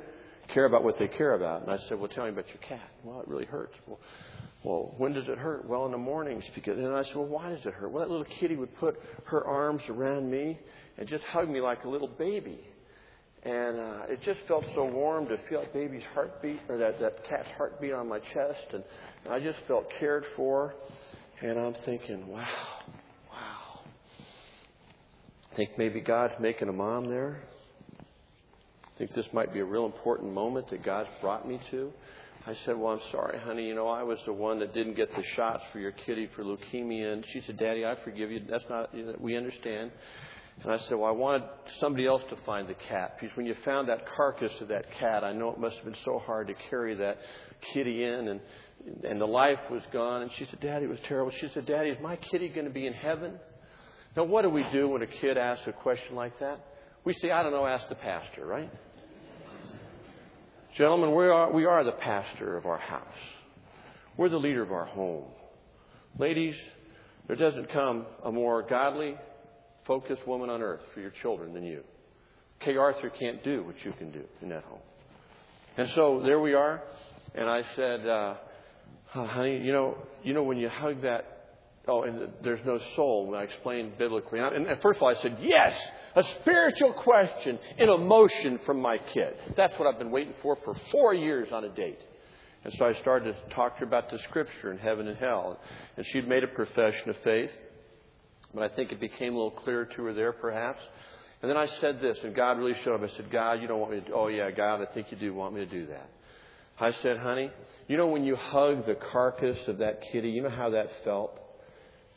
care 0.54 0.66
about 0.66 0.84
what 0.84 0.98
they 0.98 1.08
care 1.08 1.34
about. 1.34 1.64
And 1.64 1.72
I 1.72 1.80
said, 1.90 2.00
Well, 2.00 2.08
tell 2.08 2.24
me 2.24 2.30
about 2.30 2.48
your 2.48 2.58
cat. 2.58 2.90
Well, 3.04 3.20
it 3.20 3.28
really 3.28 3.46
hurts. 3.46 3.76
Well, 3.86 4.00
well, 4.64 4.94
when 4.98 5.14
does 5.14 5.28
it 5.28 5.38
hurt? 5.38 5.68
Well, 5.68 5.86
in 5.86 5.92
the 5.92 5.98
mornings. 5.98 6.44
Because, 6.54 6.78
and 6.78 6.94
I 6.94 7.04
said, 7.04 7.16
well, 7.16 7.28
why 7.28 7.50
does 7.50 7.66
it 7.66 7.74
hurt? 7.74 7.92
Well, 7.92 8.04
that 8.04 8.10
little 8.10 8.26
kitty 8.40 8.56
would 8.56 8.76
put 8.76 9.00
her 9.26 9.46
arms 9.46 9.82
around 9.90 10.30
me 10.30 10.60
and 10.98 11.08
just 11.08 11.24
hug 11.26 11.50
me 11.50 11.62
like 11.62 11.86
a 11.86 11.90
little 11.90 12.10
baby. 12.10 12.60
And 13.44 13.80
uh, 13.80 14.02
it 14.10 14.22
just 14.24 14.40
felt 14.48 14.66
so 14.76 14.84
warm 14.84 15.28
to 15.30 15.38
feel 15.48 15.62
that 15.62 15.74
baby's 15.74 16.04
heartbeat, 16.14 16.60
or 16.68 16.78
that, 16.78 17.00
that 17.00 17.24
cat's 17.28 17.48
heartbeat 17.58 17.94
on 17.94 18.10
my 18.10 18.20
chest. 18.20 18.74
And, 18.74 18.84
I 19.30 19.40
just 19.40 19.60
felt 19.68 19.86
cared 20.00 20.26
for. 20.36 20.74
And 21.42 21.60
I'm 21.60 21.76
thinking, 21.86 22.28
wow, 22.28 22.48
wow. 23.32 23.82
I 25.52 25.56
think 25.56 25.72
maybe 25.78 26.00
God's 26.00 26.34
making 26.40 26.70
a 26.70 26.74
mom 26.74 27.10
there. 27.10 27.42
I 28.00 28.98
think 28.98 29.14
this 29.14 29.28
might 29.34 29.54
be 29.54 29.60
a 29.60 29.66
real 29.66 29.86
important 29.86 30.34
moment 30.34 30.70
that 30.70 30.84
God's 30.84 31.10
brought 31.22 31.48
me 31.48 31.60
to. 31.72 31.92
I 32.46 32.56
said, 32.66 32.78
Well, 32.78 32.94
I'm 32.94 33.02
sorry, 33.12 33.38
honey. 33.40 33.68
You 33.68 33.76
know, 33.76 33.88
I 33.88 34.04
was 34.04 34.18
the 34.26 34.34
one 34.34 34.60
that 34.60 34.74
didn't 34.74 34.96
get 34.96 35.14
the 35.16 35.24
shots 35.36 35.64
for 35.72 35.80
your 35.80 35.92
kitty 35.92 36.30
for 36.36 36.44
leukemia. 36.44 37.14
And 37.14 37.26
she 37.32 37.42
said, 37.46 37.58
Daddy, 37.58 37.86
I 37.86 37.96
forgive 38.04 38.32
you. 38.32 38.42
That's 38.50 38.64
not, 38.70 38.90
we 39.22 39.36
understand. 39.36 39.92
And 40.64 40.72
I 40.72 40.78
said, 40.80 40.98
Well, 40.98 41.10
I 41.10 41.14
wanted 41.14 41.44
somebody 41.80 42.06
else 42.06 42.22
to 42.30 42.36
find 42.46 42.68
the 42.68 42.76
cat. 42.76 43.18
Because 43.20 43.36
when 43.38 43.46
you 43.46 43.56
found 43.64 43.88
that 43.90 44.06
carcass 44.16 44.52
of 44.60 44.68
that 44.70 44.92
cat, 45.00 45.24
I 45.24 45.32
know 45.32 45.52
it 45.52 45.60
must 45.60 45.76
have 45.78 45.86
been 45.86 45.96
so 46.04 46.20
hard 46.20 46.48
to 46.48 46.54
carry 46.70 46.96
that 46.96 47.18
kitty 47.74 48.04
in. 48.04 48.28
And, 48.28 48.42
and 49.04 49.22
the 49.22 49.28
life 49.28 49.60
was 49.72 49.82
gone. 49.94 50.24
And 50.24 50.32
she 50.38 50.46
said, 50.46 50.60
Daddy, 50.60 50.86
it 50.86 50.90
was 50.90 51.00
terrible. 51.08 51.32
She 51.40 51.50
said, 51.54 51.66
Daddy, 51.66 51.90
is 51.90 51.98
my 52.02 52.18
kitty 52.18 52.50
going 52.50 52.68
to 52.68 52.74
be 52.74 52.86
in 52.86 52.94
heaven? 52.94 53.40
Now, 54.18 54.26
what 54.26 54.42
do 54.42 54.50
we 54.50 54.66
do 54.74 54.90
when 54.90 55.02
a 55.02 55.08
kid 55.08 55.38
asks 55.38 55.66
a 55.68 55.72
question 55.72 56.16
like 56.16 56.38
that? 56.40 56.60
We 57.06 57.14
say, 57.14 57.32
I 57.32 57.44
don't 57.44 57.54
know, 57.54 57.66
ask 57.66 57.88
the 57.88 57.96
pastor, 57.96 58.46
right? 58.46 58.70
Gentlemen, 60.76 61.16
we 61.16 61.26
are, 61.26 61.52
we 61.52 61.66
are 61.66 61.84
the 61.84 61.94
pastor 61.94 62.58
of 62.58 62.66
our 62.66 62.78
house. 62.78 63.06
We're 64.18 64.30
the 64.30 64.38
leader 64.38 64.62
of 64.62 64.72
our 64.72 64.86
home. 64.86 65.26
Ladies, 66.18 66.56
there 67.28 67.36
doesn't 67.36 67.72
come 67.72 68.06
a 68.24 68.32
more 68.32 68.64
godly, 68.64 69.16
focused 69.86 70.28
woman 70.28 70.50
on 70.50 70.62
earth 70.62 70.82
for 70.94 71.00
your 71.00 71.12
children 71.22 71.54
than 71.54 71.64
you. 71.64 71.84
Kay 72.60 72.76
Arthur 72.76 73.10
can't 73.10 73.44
do 73.44 73.64
what 73.64 73.84
you 73.84 73.94
can 73.94 74.12
do 74.12 74.24
in 74.42 74.50
that 74.50 74.64
home. 74.64 74.80
And 75.78 75.90
so 75.90 76.22
there 76.24 76.40
we 76.40 76.54
are. 76.54 76.82
And 77.36 77.50
I 77.50 77.64
said, 77.76 78.06
uh, 78.06 78.36
honey, 79.12 79.60
you 79.60 79.72
know, 79.72 79.98
you 80.24 80.34
know 80.34 80.44
when 80.44 80.58
you 80.58 80.70
hug 80.70 81.02
that 81.04 81.40
Oh, 81.90 82.04
and 82.04 82.30
there's 82.44 82.64
no 82.66 82.80
soul. 82.96 83.34
I 83.36 83.44
explained 83.44 83.98
biblically. 83.98 84.40
And, 84.40 84.68
first 84.82 84.98
of 84.98 85.04
all, 85.04 85.10
I 85.10 85.20
said, 85.22 85.38
yes, 85.42 85.76
a 86.16 86.24
spiritual 86.42 86.94
question, 86.94 87.58
an 87.80 87.90
emotion 87.90 88.60
from 88.64 88.80
my 88.80 89.00
kid. 89.00 89.34
That's 89.58 89.78
what 89.80 89.88
I've 89.88 89.98
been 89.98 90.12
waiting 90.12 90.34
for 90.44 90.56
for 90.64 90.76
four 90.92 91.16
years 91.16 91.48
on 91.52 91.64
a 91.64 91.70
date. 91.70 92.00
And 92.64 92.74
so 92.78 92.86
I 92.86 92.94
started 92.96 93.34
to 93.34 93.56
talk 93.56 93.76
to 93.76 93.80
her 93.80 93.86
about 93.86 94.12
the 94.12 94.20
scripture 94.20 94.70
and 94.70 94.80
heaven 94.80 95.08
and 95.08 95.18
hell. 95.18 95.60
And 95.98 96.06
she'd 96.08 96.28
made 96.28 96.44
a 96.44 96.48
profession 96.48 97.10
of 97.10 97.18
faith. 97.24 97.52
But 98.54 98.72
I 98.72 98.76
think 98.76 98.92
it 98.92 99.00
became 99.00 99.34
a 99.34 99.38
little 99.38 99.52
clearer 99.52 99.86
to 99.86 100.04
her 100.06 100.14
there, 100.14 100.32
perhaps. 100.32 100.80
And 101.42 101.50
then 101.50 101.58
I 101.58 101.68
said 101.80 102.02
this, 102.02 102.18
and 102.24 102.36
God 102.36 102.58
really 102.58 102.76
showed 102.84 102.96
up. 102.96 103.10
I 103.10 103.16
said, 103.16 103.32
God, 103.32 103.62
you 103.62 103.68
don't 103.68 103.80
want 103.80 103.94
me 103.94 104.02
to, 104.02 104.14
oh 104.14 104.28
yeah, 104.28 104.52
God, 104.52 104.82
I 104.82 104.94
think 104.94 105.12
you 105.12 105.18
do 105.18 105.34
want 105.34 105.54
me 105.54 105.62
to 105.62 105.72
do 105.72 105.88
that. 105.88 106.10
I 106.80 106.92
said, 107.02 107.18
honey, 107.18 107.52
you 107.88 107.98
know 107.98 108.08
when 108.08 108.24
you 108.24 108.36
hug 108.36 108.86
the 108.86 108.96
carcass 108.96 109.58
of 109.68 109.80
that 109.80 110.02
kitty, 110.12 110.30
you 110.30 110.42
know 110.42 110.50
how 110.50 110.72
that 110.72 110.90
felt? 111.04 111.40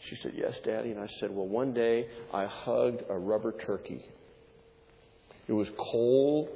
She 0.09 0.17
said, 0.17 0.33
Yes, 0.35 0.55
Daddy. 0.65 0.91
And 0.91 1.01
I 1.01 1.09
said, 1.21 1.31
Well, 1.31 1.47
one 1.47 1.73
day 1.73 2.09
I 2.33 2.47
hugged 2.47 3.03
a 3.09 3.17
rubber 3.17 3.53
turkey. 3.53 4.05
It 5.49 5.53
was 5.53 5.69
cold, 5.79 6.49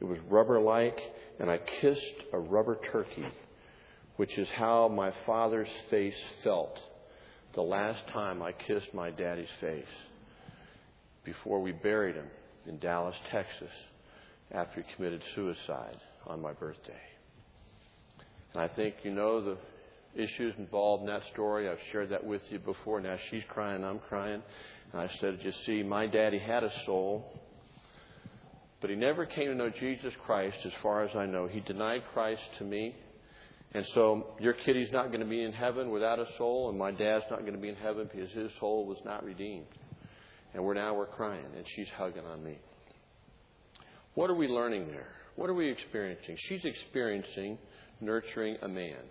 it 0.00 0.04
was 0.04 0.18
rubber 0.28 0.60
like, 0.60 0.98
and 1.38 1.50
I 1.50 1.58
kissed 1.80 2.00
a 2.32 2.38
rubber 2.38 2.78
turkey, 2.90 3.26
which 4.16 4.36
is 4.38 4.48
how 4.56 4.88
my 4.88 5.12
father's 5.26 5.68
face 5.90 6.14
felt 6.42 6.78
the 7.54 7.62
last 7.62 8.00
time 8.12 8.42
I 8.42 8.52
kissed 8.52 8.94
my 8.94 9.10
daddy's 9.10 9.48
face 9.60 9.84
before 11.24 11.60
we 11.60 11.72
buried 11.72 12.16
him 12.16 12.28
in 12.66 12.78
Dallas, 12.78 13.16
Texas, 13.30 13.70
after 14.50 14.82
he 14.82 14.94
committed 14.94 15.22
suicide 15.34 15.98
on 16.26 16.40
my 16.40 16.52
birthday. 16.52 17.00
And 18.52 18.62
I 18.62 18.68
think 18.68 18.96
you 19.02 19.12
know 19.12 19.42
the 19.42 19.56
issues 20.14 20.54
involved 20.58 21.02
in 21.02 21.08
that 21.08 21.22
story. 21.32 21.68
I've 21.68 21.78
shared 21.90 22.10
that 22.10 22.24
with 22.24 22.42
you 22.50 22.58
before. 22.58 23.00
Now 23.00 23.16
she's 23.30 23.42
crying, 23.48 23.84
I'm 23.84 23.98
crying. 23.98 24.42
And 24.92 25.00
I 25.00 25.10
said, 25.20 25.38
You 25.42 25.52
see, 25.66 25.82
my 25.82 26.06
daddy 26.06 26.38
had 26.38 26.64
a 26.64 26.70
soul, 26.84 27.32
but 28.80 28.90
he 28.90 28.96
never 28.96 29.26
came 29.26 29.46
to 29.46 29.54
know 29.54 29.70
Jesus 29.70 30.12
Christ 30.26 30.56
as 30.64 30.72
far 30.82 31.04
as 31.04 31.14
I 31.16 31.26
know. 31.26 31.46
He 31.46 31.60
denied 31.60 32.02
Christ 32.12 32.42
to 32.58 32.64
me. 32.64 32.94
And 33.74 33.86
so 33.94 34.34
your 34.38 34.52
kitty's 34.52 34.92
not 34.92 35.08
going 35.08 35.20
to 35.20 35.26
be 35.26 35.42
in 35.42 35.52
heaven 35.52 35.90
without 35.90 36.18
a 36.18 36.26
soul, 36.36 36.68
and 36.68 36.78
my 36.78 36.90
dad's 36.90 37.24
not 37.30 37.40
going 37.40 37.54
to 37.54 37.60
be 37.60 37.70
in 37.70 37.76
heaven 37.76 38.08
because 38.12 38.30
his 38.32 38.50
soul 38.60 38.86
was 38.86 38.98
not 39.04 39.24
redeemed. 39.24 39.66
And 40.52 40.62
we're 40.62 40.74
now 40.74 40.94
we're 40.94 41.06
crying, 41.06 41.46
and 41.56 41.64
she's 41.66 41.88
hugging 41.96 42.26
on 42.26 42.44
me. 42.44 42.58
What 44.14 44.28
are 44.28 44.34
we 44.34 44.46
learning 44.46 44.88
there? 44.88 45.08
What 45.36 45.48
are 45.48 45.54
we 45.54 45.70
experiencing? 45.70 46.36
She's 46.48 46.64
experiencing 46.64 47.56
nurturing 48.00 48.58
a 48.60 48.68
man. 48.68 49.04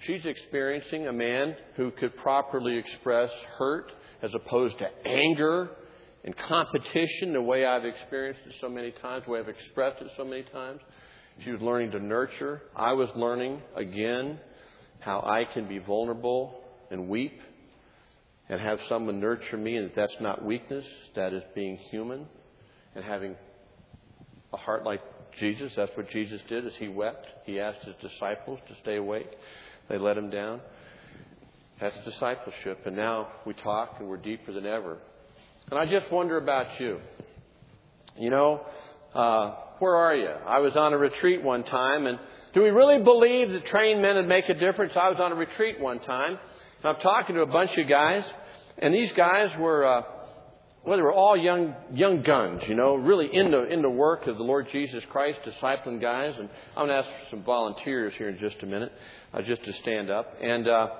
She's 0.00 0.26
experiencing 0.26 1.06
a 1.06 1.12
man 1.12 1.56
who 1.76 1.90
could 1.90 2.14
properly 2.16 2.76
express 2.76 3.30
hurt 3.58 3.90
as 4.22 4.34
opposed 4.34 4.78
to 4.78 4.88
anger 5.06 5.70
and 6.24 6.36
competition 6.36 7.32
the 7.32 7.40
way 7.40 7.64
I've 7.64 7.86
experienced 7.86 8.42
it 8.46 8.56
so 8.60 8.68
many 8.68 8.90
times, 8.90 9.24
the 9.24 9.30
way 9.32 9.40
I've 9.40 9.48
expressed 9.48 10.02
it 10.02 10.08
so 10.16 10.24
many 10.24 10.42
times. 10.42 10.80
She 11.44 11.50
was 11.50 11.60
learning 11.60 11.90
to 11.92 12.00
nurture. 12.00 12.62
I 12.74 12.94
was 12.94 13.08
learning 13.14 13.60
again 13.74 14.40
how 15.00 15.20
I 15.20 15.44
can 15.44 15.68
be 15.68 15.78
vulnerable 15.78 16.60
and 16.90 17.08
weep 17.08 17.38
and 18.48 18.60
have 18.60 18.78
someone 18.88 19.20
nurture 19.20 19.56
me, 19.56 19.76
and 19.76 19.90
that's 19.94 20.16
not 20.20 20.44
weakness, 20.44 20.84
that 21.14 21.32
is 21.32 21.42
being 21.54 21.76
human 21.76 22.26
and 22.94 23.04
having 23.04 23.34
a 24.52 24.56
heart 24.56 24.84
like 24.84 25.00
Jesus. 25.38 25.72
That's 25.76 25.94
what 25.96 26.08
Jesus 26.10 26.40
did 26.48 26.66
as 26.66 26.72
he 26.78 26.88
wept. 26.88 27.26
He 27.44 27.60
asked 27.60 27.84
his 27.84 27.94
disciples 28.00 28.60
to 28.68 28.76
stay 28.82 28.96
awake. 28.96 29.28
They 29.88 29.98
let 29.98 30.16
him 30.16 30.30
down. 30.30 30.60
That's 31.80 31.96
discipleship. 32.04 32.86
And 32.86 32.96
now 32.96 33.28
we 33.44 33.52
talk 33.52 33.96
and 33.98 34.08
we're 34.08 34.16
deeper 34.16 34.52
than 34.52 34.64
ever. 34.64 34.98
And 35.70 35.78
I 35.78 35.84
just 35.84 36.10
wonder 36.10 36.38
about 36.38 36.80
you. 36.80 37.00
You 38.16 38.30
know, 38.30 38.64
uh, 39.14 39.56
where 39.78 39.96
are 39.96 40.14
you? 40.14 40.28
I 40.28 40.60
was 40.60 40.76
on 40.76 40.92
a 40.92 40.98
retreat 40.98 41.42
one 41.42 41.64
time, 41.64 42.06
and 42.06 42.18
do 42.54 42.62
we 42.62 42.70
really 42.70 43.02
believe 43.02 43.52
that 43.52 43.66
trained 43.66 44.02
men 44.02 44.16
would 44.16 44.28
make 44.28 44.48
a 44.48 44.54
difference? 44.54 44.92
I 44.96 45.10
was 45.10 45.20
on 45.20 45.32
a 45.32 45.34
retreat 45.34 45.80
one 45.80 46.00
time, 46.00 46.38
and 46.82 46.84
I'm 46.84 46.96
talking 46.96 47.34
to 47.36 47.42
a 47.42 47.46
bunch 47.46 47.76
of 47.76 47.88
guys, 47.88 48.24
and 48.78 48.94
these 48.94 49.12
guys 49.12 49.50
were 49.58 49.86
uh, 49.86 50.02
well, 50.86 50.96
they 50.96 51.02
were 51.02 51.12
all 51.12 51.36
young, 51.36 51.74
young 51.92 52.22
guns, 52.22 52.62
you 52.68 52.76
know, 52.76 52.94
really 52.94 53.26
in 53.34 53.50
the, 53.50 53.66
in 53.66 53.82
the 53.82 53.90
work 53.90 54.28
of 54.28 54.36
the 54.36 54.44
Lord 54.44 54.68
Jesus 54.70 55.02
Christ, 55.10 55.40
discipling 55.44 56.00
guys. 56.00 56.34
And 56.38 56.48
I'm 56.76 56.86
going 56.86 56.90
to 56.90 56.94
ask 56.94 57.08
for 57.08 57.30
some 57.30 57.42
volunteers 57.42 58.12
here 58.16 58.28
in 58.28 58.38
just 58.38 58.62
a 58.62 58.66
minute, 58.66 58.92
uh, 59.34 59.42
just 59.42 59.64
to 59.64 59.72
stand 59.72 60.10
up. 60.10 60.32
And, 60.40 60.68
uh, 60.68 60.90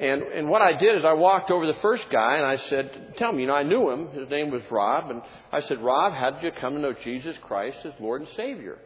and, 0.00 0.22
and 0.22 0.48
what 0.48 0.62
I 0.62 0.74
did 0.74 0.96
is 0.96 1.04
I 1.04 1.14
walked 1.14 1.50
over 1.50 1.66
the 1.66 1.78
first 1.80 2.08
guy 2.10 2.36
and 2.36 2.46
I 2.46 2.56
said, 2.68 3.14
tell 3.16 3.32
me, 3.32 3.42
you 3.42 3.48
know, 3.48 3.56
I 3.56 3.64
knew 3.64 3.90
him. 3.90 4.08
His 4.12 4.28
name 4.30 4.50
was 4.50 4.62
Rob. 4.70 5.10
And 5.10 5.22
I 5.50 5.62
said, 5.62 5.82
Rob, 5.82 6.12
how 6.12 6.30
did 6.30 6.42
you 6.42 6.50
come 6.60 6.74
to 6.74 6.80
know 6.80 6.94
Jesus 7.04 7.36
Christ 7.42 7.78
as 7.84 7.92
Lord 7.98 8.20
and 8.22 8.30
Savior? 8.36 8.78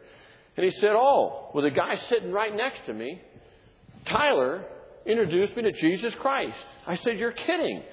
And 0.57 0.65
he 0.65 0.71
said, 0.79 0.91
oh, 0.95 1.51
well, 1.53 1.63
the 1.63 1.71
guy 1.71 1.99
sitting 2.09 2.31
right 2.31 2.55
next 2.55 2.85
to 2.87 2.93
me, 2.93 3.21
Tyler, 4.07 4.65
introduced 5.05 5.55
me 5.55 5.63
to 5.63 5.71
Jesus 5.71 6.13
Christ. 6.19 6.57
I 6.87 6.97
said, 6.97 7.19
you're 7.19 7.31
kidding. 7.31 7.83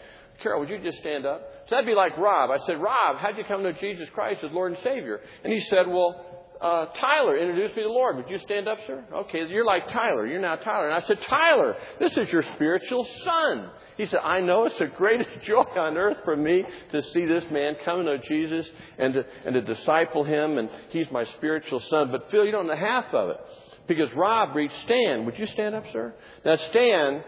Carol, 0.42 0.60
would 0.60 0.70
you 0.70 0.78
just 0.78 0.98
stand 0.98 1.26
up? 1.26 1.42
So 1.68 1.74
that'd 1.74 1.86
be 1.86 1.94
like 1.94 2.16
Rob. 2.16 2.50
I 2.50 2.64
said, 2.66 2.80
Rob, 2.80 3.16
how'd 3.16 3.36
you 3.36 3.44
come 3.44 3.62
to 3.62 3.72
know 3.72 3.78
Jesus 3.78 4.08
Christ 4.14 4.42
as 4.42 4.50
Lord 4.52 4.72
and 4.72 4.80
Savior? 4.82 5.20
And 5.44 5.52
he 5.52 5.60
said, 5.60 5.86
Well, 5.86 6.29
uh, 6.60 6.86
Tyler 6.98 7.38
introduced 7.38 7.74
me 7.74 7.82
to 7.82 7.88
the 7.88 7.92
Lord. 7.94 8.16
Would 8.16 8.28
you 8.28 8.38
stand 8.38 8.68
up, 8.68 8.78
sir? 8.86 9.04
Okay, 9.12 9.46
you're 9.48 9.64
like 9.64 9.88
Tyler. 9.88 10.26
You're 10.26 10.40
now 10.40 10.56
Tyler. 10.56 10.90
And 10.90 11.02
I 11.02 11.06
said, 11.06 11.20
Tyler, 11.22 11.76
this 11.98 12.16
is 12.16 12.30
your 12.30 12.42
spiritual 12.42 13.06
son. 13.24 13.70
He 13.96 14.06
said, 14.06 14.20
I 14.22 14.40
know 14.40 14.64
it's 14.64 14.78
the 14.78 14.86
greatest 14.86 15.30
joy 15.42 15.62
on 15.62 15.96
earth 15.96 16.18
for 16.24 16.36
me 16.36 16.64
to 16.90 17.02
see 17.02 17.24
this 17.24 17.44
man 17.50 17.76
come 17.84 17.98
to 17.98 18.04
know 18.04 18.16
Jesus 18.18 18.68
and 18.98 19.14
to, 19.14 19.26
and 19.44 19.54
to 19.54 19.62
disciple 19.62 20.24
him, 20.24 20.58
and 20.58 20.68
he's 20.90 21.10
my 21.10 21.24
spiritual 21.24 21.80
son. 21.80 22.10
But 22.10 22.30
Phil, 22.30 22.44
you 22.44 22.52
don't 22.52 22.66
know 22.66 22.76
half 22.76 23.12
of 23.14 23.30
it. 23.30 23.40
Because 23.86 24.12
Rob 24.14 24.54
reached 24.54 24.78
Stan. 24.82 25.24
Would 25.26 25.38
you 25.38 25.46
stand 25.46 25.74
up, 25.74 25.84
sir? 25.92 26.14
Now, 26.44 26.56
Stan 26.56 27.24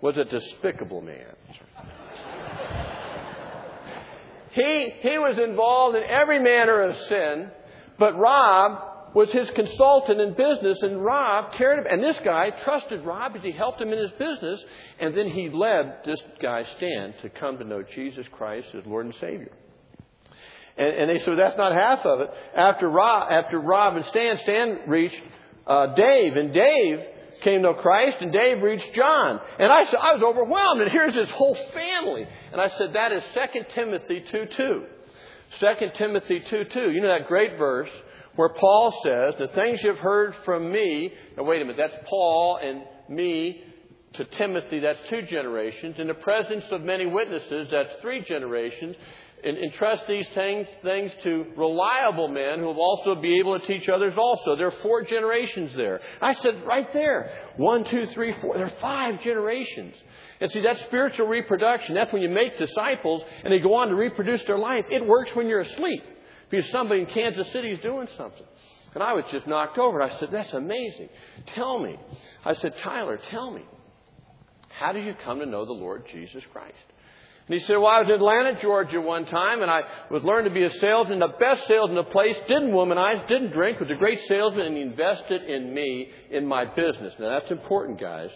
was 0.00 0.16
a 0.16 0.24
despicable 0.24 1.02
man. 1.02 1.34
He, 4.56 4.94
he 5.00 5.18
was 5.18 5.38
involved 5.38 5.96
in 5.96 6.02
every 6.04 6.38
manner 6.38 6.80
of 6.80 6.96
sin, 7.08 7.50
but 7.98 8.18
Rob 8.18 8.96
was 9.14 9.32
his 9.32 9.48
consultant 9.54 10.20
in 10.20 10.34
business, 10.34 10.78
and 10.82 11.02
Rob 11.02 11.52
cared 11.54 11.78
about, 11.78 11.92
and 11.92 12.02
this 12.02 12.18
guy 12.22 12.50
trusted 12.50 13.02
Rob 13.02 13.32
because 13.32 13.46
he 13.46 13.52
helped 13.52 13.80
him 13.80 13.90
in 13.90 13.98
his 13.98 14.10
business, 14.12 14.62
and 14.98 15.16
then 15.16 15.30
he 15.30 15.48
led 15.48 16.00
this 16.04 16.20
guy, 16.42 16.66
Stan, 16.76 17.14
to 17.22 17.30
come 17.30 17.56
to 17.56 17.64
know 17.64 17.82
Jesus 17.82 18.26
Christ 18.32 18.68
as 18.74 18.84
Lord 18.84 19.06
and 19.06 19.14
Savior. 19.14 19.52
And, 20.76 20.88
and 20.88 21.10
they 21.10 21.18
said, 21.20 21.38
that's 21.38 21.56
not 21.56 21.72
half 21.72 22.00
of 22.00 22.20
it. 22.20 22.30
After 22.54 22.90
Rob, 22.90 23.32
after 23.32 23.58
Rob 23.58 23.96
and 23.96 24.04
Stan, 24.04 24.38
Stan 24.42 24.80
reached 24.86 25.22
uh, 25.66 25.94
Dave, 25.94 26.36
and 26.36 26.52
Dave 26.52 27.00
came 27.42 27.62
to 27.62 27.72
Christ, 27.72 28.16
and 28.20 28.32
Dave 28.32 28.62
reached 28.62 28.92
John. 28.92 29.40
And 29.58 29.72
I, 29.72 29.86
said, 29.86 29.98
I 29.98 30.14
was 30.14 30.22
overwhelmed, 30.22 30.82
and 30.82 30.90
here's 30.90 31.14
his 31.14 31.30
whole 31.30 31.54
family. 31.54 32.26
And 32.52 32.60
I 32.60 32.68
said, 32.76 32.92
that 32.92 33.12
is 33.12 33.24
2 33.32 33.60
Timothy 33.74 34.24
2 34.30 34.46
2. 34.56 34.84
2 35.60 35.66
Timothy 35.96 36.40
2 36.50 36.64
2. 36.72 36.90
You 36.90 37.00
know 37.00 37.08
that 37.08 37.26
great 37.26 37.56
verse 37.56 37.90
where 38.36 38.50
Paul 38.50 39.00
says, 39.04 39.34
The 39.38 39.48
things 39.54 39.80
you've 39.82 39.98
heard 39.98 40.34
from 40.44 40.70
me. 40.70 41.12
Now, 41.36 41.44
wait 41.44 41.62
a 41.62 41.64
minute, 41.64 41.76
that's 41.78 42.04
Paul 42.08 42.58
and 42.62 42.82
me 43.08 43.62
to 44.14 44.24
Timothy, 44.24 44.80
that's 44.80 44.98
two 45.10 45.22
generations. 45.22 45.96
In 45.98 46.06
the 46.06 46.14
presence 46.14 46.64
of 46.70 46.80
many 46.82 47.06
witnesses, 47.06 47.68
that's 47.70 48.00
three 48.00 48.22
generations 48.22 48.96
and 49.44 49.58
entrust 49.58 50.06
these 50.08 50.26
things, 50.34 50.66
things 50.82 51.12
to 51.22 51.44
reliable 51.56 52.28
men 52.28 52.58
who 52.58 52.66
will 52.66 52.80
also 52.80 53.14
be 53.20 53.36
able 53.38 53.58
to 53.58 53.66
teach 53.66 53.88
others 53.88 54.14
also. 54.16 54.56
There 54.56 54.66
are 54.66 54.82
four 54.82 55.04
generations 55.04 55.74
there. 55.76 56.00
I 56.20 56.34
said 56.34 56.64
right 56.64 56.90
there, 56.92 57.30
one, 57.56 57.84
two, 57.84 58.06
three, 58.14 58.34
four. 58.40 58.56
There 58.56 58.66
are 58.66 58.80
five 58.80 59.22
generations. 59.22 59.94
And 60.40 60.50
see, 60.50 60.60
that's 60.60 60.80
spiritual 60.82 61.26
reproduction. 61.26 61.94
That's 61.94 62.12
when 62.12 62.22
you 62.22 62.28
make 62.28 62.58
disciples 62.58 63.22
and 63.42 63.52
they 63.52 63.60
go 63.60 63.74
on 63.74 63.88
to 63.88 63.94
reproduce 63.94 64.44
their 64.44 64.58
life. 64.58 64.84
It 64.90 65.06
works 65.06 65.30
when 65.34 65.48
you're 65.48 65.60
asleep 65.60 66.02
because 66.50 66.70
somebody 66.70 67.00
in 67.00 67.06
Kansas 67.06 67.50
City 67.52 67.72
is 67.72 67.80
doing 67.80 68.08
something. 68.16 68.44
And 68.94 69.02
I 69.02 69.12
was 69.12 69.24
just 69.30 69.46
knocked 69.46 69.78
over. 69.78 70.02
I 70.02 70.18
said, 70.18 70.30
that's 70.32 70.52
amazing. 70.54 71.08
Tell 71.54 71.78
me. 71.78 71.98
I 72.44 72.54
said, 72.54 72.74
Tyler, 72.82 73.20
tell 73.30 73.50
me. 73.50 73.62
How 74.70 74.92
did 74.92 75.04
you 75.06 75.14
come 75.24 75.40
to 75.40 75.46
know 75.46 75.64
the 75.64 75.72
Lord 75.72 76.04
Jesus 76.12 76.42
Christ? 76.52 76.74
And 77.48 77.58
he 77.58 77.64
said, 77.64 77.76
Well, 77.76 77.86
I 77.86 78.00
was 78.00 78.08
in 78.08 78.14
Atlanta, 78.14 78.60
Georgia 78.60 79.00
one 79.00 79.24
time, 79.24 79.62
and 79.62 79.70
I 79.70 79.82
was 80.10 80.24
learned 80.24 80.48
to 80.48 80.54
be 80.54 80.64
a 80.64 80.70
salesman, 80.70 81.20
the 81.20 81.28
best 81.28 81.66
salesman 81.68 81.96
in 81.96 82.04
the 82.04 82.10
place, 82.10 82.36
didn't 82.48 82.72
womanize, 82.72 83.26
didn't 83.28 83.52
drink, 83.52 83.78
was 83.78 83.90
a 83.90 83.94
great 83.94 84.20
salesman, 84.26 84.66
and 84.66 84.76
he 84.76 84.82
invested 84.82 85.42
in 85.42 85.72
me 85.72 86.08
in 86.30 86.44
my 86.44 86.64
business. 86.64 87.14
Now, 87.20 87.28
that's 87.28 87.50
important, 87.52 88.00
guys, 88.00 88.30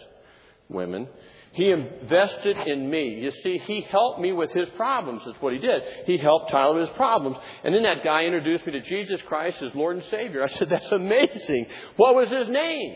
women. 0.69 1.09
He 1.53 1.69
invested 1.69 2.55
in 2.65 2.89
me. 2.89 3.15
You 3.15 3.31
see, 3.31 3.57
he 3.57 3.81
helped 3.81 4.21
me 4.21 4.31
with 4.31 4.53
his 4.53 4.69
problems. 4.69 5.23
That's 5.25 5.41
what 5.41 5.51
he 5.51 5.59
did. 5.59 5.83
He 6.05 6.15
helped 6.15 6.49
Tyler 6.49 6.79
with 6.79 6.87
his 6.87 6.95
problems. 6.95 7.35
And 7.65 7.75
then 7.75 7.83
that 7.83 8.05
guy 8.05 8.23
introduced 8.23 8.65
me 8.65 8.71
to 8.71 8.79
Jesus 8.79 9.21
Christ 9.23 9.61
as 9.61 9.75
Lord 9.75 9.97
and 9.97 10.05
Savior. 10.05 10.45
I 10.45 10.47
said, 10.47 10.69
that's 10.69 10.89
amazing. 10.93 11.65
What 11.97 12.15
was 12.15 12.29
his 12.29 12.47
name? 12.47 12.95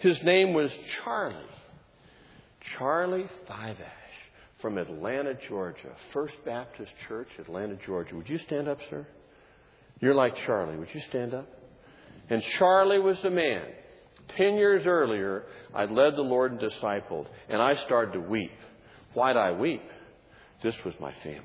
His 0.00 0.20
name 0.24 0.54
was 0.54 0.72
Charlie. 1.04 1.36
Charlie 2.76 3.28
Fiveash 3.48 3.93
from 4.64 4.78
Atlanta, 4.78 5.34
Georgia. 5.46 5.92
First 6.14 6.32
Baptist 6.46 6.90
Church, 7.06 7.28
Atlanta, 7.38 7.76
Georgia. 7.84 8.16
Would 8.16 8.30
you 8.30 8.38
stand 8.38 8.66
up, 8.66 8.78
sir? 8.88 9.06
You're 10.00 10.14
like 10.14 10.34
Charlie. 10.46 10.78
Would 10.78 10.88
you 10.94 11.02
stand 11.10 11.34
up? 11.34 11.46
And 12.30 12.42
Charlie 12.42 12.98
was 12.98 13.20
the 13.22 13.28
man 13.28 13.62
Ten 14.36 14.54
years 14.54 14.86
earlier, 14.86 15.44
I'd 15.74 15.90
led 15.90 16.16
the 16.16 16.22
Lord 16.22 16.52
and 16.52 16.60
discipled, 16.60 17.26
and 17.48 17.60
I 17.60 17.76
started 17.84 18.14
to 18.14 18.20
weep. 18.20 18.52
Why'd 19.12 19.36
I 19.36 19.52
weep? 19.52 19.82
This 20.62 20.74
was 20.82 20.94
my 20.98 21.12
family. 21.22 21.42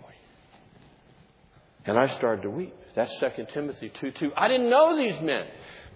And 1.85 1.99
I 1.99 2.17
started 2.17 2.43
to 2.43 2.49
weep. 2.49 2.73
That's 2.95 3.11
2 3.19 3.47
Timothy 3.53 3.91
2 3.99 4.11
2. 4.11 4.31
I 4.35 4.47
didn't 4.47 4.69
know 4.69 4.95
these 4.95 5.21
men. 5.21 5.45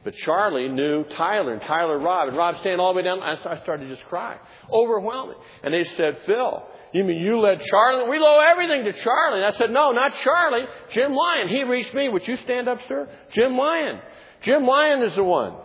But 0.04 0.16
Charlie 0.16 0.68
knew 0.68 1.06
Tyler 1.06 1.54
and 1.54 1.62
Tyler 1.62 1.98
Rob, 1.98 2.28
and 2.28 2.36
Rob 2.36 2.58
standing 2.60 2.82
all 2.82 2.94
the 2.94 2.98
way 2.98 3.04
down. 3.04 3.24
I 3.24 3.38
started 3.64 3.88
to 3.88 3.96
just 3.96 4.06
cry. 4.10 4.38
Overwhelming. 4.70 5.38
And 5.64 5.74
they 5.74 5.86
said, 5.96 6.18
Phil, 6.26 6.68
you 6.94 7.04
mean 7.04 7.22
you 7.22 7.40
led 7.40 7.62
Charlie? 7.62 8.10
We 8.10 8.20
owe 8.20 8.46
everything 8.50 8.86
to 8.86 8.94
Charlie. 8.94 9.44
And 9.44 9.54
I 9.54 9.58
said, 9.58 9.72
no, 9.72 9.92
not 9.92 10.16
Charlie. 10.16 10.66
Jim 10.92 11.14
Lyon. 11.14 11.50
He 11.50 11.64
reached 11.64 11.94
me. 11.94 12.10
Would 12.10 12.28
you 12.28 12.38
stand 12.38 12.68
up, 12.68 12.80
sir? 12.88 13.10
Jim 13.34 13.58
Lyon. 13.58 14.00
Jim 14.44 14.66
Lyon 14.66 15.04
is 15.04 15.16
the 15.16 15.24
one 15.24 15.56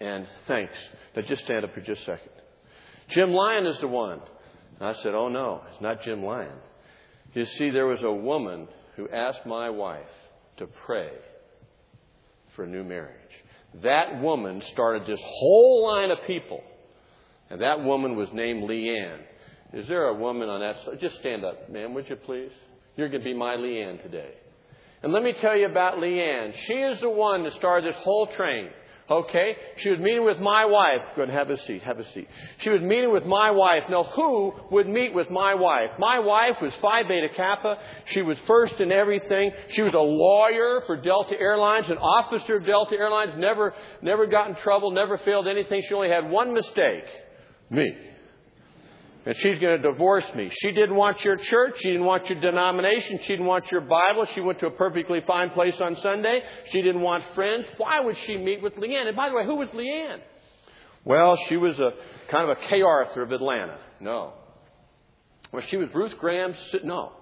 and 0.00 0.26
thanks. 0.46 0.74
Now 1.14 1.22
just 1.22 1.44
stand 1.44 1.64
up 1.64 1.74
for 1.74 1.80
just 1.80 2.02
a 2.02 2.04
second. 2.04 2.30
Jim 3.10 3.30
Lyon 3.30 3.66
is 3.66 3.80
the 3.80 3.88
one. 3.88 4.20
And 4.78 4.88
I 4.88 4.94
said, 5.02 5.14
Oh 5.14 5.28
no, 5.28 5.62
it's 5.72 5.80
not 5.80 6.02
Jim 6.02 6.22
Lyon. 6.22 6.58
You 7.32 7.44
see, 7.44 7.70
there 7.70 7.86
was 7.86 8.02
a 8.02 8.12
woman 8.12 8.68
who 8.96 9.08
asked 9.08 9.46
my 9.46 9.70
wife 9.70 10.08
to 10.58 10.66
pray 10.66 11.10
for 12.54 12.64
a 12.64 12.68
new 12.68 12.84
marriage. 12.84 13.12
That 13.82 14.20
woman 14.22 14.62
started 14.62 15.06
this 15.06 15.20
whole 15.22 15.86
line 15.86 16.10
of 16.10 16.18
people. 16.26 16.62
And 17.50 17.60
that 17.60 17.84
woman 17.84 18.16
was 18.16 18.28
named 18.32 18.68
Leanne. 18.68 19.20
Is 19.76 19.86
there 19.88 20.06
a 20.06 20.14
woman 20.14 20.48
on 20.48 20.60
that 20.60 20.76
side? 20.84 20.98
Just 21.00 21.18
stand 21.18 21.44
up, 21.44 21.68
ma'am, 21.68 21.92
would 21.92 22.08
you 22.08 22.16
please? 22.16 22.50
You're 22.96 23.10
going 23.10 23.20
to 23.20 23.24
be 23.24 23.34
my 23.34 23.56
Leanne 23.56 24.02
today. 24.02 24.30
And 25.02 25.12
let 25.12 25.22
me 25.22 25.34
tell 25.34 25.54
you 25.54 25.66
about 25.66 25.98
Leanne. 25.98 26.56
She 26.56 26.72
is 26.72 27.02
the 27.02 27.10
one 27.10 27.44
that 27.44 27.52
started 27.52 27.92
this 27.92 28.00
whole 28.02 28.26
train. 28.26 28.70
Okay? 29.10 29.54
She 29.76 29.90
was 29.90 29.98
meeting 29.98 30.24
with 30.24 30.38
my 30.38 30.64
wife. 30.64 31.02
Go 31.14 31.24
ahead, 31.24 31.34
have 31.34 31.50
a 31.50 31.62
seat, 31.66 31.82
have 31.82 31.98
a 31.98 32.10
seat. 32.12 32.26
She 32.60 32.70
was 32.70 32.80
meeting 32.80 33.12
with 33.12 33.26
my 33.26 33.50
wife. 33.50 33.84
Now, 33.90 34.04
who 34.04 34.54
would 34.70 34.88
meet 34.88 35.12
with 35.12 35.28
my 35.28 35.52
wife? 35.54 35.90
My 35.98 36.20
wife 36.20 36.56
was 36.62 36.74
Phi 36.76 37.02
Beta 37.02 37.28
Kappa. 37.28 37.78
She 38.12 38.22
was 38.22 38.38
first 38.46 38.80
in 38.80 38.90
everything. 38.90 39.52
She 39.68 39.82
was 39.82 39.92
a 39.92 40.00
lawyer 40.00 40.84
for 40.86 40.96
Delta 40.96 41.38
Airlines, 41.38 41.90
an 41.90 41.98
officer 41.98 42.56
of 42.56 42.64
Delta 42.64 42.96
Airlines, 42.96 43.34
never, 43.36 43.74
never 44.00 44.26
got 44.26 44.48
in 44.48 44.56
trouble, 44.56 44.90
never 44.90 45.18
failed 45.18 45.46
anything. 45.46 45.82
She 45.86 45.92
only 45.92 46.08
had 46.08 46.30
one 46.30 46.54
mistake. 46.54 47.04
Me 47.68 47.94
and 49.26 49.36
she's 49.36 49.58
going 49.58 49.76
to 49.76 49.82
divorce 49.82 50.24
me. 50.36 50.50
She 50.52 50.70
didn't 50.70 50.94
want 50.94 51.24
your 51.24 51.36
church. 51.36 51.80
She 51.80 51.88
didn't 51.88 52.06
want 52.06 52.30
your 52.30 52.40
denomination. 52.40 53.18
She 53.22 53.32
didn't 53.32 53.46
want 53.46 53.70
your 53.72 53.80
Bible. 53.80 54.24
She 54.34 54.40
went 54.40 54.60
to 54.60 54.68
a 54.68 54.70
perfectly 54.70 55.20
fine 55.26 55.50
place 55.50 55.80
on 55.80 55.96
Sunday. 55.96 56.42
She 56.70 56.80
didn't 56.80 57.02
want 57.02 57.24
friends. 57.34 57.66
Why 57.76 57.98
would 57.98 58.16
she 58.18 58.36
meet 58.36 58.62
with 58.62 58.76
Leanne? 58.76 59.08
And 59.08 59.16
by 59.16 59.28
the 59.28 59.34
way, 59.34 59.44
who 59.44 59.56
was 59.56 59.68
Leanne? 59.70 60.20
Well, 61.04 61.36
she 61.48 61.56
was 61.56 61.78
a 61.80 61.94
kind 62.28 62.48
of 62.48 62.56
a 62.56 62.68
Kay 62.68 62.82
Arthur 62.82 63.22
of 63.22 63.32
Atlanta. 63.32 63.78
No. 63.98 64.32
Well, 65.52 65.62
she 65.62 65.76
was 65.76 65.88
Ruth 65.92 66.16
Graham's. 66.18 66.56
No. 66.84 67.12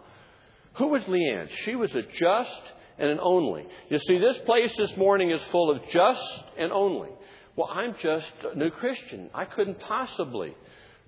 Who 0.74 0.88
was 0.88 1.02
Leanne? 1.04 1.48
She 1.64 1.74
was 1.74 1.90
a 1.94 2.02
just 2.02 2.62
and 2.98 3.08
an 3.08 3.18
only. 3.20 3.66
You 3.88 3.98
see, 3.98 4.18
this 4.18 4.36
place 4.44 4.76
this 4.76 4.94
morning 4.98 5.30
is 5.30 5.42
full 5.44 5.70
of 5.70 5.82
just 5.88 6.44
and 6.58 6.70
only. 6.70 7.08
Well, 7.56 7.70
I'm 7.72 7.94
just 8.02 8.26
a 8.52 8.58
new 8.58 8.70
Christian. 8.70 9.30
I 9.32 9.46
couldn't 9.46 9.80
possibly 9.80 10.54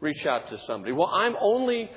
reach 0.01 0.27
out 0.27 0.49
to 0.51 0.59
somebody. 0.67 0.93
Well, 0.93 1.11
I'm 1.13 1.37
only 1.41 1.91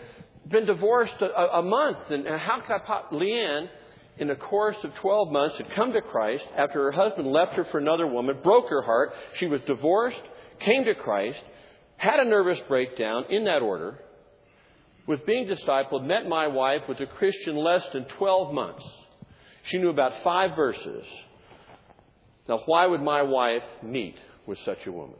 been 0.47 0.65
divorced 0.65 1.15
a, 1.21 1.57
a 1.57 1.61
month, 1.61 2.09
and 2.09 2.27
how 2.27 2.61
could 2.61 2.73
I 2.73 2.79
pop? 2.79 3.11
Leanne, 3.11 3.69
in 4.17 4.27
the 4.27 4.35
course 4.35 4.77
of 4.83 4.93
12 4.95 5.31
months, 5.31 5.57
had 5.57 5.71
come 5.71 5.93
to 5.93 6.01
Christ 6.01 6.45
after 6.55 6.83
her 6.83 6.91
husband 6.91 7.27
left 7.27 7.53
her 7.53 7.65
for 7.65 7.77
another 7.77 8.07
woman, 8.07 8.39
broke 8.43 8.69
her 8.69 8.81
heart. 8.81 9.13
She 9.35 9.47
was 9.47 9.61
divorced, 9.67 10.21
came 10.59 10.85
to 10.85 10.95
Christ, 10.95 11.41
had 11.97 12.19
a 12.19 12.25
nervous 12.25 12.59
breakdown 12.67 13.25
in 13.29 13.45
that 13.45 13.61
order, 13.61 13.99
was 15.07 15.19
being 15.25 15.47
discipled, 15.47 16.05
met 16.05 16.27
my 16.27 16.47
wife, 16.47 16.83
was 16.87 16.99
a 16.99 17.05
Christian 17.05 17.55
less 17.55 17.85
than 17.93 18.05
12 18.05 18.53
months. 18.53 18.85
She 19.63 19.77
knew 19.77 19.89
about 19.89 20.23
five 20.23 20.55
verses. 20.55 21.05
Now, 22.47 22.63
why 22.65 22.85
would 22.87 23.01
my 23.01 23.23
wife 23.23 23.63
meet 23.83 24.15
with 24.45 24.57
such 24.65 24.85
a 24.85 24.91
woman? 24.91 25.17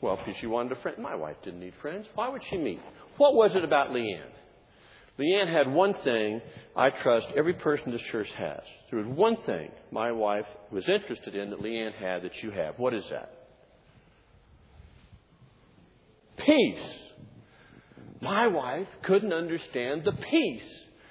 Well, 0.00 0.16
because 0.16 0.40
she 0.40 0.46
wanted 0.46 0.72
a 0.72 0.80
friend. 0.82 0.98
My 0.98 1.16
wife 1.16 1.36
didn't 1.42 1.60
need 1.60 1.74
friends. 1.82 2.06
Why 2.14 2.28
would 2.28 2.42
she 2.48 2.56
meet? 2.56 2.80
What 3.16 3.34
was 3.34 3.50
it 3.54 3.64
about 3.64 3.90
Leanne? 3.90 4.30
Leanne 5.18 5.48
had 5.48 5.70
one 5.72 5.94
thing 6.04 6.40
I 6.76 6.90
trust 6.90 7.26
every 7.36 7.54
person 7.54 7.86
in 7.86 7.92
this 7.92 8.06
church 8.12 8.28
has. 8.36 8.60
There 8.90 9.00
was 9.00 9.08
one 9.08 9.36
thing 9.44 9.70
my 9.90 10.12
wife 10.12 10.46
was 10.70 10.88
interested 10.88 11.34
in 11.34 11.50
that 11.50 11.60
Leanne 11.60 11.94
had 11.94 12.22
that 12.22 12.40
you 12.42 12.52
have. 12.52 12.78
What 12.78 12.94
is 12.94 13.04
that? 13.10 13.32
Peace. 16.36 16.78
My 18.20 18.46
wife 18.46 18.86
couldn't 19.02 19.32
understand 19.32 20.04
the 20.04 20.12
peace 20.12 20.62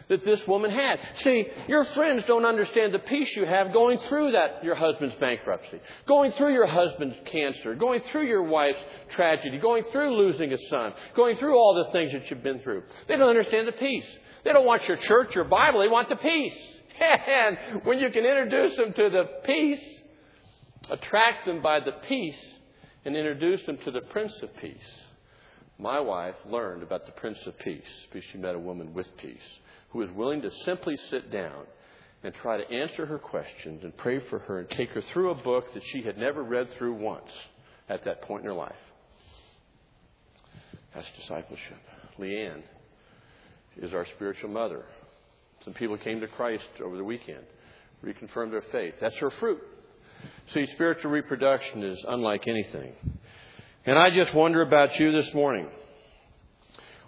that 0.10 0.24
this 0.24 0.46
woman 0.48 0.72
had. 0.72 1.00
See, 1.24 1.48
your 1.68 1.84
friends 1.84 2.24
don't 2.28 2.46
understand 2.46 2.94
the 2.94 3.00
peace 3.00 3.36
you 3.36 3.46
have 3.46 3.74
going 3.74 3.98
through 3.98 4.32
that, 4.32 4.64
your 4.64 4.76
husband's 4.76 5.16
bankruptcy, 5.16 5.80
going 6.08 6.32
through 6.32 6.54
your 6.54 6.66
husband's 6.66 7.18
cancer, 7.26 7.76
going 7.76 8.02
through 8.12 8.28
your 8.28 8.44
wife's 8.44 8.80
tragedy, 9.10 9.58
going 9.58 9.84
through 9.92 10.16
losing 10.16 10.54
a 10.54 10.58
son, 10.70 10.94
going 11.16 11.36
through 11.38 11.58
all 11.58 11.74
the 11.74 11.92
things 11.92 12.12
that 12.14 12.30
you've 12.30 12.44
been 12.44 12.60
through. 12.60 12.84
They 13.08 13.18
don't 13.18 13.30
understand 13.30 13.68
the 13.68 13.74
peace. 13.74 14.08
They 14.44 14.54
don't 14.54 14.66
want 14.66 14.88
your 14.88 14.98
church, 14.98 15.36
your 15.36 15.44
Bible, 15.44 15.80
they 15.80 15.90
want 15.90 16.10
the 16.10 16.16
peace. 16.16 16.58
And 17.00 17.84
when 17.84 18.00
you 18.00 18.10
can 18.10 18.26
introduce 18.26 18.76
them 18.76 18.92
to 18.94 19.10
the 19.12 19.26
peace, 19.46 19.84
attract 20.90 21.46
them 21.46 21.62
by 21.62 21.80
the 21.80 21.92
peace, 21.92 22.40
and 23.06 23.16
introduce 23.16 23.64
them 23.68 23.78
to 23.86 23.92
the 23.92 24.02
Prince 24.02 24.34
of 24.42 24.50
Peace. 24.58 25.02
My 25.78 26.00
wife 26.00 26.34
learned 26.48 26.82
about 26.82 27.06
the 27.06 27.12
Prince 27.12 27.38
of 27.46 27.60
Peace 27.60 27.84
because 28.12 28.28
she 28.32 28.40
met 28.40 28.56
a 28.56 28.60
woman 28.60 28.96
with 28.96 29.16
peace 29.18 29.38
who 29.90 30.02
is 30.02 30.10
willing 30.12 30.42
to 30.42 30.52
simply 30.66 30.98
sit 31.10 31.32
down 31.32 31.66
and 32.24 32.34
try 32.36 32.58
to 32.58 32.72
answer 32.72 33.06
her 33.06 33.20
questions 33.20 33.84
and 33.84 33.96
pray 33.98 34.20
for 34.30 34.40
her 34.40 34.60
and 34.60 34.70
take 34.70 34.90
her 34.90 35.02
through 35.02 35.32
a 35.32 35.36
book 35.36 35.74
that 35.74 35.84
she 35.86 36.02
had 36.02 36.18
never 36.18 36.44
read 36.44 36.68
through 36.78 36.94
once 36.94 37.30
at 37.90 38.04
that 38.06 38.22
point 38.24 38.42
in 38.42 38.48
her 38.48 38.56
life. 38.56 38.74
That's 40.94 41.08
discipleship. 41.20 41.78
Leanne 42.20 42.64
is 43.78 43.94
our 43.94 44.06
spiritual 44.16 44.50
mother. 44.50 44.84
Some 45.64 45.74
people 45.74 45.98
came 45.98 46.20
to 46.22 46.28
Christ 46.28 46.68
over 46.84 46.98
the 46.98 47.04
weekend, 47.04 47.44
reconfirmed 48.04 48.52
their 48.52 48.64
faith. 48.72 48.96
That's 49.00 49.18
her 49.18 49.30
fruit. 49.30 49.62
See, 50.54 50.66
spiritual 50.74 51.12
reproduction 51.12 51.84
is 51.84 52.04
unlike 52.08 52.48
anything. 52.48 52.94
And 53.86 53.98
I 53.98 54.10
just 54.10 54.34
wonder 54.34 54.62
about 54.62 55.00
you 55.00 55.12
this 55.12 55.34
morning. 55.34 55.68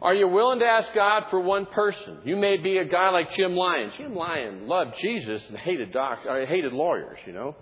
Are 0.01 0.13
you 0.13 0.29
willing 0.29 0.59
to 0.59 0.65
ask 0.65 0.93
God 0.93 1.25
for 1.29 1.41
one 1.41 1.65
person? 1.65 2.19
You 2.23 2.37
may 2.37 2.57
be 2.57 2.77
a 2.77 2.85
guy 2.85 3.09
like 3.09 3.31
Jim 3.31 3.55
Lyon. 3.55 3.91
Jim 3.97 4.15
Lyon 4.15 4.67
loved 4.67 4.95
Jesus 4.97 5.43
and 5.49 5.57
hated 5.57 5.91
doc, 5.91 6.19
I 6.27 6.43
uh, 6.43 6.45
hated 6.45 6.71
lawyers, 6.71 7.19
you 7.25 7.33
know. 7.33 7.55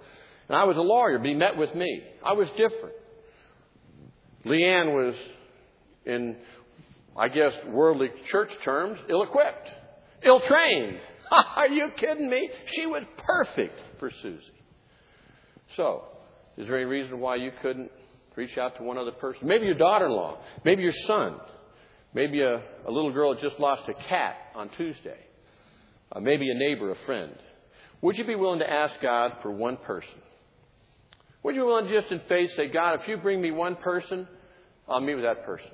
And 0.47 0.55
I 0.57 0.65
was 0.65 0.77
a 0.77 0.81
lawyer, 0.81 1.17
but 1.17 1.27
he 1.27 1.33
met 1.33 1.57
with 1.57 1.73
me. 1.73 2.03
I 2.23 2.33
was 2.33 2.47
different. 2.51 2.93
Leanne 4.45 4.93
was, 4.93 5.15
in, 6.05 6.37
I 7.17 7.27
guess, 7.27 7.53
worldly 7.67 8.09
church 8.29 8.51
terms, 8.63 8.99
ill-equipped, 9.09 9.69
ill-trained. 10.23 10.99
Are 11.55 11.67
you 11.67 11.89
kidding 11.97 12.29
me? 12.29 12.49
She 12.67 12.85
was 12.85 13.03
perfect 13.17 13.79
for 13.99 14.11
Susie. 14.21 14.43
So, 15.75 16.03
is 16.55 16.67
there 16.67 16.77
any 16.77 16.85
reason 16.85 17.19
why 17.19 17.35
you 17.35 17.51
couldn't 17.61 17.91
reach 18.35 18.57
out 18.57 18.77
to 18.77 18.83
one 18.83 18.97
other 18.97 19.11
person? 19.11 19.47
Maybe 19.47 19.65
your 19.65 19.75
daughter-in-law, 19.75 20.37
maybe 20.63 20.83
your 20.83 20.93
son. 20.93 21.35
Maybe 22.13 22.41
a, 22.41 22.61
a 22.85 22.91
little 22.91 23.11
girl 23.11 23.35
just 23.35 23.59
lost 23.59 23.87
a 23.89 23.93
cat 23.93 24.37
on 24.55 24.69
Tuesday. 24.77 25.19
Uh, 26.11 26.19
maybe 26.19 26.49
a 26.49 26.55
neighbor, 26.55 26.91
a 26.91 26.95
friend. 27.05 27.33
Would 28.01 28.17
you 28.17 28.25
be 28.25 28.35
willing 28.35 28.59
to 28.59 28.69
ask 28.69 28.95
God 29.01 29.37
for 29.41 29.51
one 29.51 29.77
person? 29.77 30.21
Would 31.43 31.55
you 31.55 31.61
be 31.61 31.67
willing 31.67 31.89
just 31.89 32.11
in 32.11 32.21
faith 32.27 32.51
say, 32.55 32.67
God, 32.67 32.99
if 33.01 33.07
you 33.07 33.17
bring 33.17 33.41
me 33.41 33.51
one 33.51 33.75
person, 33.75 34.27
I'll 34.87 35.01
meet 35.01 35.15
with 35.15 35.25
that 35.25 35.45
person. 35.45 35.69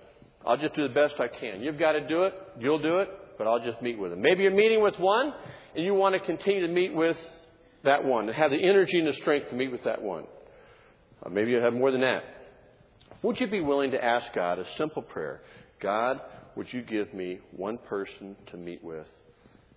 I'll 0.46 0.58
just 0.58 0.76
do 0.76 0.88
the 0.88 0.94
best 0.94 1.16
I 1.20 1.28
can. 1.28 1.62
You've 1.62 1.80
got 1.80 1.94
to 1.94 2.08
do 2.08 2.24
it. 2.24 2.34
You'll 2.60 2.82
do 2.82 2.98
it, 2.98 3.10
but 3.38 3.48
I'll 3.48 3.64
just 3.64 3.82
meet 3.82 3.98
with 3.98 4.12
them. 4.12 4.22
Maybe 4.22 4.44
you're 4.44 4.52
meeting 4.52 4.82
with 4.82 5.00
one 5.00 5.34
and 5.76 5.86
you 5.86 5.94
want 5.94 6.14
to 6.14 6.20
continue 6.20 6.66
to 6.68 6.74
meet 6.74 6.94
with 6.94 7.18
that 7.84 8.04
one 8.04 8.28
and 8.28 8.36
have 8.36 8.52
the 8.52 8.62
energy 8.62 9.00
and 9.00 9.08
the 9.08 9.14
strength 9.14 9.50
to 9.50 9.56
meet 9.56 9.72
with 9.72 9.84
that 9.84 10.02
one. 10.02 10.26
Uh, 11.24 11.30
maybe 11.30 11.52
you 11.52 11.58
have 11.58 11.74
more 11.74 11.92
than 11.92 12.02
that. 12.02 12.24
Would 13.22 13.40
you 13.40 13.48
be 13.48 13.62
willing 13.62 13.92
to 13.92 14.04
ask 14.04 14.34
God 14.34 14.60
a 14.60 14.66
simple 14.78 15.02
prayer? 15.02 15.42
God, 15.84 16.22
would 16.56 16.72
you 16.72 16.82
give 16.82 17.14
me 17.14 17.40
one 17.52 17.78
person 17.78 18.36
to 18.48 18.58
meet 18.58 18.84
with? 18.84 19.08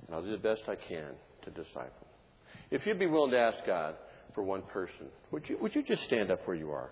And 0.06 0.14
I'll 0.14 0.22
do 0.22 0.30
the 0.30 0.38
best 0.38 0.62
I 0.68 0.76
can 0.76 1.10
to 1.42 1.50
disciple. 1.50 2.06
If 2.70 2.86
you'd 2.86 2.98
be 2.98 3.06
willing 3.06 3.32
to 3.32 3.38
ask 3.38 3.58
God 3.66 3.96
for 4.34 4.42
one 4.42 4.62
person, 4.62 5.08
would 5.32 5.48
you, 5.48 5.58
would 5.60 5.74
you 5.74 5.82
just 5.82 6.04
stand 6.04 6.30
up 6.30 6.46
where 6.46 6.56
you 6.56 6.70
are? 6.70 6.90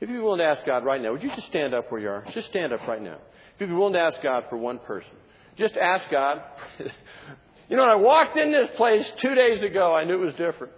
If 0.00 0.08
you'd 0.08 0.16
be 0.16 0.20
willing 0.22 0.38
to 0.38 0.44
ask 0.44 0.64
God 0.64 0.84
right 0.84 1.00
now, 1.00 1.12
would 1.12 1.22
you 1.22 1.34
just 1.34 1.48
stand 1.48 1.74
up 1.74 1.90
where 1.90 2.00
you 2.00 2.08
are? 2.08 2.24
Just 2.32 2.48
stand 2.48 2.72
up 2.72 2.86
right 2.86 3.02
now. 3.02 3.18
If 3.54 3.60
you'd 3.60 3.68
be 3.68 3.74
willing 3.74 3.94
to 3.94 4.00
ask 4.00 4.22
God 4.22 4.44
for 4.48 4.56
one 4.56 4.78
person, 4.78 5.10
just 5.56 5.76
ask 5.76 6.08
God. 6.10 6.42
you 6.78 7.76
know, 7.76 7.82
when 7.82 7.90
I 7.90 7.96
walked 7.96 8.38
in 8.38 8.52
this 8.52 8.70
place 8.76 9.10
two 9.20 9.34
days 9.34 9.62
ago, 9.62 9.94
I 9.94 10.04
knew 10.04 10.22
it 10.22 10.26
was 10.26 10.34
different. 10.34 10.72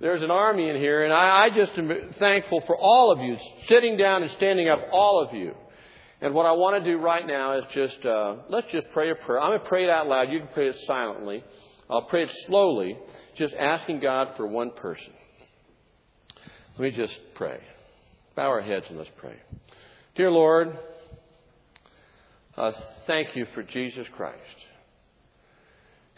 There's 0.00 0.22
an 0.22 0.30
army 0.30 0.68
in 0.68 0.76
here, 0.76 1.04
and 1.04 1.12
I, 1.12 1.44
I 1.44 1.50
just 1.50 1.72
am 1.78 2.14
thankful 2.18 2.62
for 2.66 2.76
all 2.76 3.12
of 3.12 3.20
you, 3.20 3.36
sitting 3.68 3.96
down 3.96 4.22
and 4.22 4.32
standing 4.32 4.68
up, 4.68 4.80
all 4.92 5.20
of 5.20 5.34
you. 5.34 5.54
And 6.22 6.34
what 6.34 6.44
I 6.44 6.52
want 6.52 6.82
to 6.82 6.90
do 6.90 6.98
right 6.98 7.26
now 7.26 7.52
is 7.58 7.64
just, 7.72 8.04
uh, 8.04 8.36
let's 8.50 8.70
just 8.70 8.86
pray 8.92 9.10
a 9.10 9.14
prayer. 9.14 9.40
I'm 9.40 9.50
going 9.50 9.60
to 9.60 9.68
pray 9.68 9.84
it 9.84 9.90
out 9.90 10.06
loud. 10.06 10.30
You 10.30 10.40
can 10.40 10.48
pray 10.48 10.68
it 10.68 10.76
silently. 10.86 11.42
I'll 11.88 12.02
pray 12.02 12.24
it 12.24 12.30
slowly, 12.46 12.98
just 13.36 13.54
asking 13.54 14.00
God 14.00 14.34
for 14.36 14.46
one 14.46 14.70
person. 14.70 15.12
Let 16.78 16.80
me 16.80 16.90
just 16.90 17.18
pray. 17.34 17.58
Bow 18.36 18.48
our 18.48 18.60
heads 18.60 18.86
and 18.88 18.98
let's 18.98 19.10
pray. 19.16 19.36
Dear 20.14 20.30
Lord, 20.30 20.78
uh, 22.56 22.72
thank 23.06 23.34
you 23.34 23.46
for 23.54 23.62
Jesus 23.62 24.06
Christ. 24.14 24.36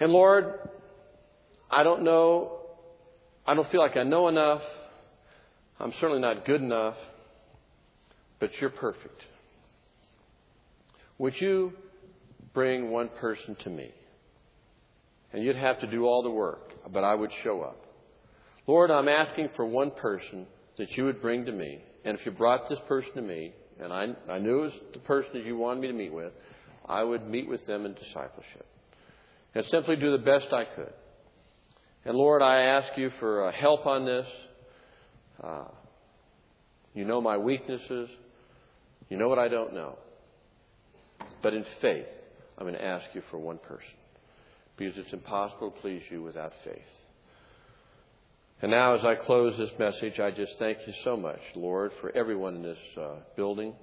And 0.01 0.13
Lord, 0.13 0.69
I 1.71 1.85
don't 1.85 2.03
know, 2.03 2.59
I 3.47 3.55
don't 3.55 3.71
feel 3.71 3.81
like 3.81 3.97
I 3.97 4.03
know 4.03 4.29
enough. 4.29 4.63
I'm 5.79 5.93
certainly 6.01 6.21
not 6.21 6.45
good 6.45 6.61
enough, 6.61 6.97
but 8.41 8.51
you're 8.61 8.71
perfect. 8.71 9.21
Would 11.23 11.41
you 11.41 11.73
bring 12.53 12.91
one 12.91 13.09
person 13.21 13.57
to 13.63 13.71
me? 13.71 13.93
And 15.33 15.45
you'd 15.45 15.55
have 15.55 15.79
to 15.79 15.87
do 15.87 16.05
all 16.05 16.25
the 16.25 16.31
work, 16.31 16.73
but 16.93 17.05
I 17.05 17.15
would 17.15 17.31
show 17.45 17.61
up. 17.61 17.77
Lord, 18.67 18.91
I'm 18.91 19.07
asking 19.07 19.51
for 19.55 19.65
one 19.65 19.93
person 19.93 20.49
that 20.79 20.91
you 20.97 21.05
would 21.05 21.23
bring 21.23 21.45
to 21.45 21.53
me. 21.53 21.79
And 22.05 22.19
if 22.19 22.27
you 22.27 22.33
brought 22.33 22.69
this 22.69 22.81
person 22.89 23.15
to 23.15 23.23
me, 23.23 23.53
and 23.79 23.93
I, 23.93 24.09
I 24.29 24.41
knew 24.41 24.63
it 24.63 24.63
was 24.63 24.73
the 24.95 24.99
person 24.99 25.31
that 25.35 25.47
you 25.47 25.57
wanted 25.57 25.83
me 25.83 25.87
to 25.87 25.93
meet 25.93 26.13
with, 26.13 26.33
I 26.87 27.05
would 27.05 27.25
meet 27.29 27.49
with 27.49 27.65
them 27.69 27.87
in 27.87 27.95
discipleship. 27.95 28.67
And 29.55 29.65
simply 29.67 29.95
do 29.95 30.11
the 30.11 30.25
best 30.25 30.53
I 30.53 30.65
could. 30.65 30.93
And 32.05 32.17
Lord, 32.17 32.43
I 32.43 32.63
ask 32.63 32.99
you 32.99 33.13
for 33.21 33.47
uh, 33.47 33.53
help 33.53 33.87
on 33.87 34.05
this. 34.05 34.27
Uh, 35.41 35.65
you 36.95 37.05
know 37.05 37.21
my 37.21 37.37
weaknesses. 37.37 38.09
You 39.09 39.19
know 39.19 39.29
what 39.29 39.39
I 39.39 39.47
don't 39.47 39.73
know. 39.73 39.99
But 41.43 41.55
in 41.55 41.65
faith, 41.81 42.07
I'm 42.57 42.67
going 42.67 42.79
to 42.79 42.85
ask 42.85 43.07
you 43.15 43.23
for 43.31 43.39
one 43.39 43.59
person. 43.59 43.89
Because 44.77 44.97
it's 44.99 45.13
impossible 45.13 45.71
to 45.71 45.81
please 45.81 46.03
you 46.11 46.23
without 46.23 46.53
faith. 46.65 46.81
And 48.63 48.71
now, 48.71 48.97
as 48.97 49.05
I 49.05 49.17
close 49.17 49.59
this 49.59 49.71
message, 49.79 50.21
I 50.21 50.31
just 50.31 50.53
thank 50.59 50.79
you 50.87 50.93
so 51.03 51.17
much, 51.17 51.41
Lord, 51.57 51.91
for 52.01 52.11
everyone 52.17 52.57
in 52.57 52.63
this 52.63 52.79
uh, 52.97 53.17
building, 53.37 53.75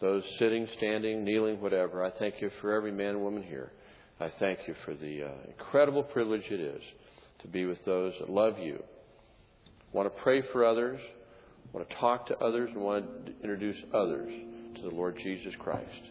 those 0.00 0.24
sitting, 0.38 0.66
standing, 0.78 1.22
kneeling, 1.22 1.60
whatever. 1.60 2.02
I 2.02 2.10
thank 2.18 2.40
you 2.40 2.50
for 2.60 2.72
every 2.72 2.92
man 2.92 3.10
and 3.10 3.20
woman 3.20 3.42
here. 3.42 3.72
I 4.18 4.32
thank 4.38 4.60
you 4.66 4.74
for 4.86 4.94
the 4.94 5.24
uh, 5.24 5.30
incredible 5.46 6.02
privilege 6.02 6.44
it 6.50 6.60
is 6.60 6.82
to 7.40 7.48
be 7.48 7.66
with 7.66 7.84
those 7.84 8.14
that 8.20 8.30
love 8.30 8.58
you, 8.58 8.82
want 9.92 10.14
to 10.14 10.22
pray 10.22 10.42
for 10.52 10.64
others, 10.64 11.00
want 11.72 11.88
to 11.88 11.96
talk 11.96 12.26
to 12.28 12.38
others, 12.38 12.70
and 12.72 12.82
want 12.82 13.26
to 13.26 13.32
introduce 13.42 13.76
others 13.92 14.32
to 14.76 14.82
the 14.82 14.94
Lord 14.94 15.18
Jesus 15.22 15.52
Christ. 15.58 16.10